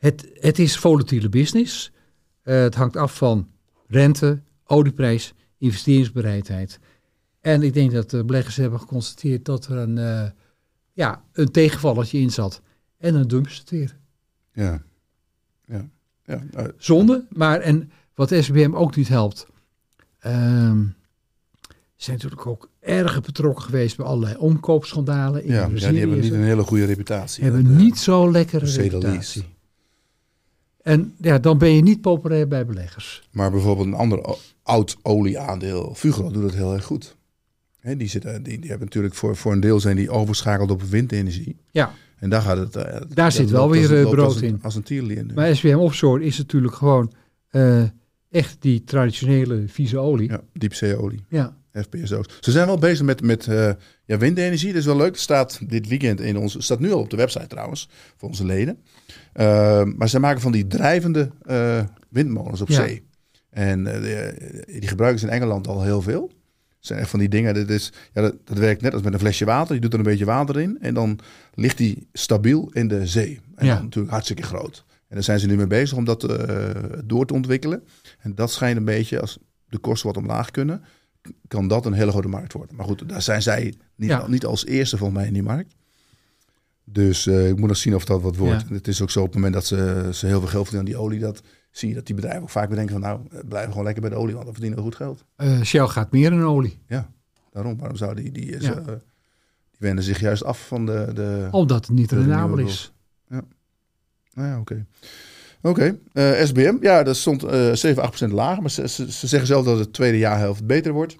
het, 0.00 0.30
het 0.34 0.58
is 0.58 0.78
volatiele 0.78 1.28
business. 1.28 1.92
Uh, 2.44 2.60
het 2.60 2.74
hangt 2.74 2.96
af 2.96 3.16
van 3.16 3.48
rente, 3.86 4.42
olieprijs, 4.64 5.34
investeringsbereidheid. 5.58 6.78
En 7.40 7.62
ik 7.62 7.74
denk 7.74 7.92
dat 7.92 8.10
de 8.10 8.24
beleggers 8.24 8.56
hebben 8.56 8.80
geconstateerd 8.80 9.44
dat 9.44 9.66
er 9.66 9.76
een, 9.76 9.96
uh, 9.96 10.30
ja, 10.92 11.24
een 11.32 11.50
tegenvalletje 11.50 12.18
in 12.18 12.30
zat. 12.30 12.62
En 12.98 13.12
dan 13.12 13.28
dumpen 13.28 13.52
ze 13.52 13.60
het 13.60 13.70
weer. 13.70 13.96
Ja. 14.52 14.82
ja. 15.66 15.88
ja. 16.24 16.42
Uh, 16.56 16.64
Zonde, 16.76 17.24
maar 17.28 17.60
en 17.60 17.90
wat 18.14 18.34
SBM 18.40 18.74
ook 18.74 18.96
niet 18.96 19.08
helpt. 19.08 19.46
Um, 20.26 20.94
zijn 21.96 22.16
natuurlijk 22.16 22.46
ook 22.46 22.70
erg 22.80 23.20
betrokken 23.20 23.64
geweest 23.64 23.96
bij 23.96 24.06
allerlei 24.06 24.36
omkoopschandalen. 24.36 25.44
In 25.44 25.52
ja, 25.52 25.68
ja, 25.74 25.90
die 25.90 25.98
hebben 25.98 26.20
niet 26.20 26.32
een 26.32 26.42
hele 26.42 26.62
goede 26.62 26.84
reputatie. 26.84 27.44
Hebben 27.44 27.64
dat, 27.64 27.72
niet 27.72 27.98
zo 27.98 28.30
lekkere 28.30 28.66
reputatie. 28.66 29.44
En 30.82 31.14
ja, 31.18 31.38
dan 31.38 31.58
ben 31.58 31.70
je 31.70 31.82
niet 31.82 32.00
populair 32.00 32.48
bij 32.48 32.66
beleggers. 32.66 33.28
Maar 33.30 33.50
bijvoorbeeld 33.50 33.86
een 33.86 33.94
ander 33.94 34.36
oud 34.62 34.96
olieaandeel, 35.02 35.94
Fugro, 35.94 36.30
doet 36.30 36.42
het 36.42 36.54
heel 36.54 36.72
erg 36.72 36.84
goed 36.84 37.18
die, 37.80 38.08
zitten, 38.08 38.42
die, 38.42 38.58
die 38.58 38.68
hebben 38.68 38.86
natuurlijk 38.86 39.14
voor, 39.14 39.36
voor 39.36 39.52
een 39.52 39.60
deel 39.60 39.80
zijn 39.80 39.96
die 39.96 40.10
overschakeld 40.10 40.70
op 40.70 40.82
windenergie. 40.82 41.56
Ja. 41.70 41.92
En 42.20 42.30
daar 42.30 42.42
gaat 42.42 42.56
het. 42.56 42.76
Uh, 42.76 43.00
daar 43.08 43.32
zit 43.32 43.50
wel 43.50 43.70
weer 43.70 43.90
uh, 43.90 44.10
brood 44.10 44.40
in. 44.40 44.58
Als 44.62 44.74
een 44.74 44.82
tierlier. 44.82 45.26
Maar 45.34 45.56
SWM 45.56 45.74
Offshore 45.74 46.24
is 46.24 46.38
natuurlijk 46.38 46.74
gewoon 46.74 47.12
uh, 47.52 47.82
echt 48.30 48.56
die 48.58 48.84
traditionele 48.84 49.64
vieze 49.66 49.98
olie. 49.98 50.28
Ja, 50.28 50.40
diepzeeolie. 50.52 51.24
Ja. 51.28 51.58
FPSO's. 51.72 52.26
Ze 52.40 52.50
zijn 52.50 52.66
wel 52.66 52.78
bezig 52.78 53.06
met, 53.06 53.22
met 53.22 53.44
ja, 54.04 54.18
windenergie. 54.18 54.68
Dat 54.68 54.80
is 54.80 54.86
wel 54.86 54.96
leuk. 54.96 55.10
Het 55.10 55.20
staat 55.20 55.60
dit 55.68 55.88
weekend 55.88 56.20
in 56.20 56.36
onze. 56.36 56.62
staat 56.62 56.80
nu 56.80 56.92
al 56.92 57.00
op 57.00 57.10
de 57.10 57.16
website 57.16 57.46
trouwens 57.46 57.88
voor 58.16 58.28
onze 58.28 58.44
leden. 58.44 58.78
maar 59.96 60.08
ze 60.08 60.18
maken 60.18 60.40
van 60.40 60.52
die 60.52 60.66
drijvende 60.66 61.30
windmolens 62.08 62.60
op 62.60 62.70
zee. 62.70 63.02
En 63.50 63.84
die 64.66 64.88
gebruiken 64.88 65.20
ze 65.20 65.26
in 65.26 65.32
Engeland 65.32 65.68
al 65.68 65.82
heel 65.82 66.02
veel 66.02 66.30
zijn 66.80 66.98
echt 66.98 67.10
van 67.10 67.18
die 67.18 67.28
dingen. 67.28 67.54
Dat, 67.54 67.68
is, 67.68 67.92
ja, 68.12 68.22
dat, 68.22 68.34
dat, 68.44 68.58
werkt 68.58 68.82
net 68.82 68.92
als 68.92 69.02
met 69.02 69.12
een 69.12 69.18
flesje 69.18 69.44
water. 69.44 69.74
Je 69.74 69.80
doet 69.80 69.92
er 69.92 69.98
een 69.98 70.04
beetje 70.04 70.24
water 70.24 70.60
in 70.60 70.78
en 70.80 70.94
dan 70.94 71.18
ligt 71.54 71.76
die 71.76 72.08
stabiel 72.12 72.70
in 72.72 72.88
de 72.88 73.06
zee. 73.06 73.40
En 73.54 73.66
ja. 73.66 73.74
dan 73.74 73.84
natuurlijk 73.84 74.12
hartstikke 74.12 74.42
groot. 74.42 74.84
En 74.88 75.16
daar 75.16 75.24
zijn 75.24 75.40
ze 75.40 75.46
nu 75.46 75.56
mee 75.56 75.66
bezig 75.66 75.96
om 75.96 76.04
dat 76.04 76.30
uh, 76.30 76.68
door 77.04 77.26
te 77.26 77.34
ontwikkelen. 77.34 77.82
En 78.18 78.34
dat 78.34 78.50
schijnt 78.50 78.76
een 78.76 78.84
beetje, 78.84 79.20
als 79.20 79.38
de 79.68 79.78
kosten 79.78 80.06
wat 80.06 80.16
omlaag 80.16 80.50
kunnen, 80.50 80.82
kan 81.48 81.68
dat 81.68 81.86
een 81.86 81.92
hele 81.92 82.10
grote 82.10 82.28
markt 82.28 82.52
worden. 82.52 82.76
Maar 82.76 82.86
goed, 82.86 83.08
daar 83.08 83.22
zijn 83.22 83.42
zij 83.42 83.74
niet, 83.94 84.28
niet 84.28 84.44
als 84.44 84.66
eerste 84.66 84.96
volgens 84.96 85.18
mij 85.18 85.28
in 85.28 85.34
die 85.34 85.42
markt. 85.42 85.74
Dus 86.84 87.26
uh, 87.26 87.48
ik 87.48 87.58
moet 87.58 87.68
nog 87.68 87.76
zien 87.76 87.94
of 87.94 88.04
dat 88.04 88.22
wat 88.22 88.36
wordt. 88.36 88.68
Het 88.68 88.88
is 88.88 89.02
ook 89.02 89.10
zo 89.10 89.20
op 89.20 89.26
het 89.26 89.34
moment 89.34 89.54
dat 89.54 89.66
ze, 89.66 90.08
ze 90.12 90.26
heel 90.26 90.40
veel 90.40 90.48
geld 90.48 90.68
verdienen 90.68 90.94
aan 90.94 90.98
die 90.98 91.08
olie, 91.08 91.20
dat 91.20 91.42
zie 91.70 91.88
je 91.88 91.94
dat 91.94 92.06
die 92.06 92.14
bedrijven 92.14 92.42
ook 92.42 92.50
vaak 92.50 92.68
bedenken 92.68 92.92
van 92.92 93.02
nou, 93.02 93.44
blijven 93.44 93.70
gewoon 93.70 93.84
lekker 93.84 94.02
bij 94.02 94.10
de 94.10 94.16
olie, 94.16 94.34
want 94.34 94.46
we 94.46 94.52
verdienen 94.52 94.78
goed 94.78 94.94
geld. 94.94 95.24
Uh, 95.36 95.62
Shell 95.62 95.86
gaat 95.86 96.12
meer 96.12 96.32
in 96.32 96.42
olie. 96.42 96.78
Ja, 96.86 97.10
daarom. 97.50 97.78
Waarom 97.78 97.96
zou 97.96 98.14
die, 98.14 98.32
die, 98.32 98.60
ja. 98.60 98.78
uh, 98.78 98.86
die 98.86 99.78
wenden 99.78 100.04
zich 100.04 100.20
juist 100.20 100.44
af 100.44 100.66
van 100.66 100.86
de... 100.86 101.10
de 101.14 101.48
Omdat 101.50 101.86
het 101.86 101.96
niet 101.96 102.12
rendabel 102.12 102.58
is. 102.58 102.92
Ja, 103.28 103.42
nou 104.32 104.48
ja, 104.48 104.60
oké. 104.60 104.86
Oké, 105.62 105.98
okay. 106.12 106.38
uh, 106.40 106.46
SBM, 106.46 106.76
ja, 106.80 107.02
dat 107.02 107.16
stond 107.16 107.44
7, 107.72 108.12
8% 108.28 108.32
lager, 108.32 108.60
maar 108.60 108.70
ze, 108.70 108.88
ze, 108.88 109.12
ze, 109.12 109.26
zeggen 109.26 109.48
zelf 109.48 109.64
dat 109.64 109.78
het 109.78 109.92
tweede 109.92 110.18
jaarhelft 110.18 110.66
beter 110.66 110.92
wordt. 110.92 111.16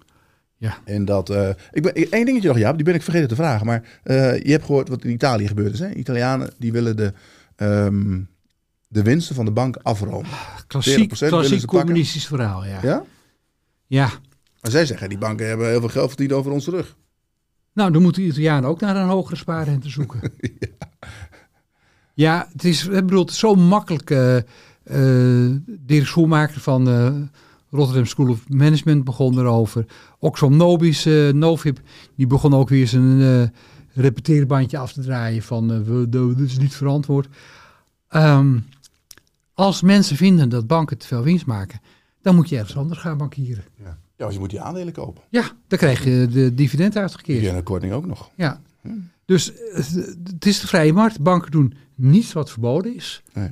Ja. 0.56 0.78
En 0.84 1.04
dat, 1.04 1.30
ik 1.72 1.82
ben, 1.82 1.94
één 1.94 2.24
dingetje 2.24 2.48
nog, 2.48 2.58
ja, 2.58 2.72
die 2.72 2.84
ben 2.84 2.94
ik 2.94 3.02
vergeten 3.02 3.28
te 3.28 3.34
vragen, 3.34 3.66
maar 3.66 4.00
je 4.42 4.50
hebt 4.50 4.64
gehoord 4.64 4.88
wat 4.88 5.04
in 5.04 5.10
Italië 5.10 5.46
gebeurd 5.46 5.72
is. 5.72 5.78
Hè? 5.78 5.90
Italianen 5.90 6.50
die 6.58 6.72
willen 6.72 6.96
de, 6.96 7.12
um, 7.56 8.28
de 8.92 9.02
winsten 9.02 9.34
van 9.34 9.44
de 9.44 9.50
bank 9.50 9.76
afromen. 9.82 10.30
Klassiek, 10.66 11.08
klassiek 11.08 11.66
communistisch 11.66 12.26
verhaal, 12.26 12.64
ja. 12.64 12.78
Ja? 12.82 13.04
Ja. 13.86 14.10
Maar 14.60 14.70
zij 14.70 14.86
zeggen, 14.86 15.08
die 15.08 15.18
banken 15.18 15.48
hebben 15.48 15.68
heel 15.68 15.80
veel 15.80 15.88
geld 15.88 16.08
verdiend 16.08 16.32
over 16.32 16.52
onze 16.52 16.70
rug. 16.70 16.96
Nou, 17.72 17.92
dan 17.92 18.02
moeten 18.02 18.22
de 18.22 18.28
Italianen 18.28 18.70
ook 18.70 18.80
naar 18.80 18.96
een 18.96 19.08
hogere 19.08 19.36
spaarrente 19.36 19.88
zoeken. 19.88 20.20
ja. 20.40 20.68
ja, 22.14 22.48
het 22.52 22.64
is, 22.64 22.86
ik 22.86 22.90
bedoel, 22.90 23.20
het 23.20 23.30
is 23.30 23.38
zo 23.38 23.54
makkelijk. 23.54 24.10
Uh, 24.10 24.36
uh, 24.36 25.56
Dirk 25.66 26.06
Schoenmaker 26.06 26.60
van 26.60 26.88
uh, 26.88 27.14
Rotterdam 27.70 28.06
School 28.06 28.28
of 28.28 28.48
Management 28.48 29.04
begon 29.04 29.38
erover. 29.38 29.86
Oxfam 30.18 30.56
Nobis, 30.56 31.06
uh, 31.06 31.32
Novib, 31.32 31.78
die 32.16 32.26
begon 32.26 32.54
ook 32.54 32.68
weer 32.68 32.88
zijn 32.88 33.20
uh, 33.20 33.42
repeteerbandje 33.92 34.78
af 34.78 34.92
te 34.92 35.00
draaien 35.00 35.42
van 35.42 35.72
uh, 35.72 36.34
dit 36.36 36.48
is 36.50 36.58
niet 36.58 36.74
verantwoord. 36.74 37.28
Um, 38.10 38.64
als 39.60 39.82
mensen 39.82 40.16
vinden 40.16 40.48
dat 40.48 40.66
banken 40.66 40.98
te 40.98 41.06
veel 41.06 41.22
winst 41.22 41.46
maken, 41.46 41.80
dan 42.22 42.34
moet 42.34 42.48
je 42.48 42.56
ergens 42.56 42.76
anders 42.76 43.00
gaan 43.00 43.18
bankieren. 43.18 43.64
Ja, 43.82 43.98
ja 44.16 44.30
je 44.30 44.38
moet 44.38 44.50
die 44.50 44.60
aandelen 44.60 44.92
kopen. 44.92 45.22
Ja, 45.28 45.50
dan 45.68 45.78
krijg 45.78 46.04
je 46.04 46.26
de 46.30 46.54
dividend 46.54 46.96
uitgekeerd. 46.96 47.42
Ja, 47.42 47.54
een 47.54 47.62
korting 47.62 47.92
ook 47.92 48.06
nog. 48.06 48.30
Ja. 48.34 48.60
Hm. 48.80 48.88
Dus 49.24 49.52
het 50.24 50.46
is 50.46 50.60
de 50.60 50.66
vrije 50.66 50.92
markt. 50.92 51.20
Banken 51.20 51.50
doen 51.50 51.74
niets 51.94 52.32
wat 52.32 52.50
verboden 52.50 52.94
is. 52.94 53.22
Nee. 53.32 53.50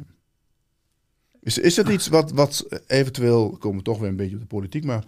Is, 1.40 1.58
is 1.58 1.74
dat 1.74 1.88
iets 1.88 2.08
wat, 2.08 2.32
wat 2.32 2.66
eventueel, 2.86 3.56
komen 3.58 3.78
we 3.78 3.84
toch 3.84 3.98
weer 3.98 4.08
een 4.08 4.16
beetje 4.16 4.34
op 4.34 4.40
de 4.40 4.46
politiek, 4.46 4.84
maar 4.84 5.04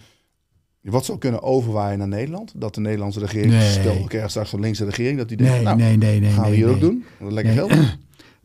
wat 0.80 1.04
zou 1.04 1.18
kunnen 1.18 1.42
overwaaien 1.42 1.98
naar 1.98 2.08
Nederland? 2.08 2.52
Dat 2.56 2.74
de 2.74 2.80
Nederlandse 2.80 3.20
regering, 3.20 3.52
nee. 3.52 3.70
stel 3.70 3.94
ik 3.94 4.08
krijgen 4.08 4.30
straks 4.30 4.52
een 4.52 4.60
linkse 4.60 4.84
regering, 4.84 5.18
dat 5.18 5.28
die 5.28 5.36
denkt, 5.36 5.54
nee, 5.54 5.62
nou, 5.62 5.76
nee, 5.76 5.96
nee, 5.96 6.20
nee, 6.20 6.30
gaan 6.30 6.50
we 6.50 6.56
hier 6.56 6.68
ook 6.68 6.80
doen? 6.80 7.04
Lekker 7.18 7.52
geld. 7.52 7.72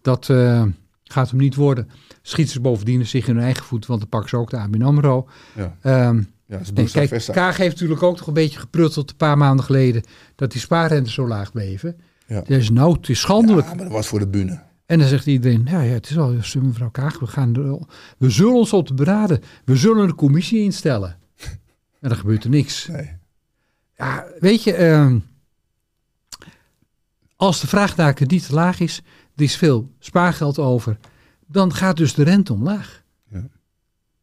Dat, 0.01 0.27
uh, 0.27 0.65
gaat 1.11 1.29
hem 1.29 1.39
niet 1.39 1.55
worden. 1.55 1.89
Schieten 2.21 2.53
ze 2.53 2.61
bovendien 2.61 3.05
zich 3.05 3.27
in 3.27 3.35
hun 3.35 3.43
eigen 3.43 3.65
voet, 3.65 3.85
want 3.85 3.99
dan 3.99 4.09
pakken 4.09 4.29
ze 4.29 4.37
ook 4.37 4.49
de 4.49 4.57
ABN 4.57 4.81
AMRO. 4.81 5.27
Ja. 5.55 6.07
Um, 6.07 6.33
ja, 6.45 6.59
kijk, 6.91 7.25
Kaag 7.31 7.57
heeft 7.57 7.73
natuurlijk 7.73 8.03
ook 8.03 8.17
nog 8.17 8.27
een 8.27 8.33
beetje 8.33 8.59
geprutteld 8.59 9.09
een 9.09 9.15
paar 9.15 9.37
maanden 9.37 9.65
geleden 9.65 10.03
dat 10.35 10.51
die 10.51 10.61
spaarrente 10.61 11.11
zo 11.11 11.27
laag 11.27 11.51
bleven. 11.51 11.97
Ja. 12.27 12.35
Dat 12.35 12.49
is 12.49 12.69
nou, 12.69 12.93
het 12.93 13.09
is 13.09 13.19
schandelijk. 13.19 13.67
Ja, 13.67 13.73
maar 13.73 13.83
dat 13.83 13.93
was 13.93 14.07
voor 14.07 14.19
de 14.19 14.27
bühne. 14.27 14.61
En 14.85 14.99
dan 14.99 15.07
zegt 15.07 15.25
iedereen, 15.25 15.67
ja, 15.69 15.81
ja 15.81 15.93
het 15.93 16.09
is 16.09 16.17
al, 16.17 16.35
mevrouw 16.61 16.89
Kaag, 16.89 17.19
we, 17.19 17.27
gaan 17.27 17.53
we 18.17 18.29
zullen 18.29 18.53
ons 18.53 18.73
op 18.73 18.87
te 18.87 18.93
beraden. 18.93 19.41
We 19.65 19.75
zullen 19.75 20.03
een 20.03 20.15
commissie 20.15 20.63
instellen. 20.63 21.17
en 22.01 22.09
dan 22.09 22.17
gebeurt 22.17 22.43
er 22.43 22.49
niks. 22.49 22.87
Nee. 22.87 23.11
Ja, 23.97 24.27
weet 24.39 24.63
je, 24.63 24.77
uh, 24.77 25.15
als 27.35 27.59
de 27.61 27.67
vraag 27.67 27.95
naar 27.95 28.13
krediet 28.13 28.45
te 28.45 28.53
laag 28.53 28.79
is, 28.79 29.01
er 29.35 29.43
is 29.43 29.55
veel 29.55 29.91
spaargeld 29.99 30.59
over, 30.59 30.97
dan 31.47 31.73
gaat 31.73 31.97
dus 31.97 32.13
de 32.13 32.23
rente 32.23 32.53
omlaag. 32.53 33.03
Ja. 33.29 33.47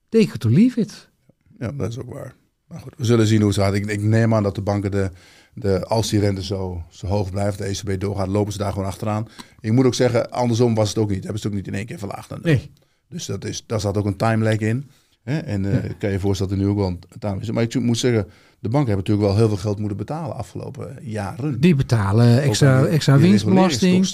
Take 0.09 0.25
it 0.35 0.40
to 0.40 0.48
leave 0.48 0.81
it. 0.81 1.11
Ja, 1.59 1.72
dat 1.72 1.90
is 1.90 1.98
ook 1.98 2.12
waar. 2.12 2.35
Maar 2.68 2.81
goed, 2.81 2.94
we 2.96 3.05
zullen 3.05 3.27
zien 3.27 3.38
hoe 3.38 3.48
het 3.48 3.59
gaat. 3.59 3.75
Ik, 3.75 3.87
ik 3.87 4.03
neem 4.03 4.35
aan 4.35 4.42
dat 4.42 4.55
de 4.55 4.62
banken, 4.62 4.90
de, 4.90 5.11
de, 5.54 5.85
als 5.85 6.10
die 6.10 6.21
rente 6.21 6.44
zo, 6.44 6.83
zo 6.90 7.06
hoog 7.06 7.31
blijft, 7.31 7.58
de 7.58 7.65
ECB 7.65 8.00
doorgaat, 8.00 8.29
lopen 8.29 8.52
ze 8.52 8.58
daar 8.58 8.73
gewoon 8.73 8.87
achteraan. 8.87 9.29
Ik 9.60 9.73
moet 9.73 9.85
ook 9.85 9.94
zeggen, 9.94 10.31
andersom 10.31 10.75
was 10.75 10.88
het 10.88 10.98
ook 10.98 11.10
niet. 11.10 11.23
Hebben 11.23 11.40
ze 11.40 11.46
het 11.46 11.56
ook 11.56 11.63
niet 11.63 11.73
in 11.73 11.79
één 11.79 11.87
keer 11.87 11.98
verlaagd. 11.98 12.29
Dan. 12.29 12.38
Nee. 12.42 12.71
Dus 13.08 13.27
dat 13.27 13.44
is, 13.44 13.65
daar 13.67 13.81
zat 13.81 13.96
ook 13.96 14.06
een 14.06 14.17
time 14.17 14.44
lag 14.44 14.58
in. 14.58 14.90
Hè? 15.23 15.38
En 15.38 15.65
uh, 15.65 15.77
kan 15.98 16.10
je 16.10 16.21
voorstellen 16.21 16.52
dat 16.52 16.60
er 16.60 16.67
nu 16.67 16.73
ook 16.73 16.79
wel 16.79 16.88
een 16.88 17.19
time 17.19 17.40
is. 17.40 17.50
Maar 17.50 17.63
ik 17.63 17.81
moet 17.81 17.98
zeggen, 17.98 18.25
de 18.58 18.69
banken 18.69 18.92
hebben 18.92 18.96
natuurlijk 18.96 19.27
wel 19.27 19.37
heel 19.37 19.48
veel 19.48 19.56
geld 19.56 19.79
moeten 19.79 19.96
betalen 19.96 20.37
afgelopen 20.37 20.98
jaren. 21.02 21.60
Die 21.60 21.75
betalen 21.75 22.42
extra, 22.42 22.85
extra 22.85 23.19
winstbelasting. 23.19 24.06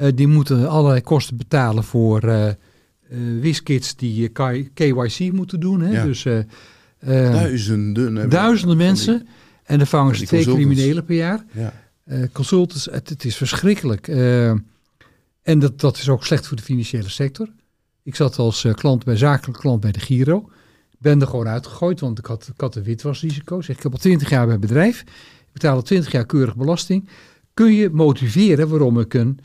Uh, 0.00 0.08
die 0.14 0.26
moeten 0.26 0.68
allerlei 0.68 1.00
kosten 1.00 1.36
betalen 1.36 1.84
voor 1.84 2.24
uh, 2.24 2.46
uh, 2.46 2.52
wiskids 3.40 3.96
die 3.96 4.28
KYC 4.74 5.32
moeten 5.32 5.60
doen. 5.60 5.80
Hè? 5.80 5.90
Ja. 5.90 6.04
Dus, 6.04 6.26
duizenden. 7.00 8.28
Duizenden 8.28 8.76
mensen. 8.76 9.26
En 9.64 9.78
dan 9.78 9.86
vangen 9.86 10.16
ze 10.16 10.26
twee 10.26 10.44
criminelen 10.44 11.04
per 11.04 11.16
jaar. 11.16 11.44
Ja. 11.52 11.72
consultants, 12.32 12.84
het, 12.84 13.08
het, 13.08 13.24
is 13.24 13.36
verschrikkelijk. 13.36 14.08
en 15.42 15.58
dat, 15.58 15.80
dat 15.80 15.96
is 15.96 16.08
ook 16.08 16.24
slecht 16.24 16.46
voor 16.46 16.56
de 16.56 16.62
financiële 16.62 17.08
sector. 17.08 17.48
Ik 18.02 18.14
zat 18.14 18.38
als 18.38 18.66
klant 18.72 19.04
bij 19.04 19.16
zakelijk 19.16 19.58
klant 19.58 19.80
bij 19.80 19.92
de 19.92 20.00
Giro. 20.00 20.50
ben 20.98 21.20
er 21.20 21.26
gewoon 21.26 21.48
uitgegooid, 21.48 22.00
want 22.00 22.18
ik 22.18 22.26
had, 22.26 22.50
ik 22.54 22.60
had 22.60 22.76
een 22.76 22.82
witwasrisico. 22.82 23.60
Zeg, 23.60 23.76
ik 23.76 23.82
heb 23.82 23.92
al 23.92 23.98
twintig 23.98 24.30
jaar 24.30 24.46
bij 24.46 24.58
bedrijf. 24.58 25.00
Ik 25.00 25.52
betaal 25.52 25.74
al 25.74 25.82
twintig 25.82 26.12
jaar 26.12 26.26
keurig 26.26 26.56
belasting. 26.56 27.08
Kun 27.54 27.74
je 27.74 27.90
motiveren 27.90 28.68
waarom 28.68 29.00
ik 29.00 29.14
een 29.14 29.38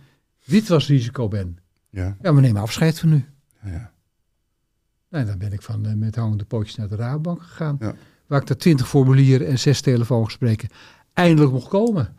witwasrisico 0.46 1.28
ben? 1.28 1.58
Ja. 1.90 2.18
Ja, 2.22 2.34
we 2.34 2.42
nemen 2.42 2.62
afscheid 2.62 3.00
van 3.00 3.10
nu. 3.10 3.26
Ja. 3.64 3.92
En 5.10 5.26
dan 5.26 5.38
ben 5.38 5.54
ik 5.54 5.62
van 5.62 5.88
uh, 5.88 5.94
met 5.94 6.16
hangende 6.16 6.46
pootjes 6.46 6.76
naar 6.76 6.88
de 6.88 6.96
Rabobank 6.96 7.42
gegaan. 7.42 7.78
Ja. 7.80 7.96
Waar 8.28 8.42
ik 8.42 8.48
daar 8.48 8.58
twintig 8.58 8.88
formulieren 8.88 9.48
en 9.48 9.60
zes 9.60 9.82
telefoongesprekken 9.82 10.70
eindelijk 11.14 11.52
mocht 11.52 11.68
komen. 11.68 12.16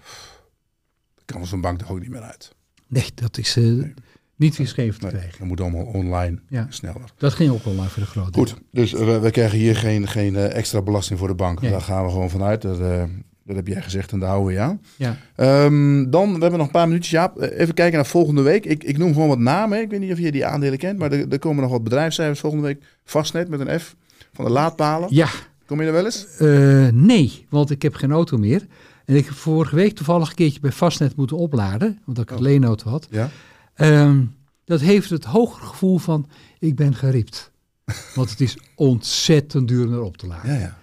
Dat 1.14 1.24
kan 1.24 1.46
zo'n 1.46 1.60
bank 1.60 1.78
toch 1.78 1.90
ook 1.90 2.00
niet 2.00 2.10
meer 2.10 2.22
uit? 2.22 2.54
Nee, 2.86 3.10
dat 3.14 3.38
is 3.38 3.56
uh, 3.56 3.82
nee. 3.82 3.94
niet 4.36 4.56
weer 4.56 4.66
scheef 4.66 4.98
te 4.98 5.04
nee, 5.04 5.14
krijgen. 5.14 5.38
Dat 5.38 5.48
moet 5.48 5.60
allemaal 5.60 5.84
online 5.84 6.40
Ja. 6.48 6.66
sneller. 6.68 7.12
Dat 7.16 7.32
ging 7.32 7.50
ook 7.50 7.66
online 7.66 7.88
voor 7.88 8.02
de 8.02 8.08
grote. 8.08 8.38
Goed, 8.38 8.56
dus 8.72 8.92
we, 8.92 9.18
we 9.18 9.30
krijgen 9.30 9.58
hier 9.58 9.76
geen, 9.76 10.08
geen 10.08 10.34
uh, 10.34 10.54
extra 10.54 10.82
belasting 10.82 11.18
voor 11.18 11.28
de 11.28 11.34
bank. 11.34 11.60
Nee. 11.60 11.70
Daar 11.70 11.80
gaan 11.80 12.04
we 12.04 12.10
gewoon 12.10 12.30
vanuit. 12.30 12.62
Dat, 12.62 13.08
dat 13.46 13.56
heb 13.56 13.66
jij 13.66 13.82
gezegd 13.82 14.12
en 14.12 14.18
daar 14.18 14.28
houden 14.28 14.54
we 14.54 14.60
aan. 14.60 14.80
Ja. 14.96 15.16
Um, 15.64 16.10
dan, 16.10 16.34
we 16.34 16.40
hebben 16.40 16.58
nog 16.58 16.66
een 16.66 16.72
paar 16.72 16.86
minuutjes. 16.86 17.12
Ja, 17.12 17.32
even 17.36 17.74
kijken 17.74 17.96
naar 17.96 18.06
volgende 18.06 18.42
week. 18.42 18.64
Ik, 18.64 18.84
ik 18.84 18.98
noem 18.98 19.12
gewoon 19.12 19.28
wat 19.28 19.38
namen. 19.38 19.80
Ik 19.80 19.90
weet 19.90 20.00
niet 20.00 20.12
of 20.12 20.18
je 20.18 20.32
die 20.32 20.46
aandelen 20.46 20.78
kent, 20.78 20.98
maar 20.98 21.12
er, 21.12 21.28
er 21.28 21.38
komen 21.38 21.62
nog 21.62 21.72
wat 21.72 21.84
bedrijfscijfers 21.84 22.40
volgende 22.40 22.66
week. 22.66 22.82
Vastnet 23.04 23.48
met 23.48 23.60
een 23.60 23.80
F 23.80 23.96
van 24.32 24.44
de 24.44 24.50
laadpalen. 24.50 25.08
Ja. 25.12 25.28
Kom 25.66 25.80
je 25.80 25.86
er 25.86 25.92
wel 25.92 26.04
eens? 26.04 26.26
Uh, 26.40 26.88
nee, 26.92 27.46
want 27.48 27.70
ik 27.70 27.82
heb 27.82 27.94
geen 27.94 28.12
auto 28.12 28.36
meer. 28.36 28.66
En 29.04 29.16
ik 29.16 29.24
heb 29.24 29.34
vorige 29.34 29.74
week 29.74 29.94
toevallig 29.94 30.28
een 30.28 30.34
keertje 30.34 30.60
bij 30.60 30.72
Vastnet 30.72 31.16
moeten 31.16 31.36
opladen, 31.36 31.98
omdat 32.06 32.24
ik 32.24 32.30
een 32.30 32.36
oh. 32.36 32.42
leenauto 32.42 32.90
had. 32.90 33.08
Ja. 33.10 33.30
Um, 33.76 34.34
dat 34.64 34.80
heeft 34.80 35.10
het 35.10 35.24
hogere 35.24 35.66
gevoel 35.66 35.98
van, 35.98 36.28
ik 36.58 36.76
ben 36.76 36.94
geript. 36.94 37.50
Want 38.14 38.30
het 38.30 38.40
is 38.40 38.58
ontzettend 38.74 39.68
duur 39.68 39.86
om 39.86 39.92
erop 39.92 40.16
te 40.16 40.26
laden. 40.26 40.52
Ja, 40.52 40.74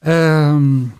ja. 0.00 0.50
Um, 0.50 0.92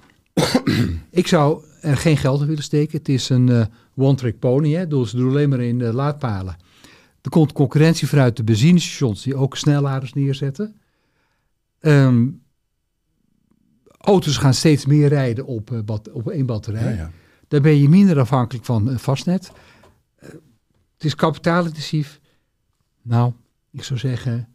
ik 1.10 1.26
zou 1.26 1.64
er 1.80 1.96
geen 1.96 2.16
geld 2.16 2.40
in 2.40 2.46
willen 2.46 2.62
steken. 2.62 2.98
Het 2.98 3.08
is 3.08 3.28
een 3.28 3.46
uh, 3.48 3.64
one-trick 3.94 4.38
pony. 4.38 4.72
Hè? 4.72 4.86
Dus 4.86 5.10
ze 5.10 5.16
doen 5.16 5.28
alleen 5.28 5.48
maar 5.48 5.60
in 5.60 5.80
uh, 5.80 5.92
laadpalen. 5.92 6.56
Er 7.20 7.30
komt 7.30 7.52
concurrentie 7.52 8.08
vanuit 8.08 8.36
de 8.36 8.44
benzinestations 8.44 9.22
die 9.22 9.36
ook 9.36 9.56
snelladers 9.56 10.12
neerzetten. 10.12 10.76
Um, 11.80 12.42
auto's 13.98 14.36
gaan 14.36 14.54
steeds 14.54 14.86
meer 14.86 15.08
rijden 15.08 15.46
op, 15.46 15.70
uh, 15.70 15.80
bat 15.80 16.12
op 16.12 16.28
één 16.28 16.46
batterij. 16.46 16.90
Ja, 16.92 16.96
ja. 16.96 17.10
Daar 17.48 17.60
ben 17.60 17.78
je 17.78 17.88
minder 17.88 18.18
afhankelijk 18.18 18.64
van 18.64 18.98
vastnet. 18.98 19.52
het 20.94 21.04
is 21.04 21.14
kapitaalintensief. 21.14 22.20
Nou, 23.02 23.32
ik 23.70 23.82
zou 23.82 23.98
zeggen, 23.98 24.53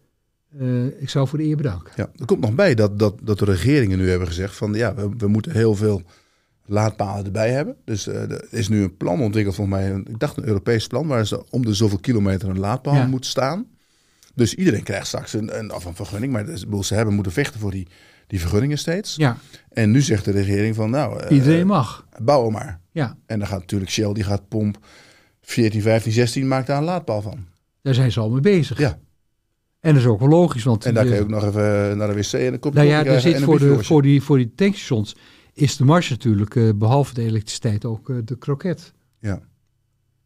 uh, 0.57 0.85
ik 0.85 1.09
zou 1.09 1.27
voor 1.27 1.37
de 1.37 1.43
eer 1.43 1.57
bedanken. 1.57 1.93
Ja, 1.95 2.09
er 2.15 2.25
komt 2.25 2.39
nog 2.39 2.55
bij 2.55 2.75
dat, 2.75 2.99
dat, 2.99 3.19
dat 3.23 3.39
de 3.39 3.45
regeringen 3.45 3.97
nu 3.97 4.09
hebben 4.09 4.27
gezegd 4.27 4.55
van 4.55 4.73
ja, 4.73 4.95
we, 4.95 5.09
we 5.17 5.27
moeten 5.27 5.51
heel 5.51 5.75
veel 5.75 6.01
laadpalen 6.65 7.25
erbij 7.25 7.51
hebben. 7.51 7.75
Dus 7.85 8.07
uh, 8.07 8.31
er 8.31 8.47
is 8.51 8.67
nu 8.67 8.83
een 8.83 8.97
plan 8.97 9.21
ontwikkeld, 9.21 9.55
volgens 9.55 9.77
mij, 9.77 9.91
een, 9.91 10.05
ik 10.09 10.19
dacht 10.19 10.37
een 10.37 10.47
Europees 10.47 10.87
plan, 10.87 11.07
waar 11.07 11.27
ze 11.27 11.49
om 11.49 11.65
de 11.65 11.73
zoveel 11.73 11.99
kilometer 11.99 12.49
een 12.49 12.59
laadpaal 12.59 12.95
ja. 12.95 13.05
moet 13.05 13.25
staan. 13.25 13.67
Dus 14.35 14.55
iedereen 14.55 14.83
krijgt 14.83 15.07
straks 15.07 15.33
een, 15.33 15.59
een, 15.59 15.73
of 15.73 15.85
een 15.85 15.95
vergunning, 15.95 16.33
maar 16.33 16.45
dus, 16.45 16.65
ze 16.81 16.95
hebben 16.95 17.13
moeten 17.13 17.31
vechten 17.31 17.59
voor 17.59 17.71
die, 17.71 17.87
die 18.27 18.39
vergunningen 18.39 18.77
steeds. 18.77 19.15
Ja. 19.15 19.37
En 19.69 19.91
nu 19.91 20.01
zegt 20.01 20.25
de 20.25 20.31
regering 20.31 20.75
van 20.75 20.89
nou... 20.89 21.23
Uh, 21.23 21.31
iedereen 21.31 21.67
mag. 21.67 22.05
Bouwen 22.21 22.51
maar. 22.51 22.79
Ja. 22.91 23.17
En 23.25 23.39
dan 23.39 23.47
gaat 23.47 23.59
natuurlijk 23.59 23.91
Shell, 23.91 24.13
die 24.13 24.23
gaat 24.23 24.47
pomp 24.47 24.79
14, 25.41 25.81
15, 25.81 26.11
16, 26.11 26.47
maakt 26.47 26.67
daar 26.67 26.77
een 26.77 26.83
laadpaal 26.83 27.21
van. 27.21 27.45
Daar 27.81 27.93
zijn 27.93 28.11
ze 28.11 28.19
al 28.19 28.29
mee 28.29 28.41
bezig. 28.41 28.79
Ja. 28.79 28.99
En 29.79 29.93
dat 29.93 30.01
is 30.01 30.07
ook 30.07 30.19
wel 30.19 30.29
logisch. 30.29 30.63
Want 30.63 30.85
en 30.85 30.93
daar 30.93 31.05
kun 31.05 31.13
je 31.13 31.21
ook 31.21 31.29
nog 31.29 31.45
even 31.45 31.97
naar 31.97 32.07
de 32.07 32.13
wc 32.13 32.33
en 32.33 32.53
een 32.53 32.59
kop 32.59 32.73
Nou 32.73 32.87
ja, 32.87 33.05
er 33.05 33.21
zit 33.21 33.41
voor, 33.41 33.59
de, 33.59 33.83
voor, 33.83 34.01
die, 34.01 34.21
voor 34.21 34.37
die 34.37 34.51
tankstations 34.55 35.15
is 35.53 35.77
de 35.77 35.85
marge 35.85 36.11
natuurlijk, 36.11 36.55
uh, 36.55 36.73
behalve 36.75 37.13
de 37.13 37.21
elektriciteit, 37.21 37.85
ook 37.85 38.09
uh, 38.09 38.17
de 38.25 38.37
kroket. 38.37 38.93
Ja. 39.19 39.41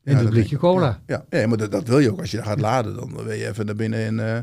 En 0.03 0.17
ja, 0.17 0.19
een 0.19 0.29
blikje 0.29 0.57
cola. 0.57 1.01
Ja, 1.05 1.25
ja. 1.29 1.39
ja 1.39 1.47
maar 1.47 1.57
dat, 1.57 1.71
dat, 1.71 1.87
wil 1.87 1.99
je 1.99 2.11
ook. 2.11 2.19
Als 2.19 2.31
je 2.31 2.43
gaat 2.43 2.59
laden, 2.59 2.95
dan 2.95 3.15
wil 3.15 3.31
je 3.31 3.47
even 3.47 3.65
naar 3.65 3.75
binnen 3.75 3.99
en... 3.99 4.17
Uh, 4.17 4.37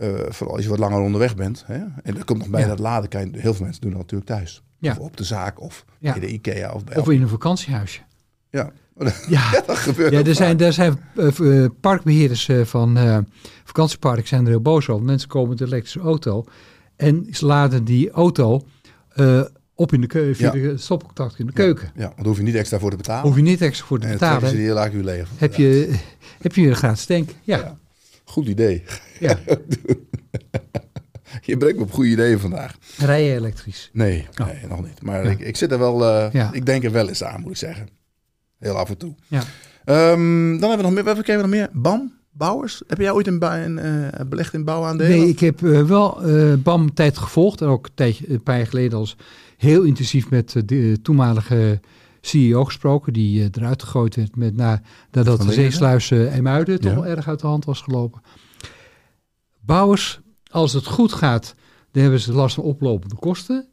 uh, 0.00 0.20
vooral 0.28 0.54
als 0.54 0.64
je 0.64 0.70
wat 0.70 0.78
langer 0.78 1.00
onderweg 1.00 1.36
bent. 1.36 1.64
Hè? 1.66 1.78
En 2.02 2.16
er 2.16 2.24
komt 2.24 2.38
nog 2.38 2.48
bij 2.48 2.60
ja. 2.60 2.66
dat 2.66 2.78
laden. 2.78 3.08
Kan 3.08 3.30
je, 3.30 3.38
heel 3.38 3.54
veel 3.54 3.64
mensen 3.64 3.82
doen 3.82 3.90
dat 3.90 4.00
natuurlijk 4.00 4.30
thuis. 4.30 4.62
Ja. 4.78 4.90
Of 4.92 4.98
op 4.98 5.16
de 5.16 5.24
zaak 5.24 5.60
of 5.60 5.84
bij 5.98 6.20
de 6.20 6.28
IKEA. 6.28 6.72
Of, 6.72 6.84
bij 6.84 6.96
of 6.96 7.10
in 7.10 7.22
een 7.22 7.28
vakantiehuisje. 7.28 8.00
Ja, 8.50 8.72
ja. 9.28 9.50
dat 9.66 9.76
gebeurt 9.76 10.12
ja, 10.12 10.24
er 10.24 10.34
zijn, 10.34 10.60
er 10.60 10.72
zijn 10.72 10.98
uh, 11.40 11.66
parkbeheerders 11.80 12.48
uh, 12.48 12.64
van 12.64 12.98
uh, 12.98 13.18
vakantieparken 13.64 14.28
zijn 14.28 14.44
er 14.44 14.50
heel 14.50 14.60
boos 14.60 14.88
over. 14.88 15.04
Mensen 15.04 15.28
komen 15.28 15.48
met 15.48 15.60
een 15.60 15.66
elektrische 15.66 16.00
auto 16.00 16.44
en 16.96 17.26
ze 17.30 17.46
laden 17.46 17.84
die 17.84 18.10
auto 18.10 18.62
op 19.74 19.92
in 19.92 20.00
de 20.00 20.06
keuken, 20.06 20.36
via 20.36 20.54
ja. 20.54 20.60
de 20.60 20.76
stopcontact 20.76 21.38
in 21.38 21.46
de 21.46 21.52
keuken. 21.52 21.90
Ja, 21.94 22.02
want 22.02 22.16
daar 22.16 22.26
hoef 22.26 22.36
je 22.36 22.42
niet 22.42 22.54
extra 22.54 22.78
voor 22.78 22.90
te 22.90 22.96
betalen. 22.96 23.22
Hoef 23.22 23.36
je 23.36 23.42
niet 23.42 23.60
extra 23.60 23.86
voor 23.86 23.98
te 23.98 24.06
en 24.06 24.12
betalen. 24.12 24.48
ze 24.48 24.56
die 24.56 24.68
laag 24.68 24.92
u 24.92 25.04
leeg. 25.04 25.28
Heb 25.36 25.54
je, 25.54 25.98
heb 26.42 26.54
je 26.54 26.60
weer 26.60 26.70
een 26.70 26.76
gratis 26.76 27.04
tank? 27.04 27.30
Ja. 27.42 27.78
Goed 28.24 28.46
idee. 28.46 28.82
Ja. 29.20 29.38
je 31.48 31.56
brengt 31.56 31.76
me 31.76 31.82
op 31.82 31.92
goede 31.92 32.10
ideeën 32.10 32.38
vandaag. 32.38 32.76
Rij 32.98 33.24
je 33.24 33.34
elektrisch? 33.34 33.90
Nee, 33.92 34.26
oh. 34.40 34.46
nee 34.46 34.66
nog 34.68 34.82
niet. 34.82 35.02
Maar 35.02 35.24
ik, 35.24 35.40
ik, 35.40 35.56
zit 35.56 35.72
er 35.72 35.78
wel, 35.78 36.02
uh, 36.32 36.44
ik 36.52 36.66
denk 36.66 36.84
er 36.84 36.92
wel 36.92 37.08
eens 37.08 37.24
aan, 37.24 37.40
moet 37.40 37.50
ik 37.50 37.56
zeggen. 37.56 37.88
Heel 38.62 38.76
af 38.76 38.88
en 38.88 38.96
toe. 38.96 39.14
Ja. 39.26 39.42
Um, 40.12 40.60
dan 40.60 40.68
hebben 40.68 40.76
we 40.76 40.82
nog 40.82 40.92
meer, 40.92 41.04
wat 41.04 41.26
hebben 41.26 41.50
we 41.50 41.56
nog 41.56 41.70
meer? 41.72 41.82
BAM, 41.82 42.12
bouwers. 42.30 42.82
Heb 42.86 42.98
jij 42.98 43.10
ooit 43.10 43.26
een, 43.26 43.42
een 43.42 43.78
uh, 43.78 44.26
belegd 44.26 44.54
in 44.54 44.64
bouwaandelen? 44.64 45.18
Nee, 45.18 45.28
ik 45.28 45.40
heb 45.40 45.60
uh, 45.60 45.82
wel 45.82 46.28
uh, 46.28 46.54
BAM 46.54 46.82
een 46.82 46.94
tijd 46.94 47.18
gevolgd. 47.18 47.60
En 47.60 47.68
ook 47.68 47.86
een, 47.86 47.94
tijdje, 47.94 48.30
een 48.30 48.42
paar 48.42 48.56
jaar 48.56 48.66
geleden 48.66 48.98
als 48.98 49.16
heel 49.56 49.82
intensief 49.82 50.30
met 50.30 50.62
de 50.66 50.98
toenmalige 51.02 51.80
CEO 52.20 52.64
gesproken. 52.64 53.12
Die 53.12 53.50
eruit 53.52 53.82
gegooid 53.82 54.16
werd 54.16 54.36
met, 54.36 54.56
na, 54.56 54.82
nadat 55.10 55.42
de 55.42 55.52
zeesluis 55.52 56.10
Emuiden 56.10 56.80
toch 56.80 56.90
ja. 56.90 57.00
wel 57.00 57.06
erg 57.06 57.28
uit 57.28 57.40
de 57.40 57.46
hand 57.46 57.64
was 57.64 57.80
gelopen. 57.80 58.22
Bouwers, 59.60 60.20
als 60.50 60.72
het 60.72 60.86
goed 60.86 61.12
gaat, 61.12 61.54
dan 61.90 62.02
hebben 62.02 62.20
ze 62.20 62.32
last 62.32 62.54
van 62.54 62.64
oplopende 62.64 63.14
kosten. 63.14 63.66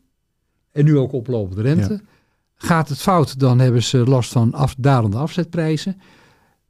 En 0.72 0.86
nu 0.86 0.98
ook 0.98 1.12
oplopende 1.12 1.62
rente. 1.62 1.94
Ja. 1.94 2.00
Gaat 2.62 2.90
het 2.90 2.98
fout, 2.98 3.40
dan 3.40 3.60
hebben 3.60 3.84
ze 3.84 3.98
last 3.98 4.32
van 4.32 4.54
af, 4.54 4.76
dalende 4.78 5.18
afzetprijzen. 5.18 6.02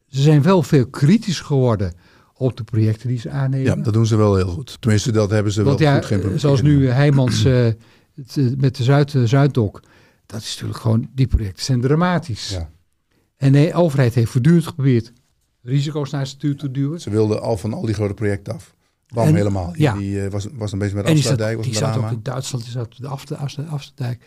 Ze 0.08 0.22
zijn 0.22 0.42
wel 0.42 0.64
veel 0.64 0.88
kritisch 0.88 1.40
geworden 1.40 1.94
op 2.34 2.58
de 2.58 2.64
projecten 2.64 3.08
die 3.08 3.20
ze 3.20 3.30
aannemen. 3.30 3.78
Ja, 3.78 3.84
dat 3.84 3.94
doen 3.94 4.06
ze 4.06 4.16
wel 4.16 4.36
heel 4.36 4.48
goed. 4.48 4.78
Tenminste, 4.80 5.12
dat 5.12 5.30
hebben 5.30 5.52
ze 5.52 5.64
Want 5.64 5.80
wel 5.80 5.88
ja, 5.88 5.96
goed 5.96 6.06
geen 6.06 6.20
probleem. 6.20 6.40
Zoals 6.40 6.62
nu 6.62 6.90
Heijmans 6.90 7.46
uh, 7.46 7.68
het, 8.16 8.54
met 8.58 8.76
de 8.76 8.84
Zuid, 8.84 9.16
Zuiddok. 9.24 9.82
Dat 10.26 10.42
is 10.42 10.52
natuurlijk 10.54 10.80
gewoon, 10.80 11.10
die 11.14 11.28
projecten 11.28 11.64
zijn 11.64 11.82
dramatisch. 11.82 12.50
Ja. 12.50 12.70
En 13.38 13.52
de 13.52 13.74
overheid 13.74 14.14
heeft 14.14 14.32
voortdurend 14.32 14.68
geprobeerd 14.68 15.14
risico's 15.62 16.10
naar 16.12 16.28
zich 16.28 16.38
toe 16.38 16.56
te 16.56 16.72
duwen. 16.72 17.02
Ze 17.02 17.10
wilden 17.10 17.42
al 17.42 17.58
van 17.58 17.74
al 17.74 17.82
die 17.86 17.94
grote 17.94 18.14
projecten 18.14 18.54
af. 18.54 18.76
Bam, 19.08 19.28
En- 19.28 19.36
helemaal. 19.36 19.72
Die, 19.72 19.82
ja. 19.82 19.94
die 19.94 20.12
uh, 20.12 20.28
was, 20.28 20.48
was 20.54 20.70
dan 20.70 20.80
bezig 20.80 20.96
met 20.96 21.04
de 21.04 21.10
En 21.10 21.16
die 21.16 21.24
zat, 21.24 21.32
afsluitdijk. 21.32 21.64
Die 21.64 21.82
een 21.82 21.94
zat 21.94 22.04
ook 22.04 22.12
in 22.12 22.20
Duitsland, 22.24 22.64
die 22.64 22.74
zat 22.74 22.86
op 22.86 22.96
de 22.98 23.08
af- 23.08 23.26
de 23.26 23.36
af- 23.36 23.54
de 23.54 23.64
afsluitdijk. 23.64 24.26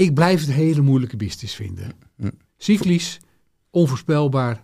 Ik 0.00 0.14
blijf 0.14 0.40
het 0.40 0.50
hele 0.54 0.80
moeilijke 0.80 1.16
business 1.16 1.54
vinden. 1.54 1.92
Cyclisch, 2.56 3.20
onvoorspelbaar. 3.70 4.62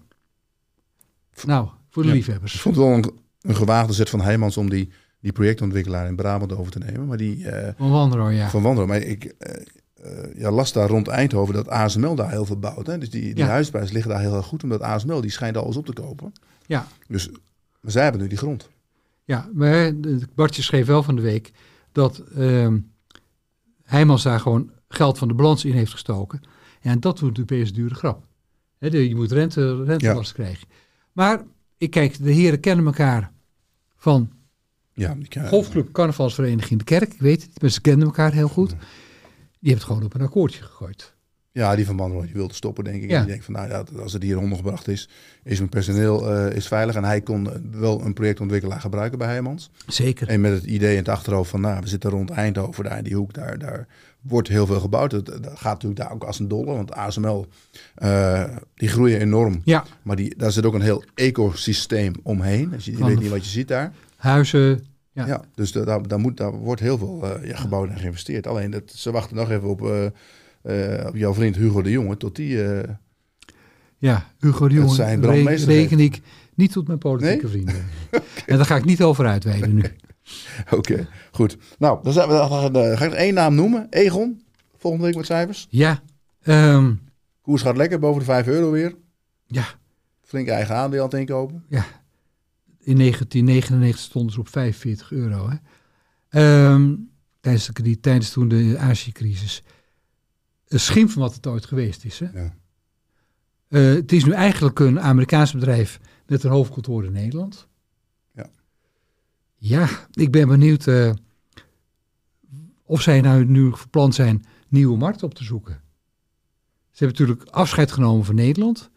Nou, 1.44 1.68
voor 1.90 2.02
de 2.02 2.08
Ja. 2.08 2.14
liefhebbers. 2.14 2.54
Ik 2.54 2.60
vond 2.60 2.76
het 2.76 2.84
wel 2.84 2.94
een, 2.94 3.10
een 3.40 3.56
gewaagde 3.56 3.92
zet 3.92 4.10
van 4.10 4.20
Heijmans 4.20 4.56
om 4.56 4.70
die, 4.70 4.90
die 5.20 5.32
projectontwikkelaar 5.32 6.06
in 6.06 6.16
Brabant 6.16 6.52
over 6.52 6.72
te 6.72 6.78
nemen. 6.78 7.06
Maar 7.06 7.16
die 7.16 7.48
eh, 7.50 7.72
Van 7.76 7.90
Wanderoo, 7.90 8.28
ja. 8.28 8.50
van 8.50 8.62
Wandelen. 8.62 8.88
Maar 8.88 9.00
ik 9.00 9.24
eh, 9.24 9.62
eh, 9.94 10.36
ja, 10.38 10.50
las 10.50 10.72
daar 10.72 10.88
rond 10.88 11.08
Eindhoven 11.08 11.54
dat 11.54 11.68
ASML 11.68 12.14
daar 12.14 12.30
heel 12.30 12.44
veel 12.44 12.58
bouwt. 12.58 12.86
Hè? 12.86 12.98
Dus 12.98 13.10
die, 13.10 13.22
die 13.22 13.44
Ja. 13.44 13.46
huisprijzen 13.46 13.92
liggen 13.94 14.12
daar 14.12 14.20
heel 14.20 14.36
erg 14.36 14.46
goed. 14.46 14.62
Omdat 14.62 14.80
ASML 14.82 15.20
die 15.20 15.30
schijnt 15.30 15.56
alles 15.56 15.76
op 15.76 15.86
te 15.86 15.92
kopen. 15.92 16.32
Ja. 16.66 16.86
Dus 17.08 17.28
maar 17.80 17.92
zij 17.92 18.02
hebben 18.02 18.20
nu 18.20 18.28
die 18.28 18.38
grond. 18.38 18.68
Ja, 19.24 19.48
maar 19.52 19.92
Bartje 20.34 20.62
schreef 20.62 20.86
wel 20.86 21.02
van 21.02 21.16
de 21.16 21.22
week 21.22 21.52
dat 21.92 22.18
ehm 22.36 22.78
Heijmans 23.82 24.22
daar 24.22 24.40
gewoon 24.40 24.70
geld 24.88 25.18
van 25.18 25.28
de 25.28 25.34
balans 25.34 25.64
in 25.64 25.72
heeft 25.72 25.92
gestoken. 25.92 26.40
En 26.80 27.00
dat 27.00 27.20
wordt 27.20 27.38
natuurlijk 27.38 27.64
best 27.64 27.76
een 27.76 27.82
dure 27.82 27.94
grap. 27.94 28.26
Je 28.78 29.14
moet 29.14 29.32
rente, 29.32 29.84
rentelast 29.84 30.32
krijgen. 30.32 30.68
Maar 31.12 31.44
ik 31.76 31.90
kijk, 31.90 32.22
de 32.22 32.32
heren 32.32 32.60
kennen 32.60 32.86
elkaar 32.86 33.32
van 33.96 34.30
Ja, 34.92 35.16
Golfclub 35.28 35.92
Carnavalsvereniging 35.92 36.78
de 36.78 36.84
Kerk. 36.84 37.12
Ik 37.12 37.20
weet 37.20 37.48
het, 37.54 37.72
ze 37.72 37.80
kenden 37.80 38.06
elkaar 38.06 38.32
heel 38.32 38.48
goed. 38.48 38.70
Die 38.70 38.78
heeft 39.70 39.74
het 39.74 39.84
gewoon 39.84 40.04
op 40.04 40.14
een 40.14 40.20
akkoordje 40.20 40.62
gegooid. 40.62 41.14
Ja, 41.56 41.76
die 41.76 41.86
van 41.86 41.96
Wandelen 41.96 42.24
die 42.24 42.34
wilde 42.34 42.54
stoppen, 42.54 42.84
denk 42.84 43.02
ik. 43.02 43.10
Ja. 43.10 43.14
En 43.14 43.20
die 43.20 43.30
denkt 43.30 43.44
van, 43.44 43.54
nou 43.54 43.68
ja, 43.68 43.84
als 44.02 44.12
het 44.12 44.22
hier 44.22 44.38
ondergebracht 44.38 44.88
is, 44.88 45.08
is 45.42 45.58
mijn 45.58 45.70
personeel 45.70 46.32
eh, 46.32 46.56
is 46.56 46.66
veilig. 46.66 46.94
En 46.94 47.04
hij 47.04 47.20
kon 47.20 47.50
eh, 47.50 47.58
wel 47.70 48.00
een 48.04 48.12
projectontwikkelaar 48.12 48.80
gebruiken 48.80 49.18
bij 49.18 49.28
Heijmans. 49.28 49.70
Zeker. 49.86 50.28
En 50.28 50.40
met 50.40 50.52
het 50.52 50.64
idee 50.64 50.90
in 50.90 50.98
het 50.98 51.08
achterhoofd 51.08 51.50
van, 51.50 51.60
nou, 51.60 51.80
we 51.80 51.88
zitten 51.88 52.10
rond 52.10 52.30
Eindhoven, 52.30 52.84
daar 52.84 52.98
in 52.98 53.04
die 53.04 53.14
hoek, 53.14 53.32
daar, 53.34 53.58
daar 53.58 53.86
wordt 54.28 54.48
heel 54.48 54.66
veel 54.66 54.80
gebouwd. 54.80 55.10
Dat, 55.10 55.26
dat 55.26 55.38
gaat 55.44 55.72
natuurlijk 55.72 56.00
daar 56.00 56.12
ook 56.12 56.24
als 56.24 56.38
een 56.38 56.48
dolle, 56.48 56.74
want 56.74 56.92
ASML, 56.92 57.46
eh, 57.94 58.44
die 58.74 58.88
groeien 58.88 59.20
enorm. 59.20 59.60
Ja, 59.64 59.84
Maar 60.02 60.16
die, 60.16 60.36
daar 60.36 60.52
zit 60.52 60.66
ook 60.66 60.74
een 60.74 60.80
heel 60.80 61.04
ecosysteem 61.14 62.12
omheen. 62.22 62.70
Dus 62.70 62.84
je, 62.84 63.04
weet 63.04 63.20
niet 63.20 63.30
wat 63.30 63.44
je 63.44 63.50
ziet 63.50 63.68
daar. 63.68 63.92
huizen, 64.16 64.84
Ja. 65.12 65.26
ja 65.26 65.44
dus 65.54 65.72
daar, 65.72 66.08
daar, 66.08 66.20
moet, 66.20 66.36
daar 66.36 66.52
wordt 66.52 66.80
heel 66.80 66.98
veel 66.98 67.20
uh, 67.24 67.48
ja, 67.48 67.56
gebouwd 67.56 67.88
en 67.88 67.98
geïnvesteerd. 67.98 68.46
Alleen 68.46 68.70
dat, 68.70 68.82
ze 68.86 69.10
wachten 69.10 69.36
nog 69.36 69.50
even 69.50 69.68
op, 69.68 69.82
uh, 69.82 71.06
op 71.06 71.16
jouw 71.16 71.34
vriend 71.34 71.56
Hugo 71.56 71.82
de 71.82 71.90
Jonge 71.90 72.16
tot 72.16 72.36
die... 72.36 72.58
ja, 73.98 74.26
Hugo 74.38 74.68
de 74.68 74.74
Jonge 74.74 75.16
re 75.20 75.54
reken 75.54 76.00
ik 76.00 76.20
niet 76.54 76.72
tot 76.72 76.86
mijn 76.86 76.98
politieke 76.98 77.48
vrienden. 77.48 77.74
En 78.46 78.56
daar 78.56 78.66
ga 78.66 78.76
ik 78.76 78.84
niet 78.84 79.02
over 79.02 79.26
uitweiden 79.26 79.74
nu. 79.74 79.82
Oké, 80.78 81.08
goed. 81.30 81.56
Nou, 81.78 82.02
dan, 82.02 82.12
zijn 82.12 82.28
we, 82.28 82.34
dan 82.72 82.96
ga 82.96 83.04
ik 83.04 83.10
nog 83.10 83.18
één 83.18 83.34
naam 83.34 83.54
noemen. 83.54 83.86
Egon, 83.90 84.42
volgende 84.76 85.06
week 85.06 85.16
met 85.16 85.26
cijfers. 85.26 85.66
Ja. 85.70 86.02
Um, 86.44 87.00
Koers 87.42 87.62
gaat 87.62 87.76
lekker, 87.76 87.98
boven 87.98 88.18
de 88.18 88.24
5 88.24 88.46
euro 88.46 88.70
weer. 88.70 88.94
Ja. 89.46 89.64
Flink 90.22 90.48
eigen 90.48 90.74
aandeel 90.74 91.02
aan 91.02 91.08
het 91.08 91.18
inkopen. 91.18 91.64
Ja. 91.68 91.84
In 92.78 92.98
1999 92.98 93.98
stonden 93.98 94.32
ze 94.32 94.40
op 94.40 94.48
45 94.48 95.12
euro. 95.12 95.50
Hè. 96.28 96.72
Um, 96.72 97.10
tijdens, 97.40 97.66
de, 97.66 98.00
tijdens 98.00 98.30
toen 98.30 98.48
de 98.48 98.76
Azië-crisis. 98.78 99.62
Een 100.68 100.80
schim 100.80 101.08
van 101.08 101.22
wat 101.22 101.34
het 101.34 101.46
ooit 101.46 101.64
geweest 101.64 102.04
is. 102.04 102.18
Hè. 102.18 102.26
Ja. 102.40 102.54
Uh, 103.68 103.94
het 103.94 104.12
is 104.12 104.24
nu 104.24 104.32
eigenlijk 104.32 104.78
een 104.78 105.00
Amerikaans 105.00 105.52
bedrijf 105.52 106.00
met 106.26 106.42
een 106.42 106.50
hoofdkantoor 106.50 107.04
in 107.04 107.12
Nederland. 107.12 107.68
Ja. 109.56 109.88
Ik 110.12 110.30
ben 110.30 110.48
benieuwd 110.48 110.86
uh, 110.86 111.12
of 112.82 113.00
zij 113.00 113.20
nou 113.20 113.44
nu 113.44 113.76
verpland 113.76 114.14
zijn 114.14 114.44
nieuwe 114.68 114.96
markt 114.96 115.22
op 115.22 115.34
te 115.34 115.44
zoeken. 115.44 115.80
Ze 116.90 117.04
hebben 117.04 117.26
natuurlijk 117.26 117.50
afscheid 117.50 117.92
genomen 117.92 118.24
van 118.24 118.34
Nederland. 118.34 118.90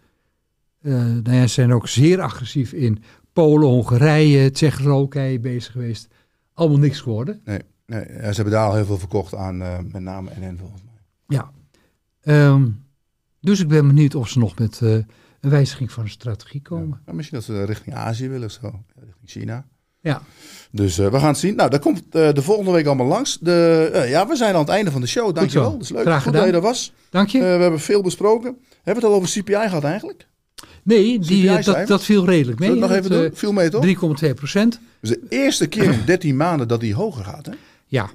Uh, 0.81 0.93
nou 0.93 1.31
ja, 1.31 1.47
ze 1.47 1.53
zijn 1.53 1.73
ook 1.73 1.87
zeer 1.87 2.21
agressief 2.21 2.73
in 2.73 3.03
Polen, 3.33 3.67
Hongarije, 3.67 4.51
Tsjechoslowakije 4.51 5.39
bezig 5.39 5.71
geweest. 5.71 6.07
Allemaal 6.53 6.77
niks 6.77 6.99
geworden. 6.99 7.41
Nee, 7.45 7.61
nee 7.85 8.03
ze 8.05 8.21
hebben 8.21 8.53
daar 8.53 8.67
al 8.67 8.75
heel 8.75 8.85
veel 8.85 8.97
verkocht 8.97 9.35
aan 9.35 9.61
uh, 9.61 9.77
met 9.91 10.01
name 10.01 10.29
NN 10.39 10.57
volgens 10.57 10.81
mij. 10.83 10.93
Ja. 11.27 11.51
Um, 12.51 12.85
dus 13.39 13.59
ik 13.59 13.67
ben 13.67 13.87
benieuwd 13.87 14.15
of 14.15 14.29
ze 14.29 14.39
nog 14.39 14.57
met 14.57 14.79
uh, 14.81 14.91
een 15.39 15.49
wijziging 15.49 15.91
van 15.91 16.03
de 16.03 16.09
strategie 16.09 16.61
komen. 16.61 17.01
Ja. 17.05 17.13
misschien 17.13 17.37
dat 17.37 17.45
ze 17.47 17.63
richting 17.63 17.95
Azië 17.95 18.29
willen 18.29 18.47
of 18.47 18.51
zo, 18.51 18.83
richting 18.95 19.29
China. 19.29 19.67
Ja. 20.01 20.21
Dus 20.71 20.99
uh, 20.99 21.07
we 21.07 21.19
gaan 21.19 21.27
het 21.27 21.37
zien. 21.37 21.55
Nou, 21.55 21.69
dat 21.69 21.79
komt 21.79 22.01
uh, 22.11 22.33
de 22.33 22.41
volgende 22.41 22.71
week 22.71 22.85
allemaal 22.85 23.07
langs. 23.07 23.37
De, 23.41 23.89
uh, 23.93 24.09
ja, 24.09 24.27
we 24.27 24.35
zijn 24.35 24.53
aan 24.53 24.59
het 24.59 24.69
einde 24.69 24.91
van 24.91 25.01
de 25.01 25.07
show. 25.07 25.35
Dankjewel. 25.35 25.71
Dat 25.71 25.81
is 25.81 25.89
leuk 25.89 26.01
Graag 26.01 26.23
Goed 26.23 26.33
dat 26.33 26.45
je 26.45 26.51
er 26.51 26.61
was. 26.61 26.93
Dank 27.09 27.29
je. 27.29 27.39
we 27.39 27.45
hebben 27.45 27.79
veel 27.79 28.01
besproken. 28.01 28.57
Hebben 28.83 28.83
we 28.83 28.91
het 28.91 29.03
al 29.03 29.13
over 29.13 29.41
CPI 29.41 29.53
gehad 29.53 29.83
eigenlijk? 29.83 30.27
Nee, 30.83 31.19
die, 31.19 31.61
dat, 31.61 31.87
dat 31.87 32.03
viel 32.03 32.25
redelijk 32.25 32.59
mee. 32.59 32.75
Nog 32.75 32.91
even 32.91 33.09
doen? 33.09 33.29
Viel 33.33 33.53
mee 33.53 33.69
toch? 33.69 33.85
3,2 34.23 34.33
procent. 34.33 34.79
Dus 35.01 35.09
de 35.09 35.21
eerste 35.29 35.67
keer 35.67 35.83
in 35.83 36.01
13 36.05 36.37
maanden 36.37 36.67
dat 36.67 36.79
die 36.79 36.93
hoger 36.93 37.23
gaat, 37.23 37.45
hè? 37.45 37.51
Ja. 37.85 38.09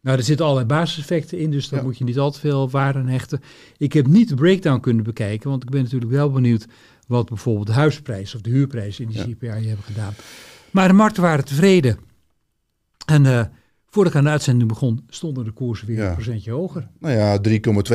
Nou, 0.00 0.18
er 0.18 0.24
zitten 0.24 0.44
allerlei 0.46 0.68
basiseffecten 0.68 1.38
in, 1.38 1.50
dus 1.50 1.68
daar 1.68 1.80
ja. 1.80 1.86
moet 1.86 1.98
je 1.98 2.04
niet 2.04 2.18
al 2.18 2.30
te 2.30 2.38
veel 2.38 2.70
waarde 2.70 2.98
aan 2.98 3.08
hechten. 3.08 3.40
Ik 3.76 3.92
heb 3.92 4.06
niet 4.06 4.28
de 4.28 4.34
breakdown 4.34 4.80
kunnen 4.80 5.04
bekijken, 5.04 5.50
want 5.50 5.62
ik 5.62 5.70
ben 5.70 5.82
natuurlijk 5.82 6.10
wel 6.10 6.30
benieuwd 6.30 6.66
wat 7.06 7.28
bijvoorbeeld 7.28 7.66
de 7.66 7.72
huisprijs 7.72 8.34
of 8.34 8.40
de 8.40 8.50
huurprijs 8.50 9.00
in 9.00 9.08
die 9.08 9.22
CPI 9.22 9.46
hebben 9.46 9.84
gedaan. 9.84 10.14
Maar 10.70 10.88
de 10.88 10.94
markten 10.94 11.22
waren 11.22 11.44
tevreden. 11.44 11.98
En 13.06 13.24
uh, 13.24 13.44
voordat 13.86 14.12
ik 14.12 14.18
aan 14.18 14.24
de 14.24 14.30
uitzending 14.30 14.68
begon, 14.68 15.04
stonden 15.08 15.44
de 15.44 15.50
koersen 15.50 15.86
weer 15.86 16.00
een 16.00 16.14
procentje 16.14 16.50
hoger. 16.50 16.88
Nou 16.98 17.14
ja, 17.14 17.38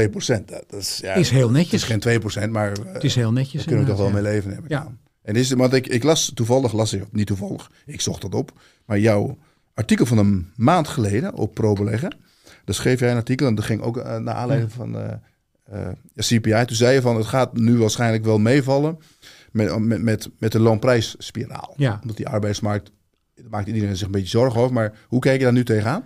3,2 0.03 0.09
procent. 0.09 0.47
Dat 0.47 0.65
is, 0.69 0.99
ja, 1.01 1.13
is 1.13 1.29
heel 1.29 1.49
netjes. 1.49 1.71
Het 1.71 1.81
is 1.81 1.87
geen 1.87 1.99
2 1.99 2.19
procent, 2.19 2.51
maar 2.51 2.79
uh, 2.79 2.93
het 2.93 3.03
is 3.03 3.15
heel 3.15 3.31
netjes. 3.31 3.53
Daar 3.53 3.65
kunnen 3.65 3.85
we 3.85 3.91
toch 3.91 3.99
wel 3.99 4.09
mee 4.09 4.21
leven 4.21 4.51
hebben. 4.51 4.69
Ja. 4.69 4.97
En 5.21 5.35
is, 5.35 5.51
want 5.51 5.73
ik, 5.73 5.87
ik 5.87 6.03
las 6.03 6.31
toevallig, 6.33 6.73
las 6.73 6.93
ik, 6.93 7.03
niet 7.11 7.27
toevallig, 7.27 7.71
ik 7.85 8.01
zocht 8.01 8.21
dat 8.21 8.35
op, 8.35 8.51
maar 8.85 8.99
jouw 8.99 9.37
artikel 9.73 10.05
van 10.05 10.17
een 10.17 10.51
maand 10.55 10.87
geleden 10.87 11.33
op 11.33 11.53
ProBeleggen, 11.53 12.17
daar 12.65 12.75
schreef 12.75 12.99
jij 12.99 13.11
een 13.11 13.17
artikel 13.17 13.47
en 13.47 13.55
dat 13.55 13.65
ging 13.65 13.81
ook 13.81 13.97
uh, 13.97 14.17
naar 14.17 14.35
aanleiding 14.35 14.71
van 14.71 14.95
uh, 14.95 15.87
CPI. 16.15 16.65
Toen 16.65 16.75
zei 16.75 16.93
je 16.93 17.01
van 17.01 17.15
het 17.15 17.25
gaat 17.25 17.57
nu 17.57 17.77
waarschijnlijk 17.77 18.23
wel 18.23 18.39
meevallen 18.39 18.97
met, 19.55 19.79
met, 19.79 20.01
met, 20.01 20.29
met 20.39 20.51
de 20.51 20.59
loonprijsspiraal. 20.59 21.73
Ja. 21.77 21.99
Omdat 22.01 22.17
die 22.17 22.27
arbeidsmarkt, 22.27 22.91
daar 23.35 23.49
maakt 23.49 23.67
iedereen 23.67 23.97
zich 23.97 24.05
een 24.05 24.11
beetje 24.11 24.27
zorgen 24.27 24.61
over. 24.61 24.73
Maar 24.73 24.97
hoe 25.07 25.19
kijk 25.19 25.37
je 25.37 25.43
daar 25.43 25.53
nu 25.53 25.63
tegenaan? 25.63 26.03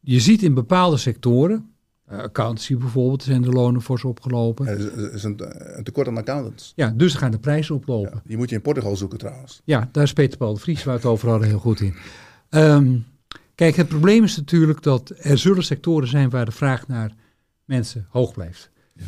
Je 0.00 0.20
ziet 0.20 0.42
in 0.42 0.54
bepaalde 0.54 0.96
sectoren, 0.96 1.70
uh, 2.12 2.18
accountancy 2.18 2.76
bijvoorbeeld, 2.76 3.22
zijn 3.22 3.42
de 3.42 3.48
lonen 3.48 3.82
fors 3.82 4.04
opgelopen. 4.04 4.66
Er 4.66 4.78
is, 4.78 5.12
is 5.12 5.22
een, 5.22 5.40
een, 5.78 5.84
tekort 5.84 6.08
aan 6.08 6.16
accountants. 6.16 6.72
Ja, 6.76 6.90
dus 6.90 7.14
gaan 7.14 7.30
de 7.30 7.38
prijzen 7.38 7.74
oplopen. 7.74 8.10
Ja, 8.14 8.22
die 8.24 8.36
moet 8.36 8.48
je 8.48 8.56
in 8.56 8.62
Portugal 8.62 8.96
zoeken 8.96 9.18
trouwens. 9.18 9.60
Ja, 9.64 9.88
daar 9.92 10.04
is 10.04 10.12
Peter 10.12 10.38
Paul 10.38 10.54
de 10.54 10.60
Vries, 10.60 10.84
waar 10.84 10.94
het 10.94 11.04
over 11.04 11.28
hadden, 11.28 11.48
heel 11.48 11.58
goed 11.58 11.80
in. 11.80 11.94
Um, 12.50 13.04
kijk, 13.54 13.76
het 13.76 13.88
probleem 13.88 14.24
is 14.24 14.36
natuurlijk 14.36 14.82
dat 14.82 15.12
er 15.16 15.38
zullen 15.38 15.64
sectoren 15.64 16.08
zijn 16.08 16.30
waar 16.30 16.44
de 16.44 16.52
vraag 16.52 16.88
naar 16.88 17.14
mensen 17.64 18.06
hoog 18.08 18.32
blijft. 18.32 18.70
Ja. 18.94 19.04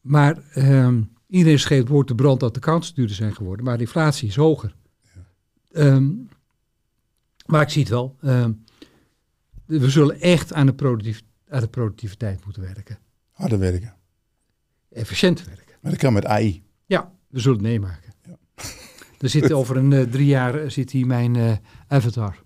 Maar 0.00 0.38
um, 0.54 1.16
Iedereen 1.28 1.58
schreef 1.58 1.86
woord 1.86 2.08
de 2.08 2.14
brand 2.14 2.40
dat 2.40 2.54
de 2.54 2.60
accounts 2.60 2.92
zijn 2.94 3.34
geworden, 3.34 3.64
maar 3.64 3.76
de 3.76 3.82
inflatie 3.82 4.28
is 4.28 4.36
hoger. 4.36 4.74
Ja. 5.14 5.84
Um, 5.84 6.28
maar 7.46 7.62
ik 7.62 7.68
zie 7.68 7.82
het 7.82 7.90
wel. 7.90 8.16
Um, 8.24 8.64
we 9.64 9.90
zullen 9.90 10.20
echt 10.20 10.52
aan 10.52 10.66
de, 10.66 10.74
productiv 10.74 11.22
aan 11.48 11.60
de 11.60 11.68
productiviteit 11.68 12.44
moeten 12.44 12.62
werken. 12.62 12.98
Harder 13.30 13.58
werken. 13.58 13.94
Efficiënt 14.90 15.44
werken. 15.44 15.74
Maar 15.80 15.90
dat 15.90 16.00
kan 16.00 16.12
met 16.12 16.26
AI. 16.26 16.62
Ja, 16.86 17.12
we 17.28 17.40
zullen 17.40 17.58
het 17.58 17.66
meemaken. 17.66 18.12
Ja. 18.26 18.38
Er 19.18 19.28
zit 19.28 19.52
over 19.52 19.76
een 19.76 19.90
uh, 19.90 20.02
drie 20.02 20.26
jaar 20.26 20.62
uh, 20.62 20.70
zit 20.70 20.90
hier 20.90 21.06
mijn 21.06 21.34
uh, 21.34 21.52
avatar. 21.88 22.42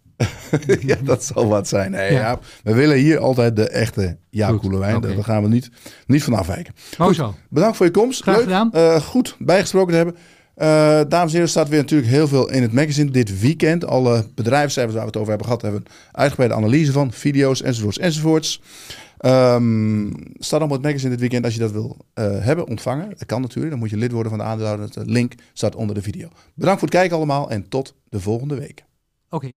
ja, 0.91 0.97
dat 1.05 1.25
zal 1.25 1.47
wat 1.47 1.69
zijn. 1.69 1.91
Nee, 1.91 2.13
ja. 2.13 2.39
We 2.63 2.75
willen 2.75 2.97
hier 2.97 3.19
altijd 3.19 3.57
de 3.57 3.69
echte 3.69 4.17
Jaap 4.31 4.61
Koelewijn. 4.61 4.97
Okay. 4.97 5.15
Daar 5.15 5.25
gaan 5.25 5.43
we 5.43 5.49
niet, 5.49 5.71
niet 6.07 6.25
van 6.25 6.35
afwijken. 6.35 6.75
Goed, 6.99 7.15
zo. 7.15 7.35
Bedankt 7.49 7.77
voor 7.77 7.87
je 7.87 7.93
komst. 7.93 8.23
Graag 8.23 8.35
Leuk. 8.35 8.45
gedaan. 8.45 8.71
Uh, 8.75 8.97
goed 9.01 9.37
bijgesproken 9.39 9.91
te 9.91 9.97
hebben. 9.97 10.17
Uh, 10.57 11.01
dames 11.09 11.29
en 11.29 11.33
heren, 11.33 11.49
staat 11.49 11.69
weer 11.69 11.81
natuurlijk 11.81 12.11
heel 12.11 12.29
veel 12.29 12.51
in 12.51 12.63
het 12.63 12.73
magazine 12.73 13.11
dit 13.11 13.41
weekend. 13.41 13.87
Alle 13.87 14.27
bedrijfscijfers 14.35 14.95
waar 14.95 15.05
we 15.05 15.11
het 15.11 15.17
over 15.17 15.29
hebben 15.29 15.47
gehad, 15.47 15.63
hebben 15.63 15.81
een 15.81 15.93
uitgebreide 16.13 16.57
analyse 16.57 16.93
van. 16.93 17.13
Video's 17.13 17.63
enzovoorts 17.63 17.99
enzovoorts. 17.99 18.61
Um, 19.25 20.13
staat 20.39 20.59
allemaal 20.59 20.77
het 20.77 20.87
magazine 20.87 21.11
dit 21.11 21.21
weekend 21.21 21.45
als 21.45 21.55
je 21.55 21.61
dat 21.61 21.73
wil 21.73 21.97
uh, 22.15 22.25
hebben, 22.39 22.67
ontvangen. 22.67 23.09
Dat 23.09 23.27
kan 23.27 23.41
natuurlijk. 23.41 23.71
Dan 23.71 23.79
moet 23.79 23.91
je 23.91 23.97
lid 23.97 24.13
worden 24.13 24.31
van 24.31 24.41
de 24.41 24.45
aandeelhouder. 24.45 24.93
De 24.93 25.11
link 25.11 25.35
staat 25.53 25.75
onder 25.75 25.95
de 25.95 26.03
video. 26.03 26.29
Bedankt 26.55 26.81
voor 26.81 26.89
het 26.89 26.99
kijken 26.99 27.17
allemaal 27.17 27.51
en 27.51 27.69
tot 27.69 27.95
de 28.09 28.21
volgende 28.21 28.55
week. 28.55 28.85
Oké. 29.27 29.37
Okay. 29.37 29.53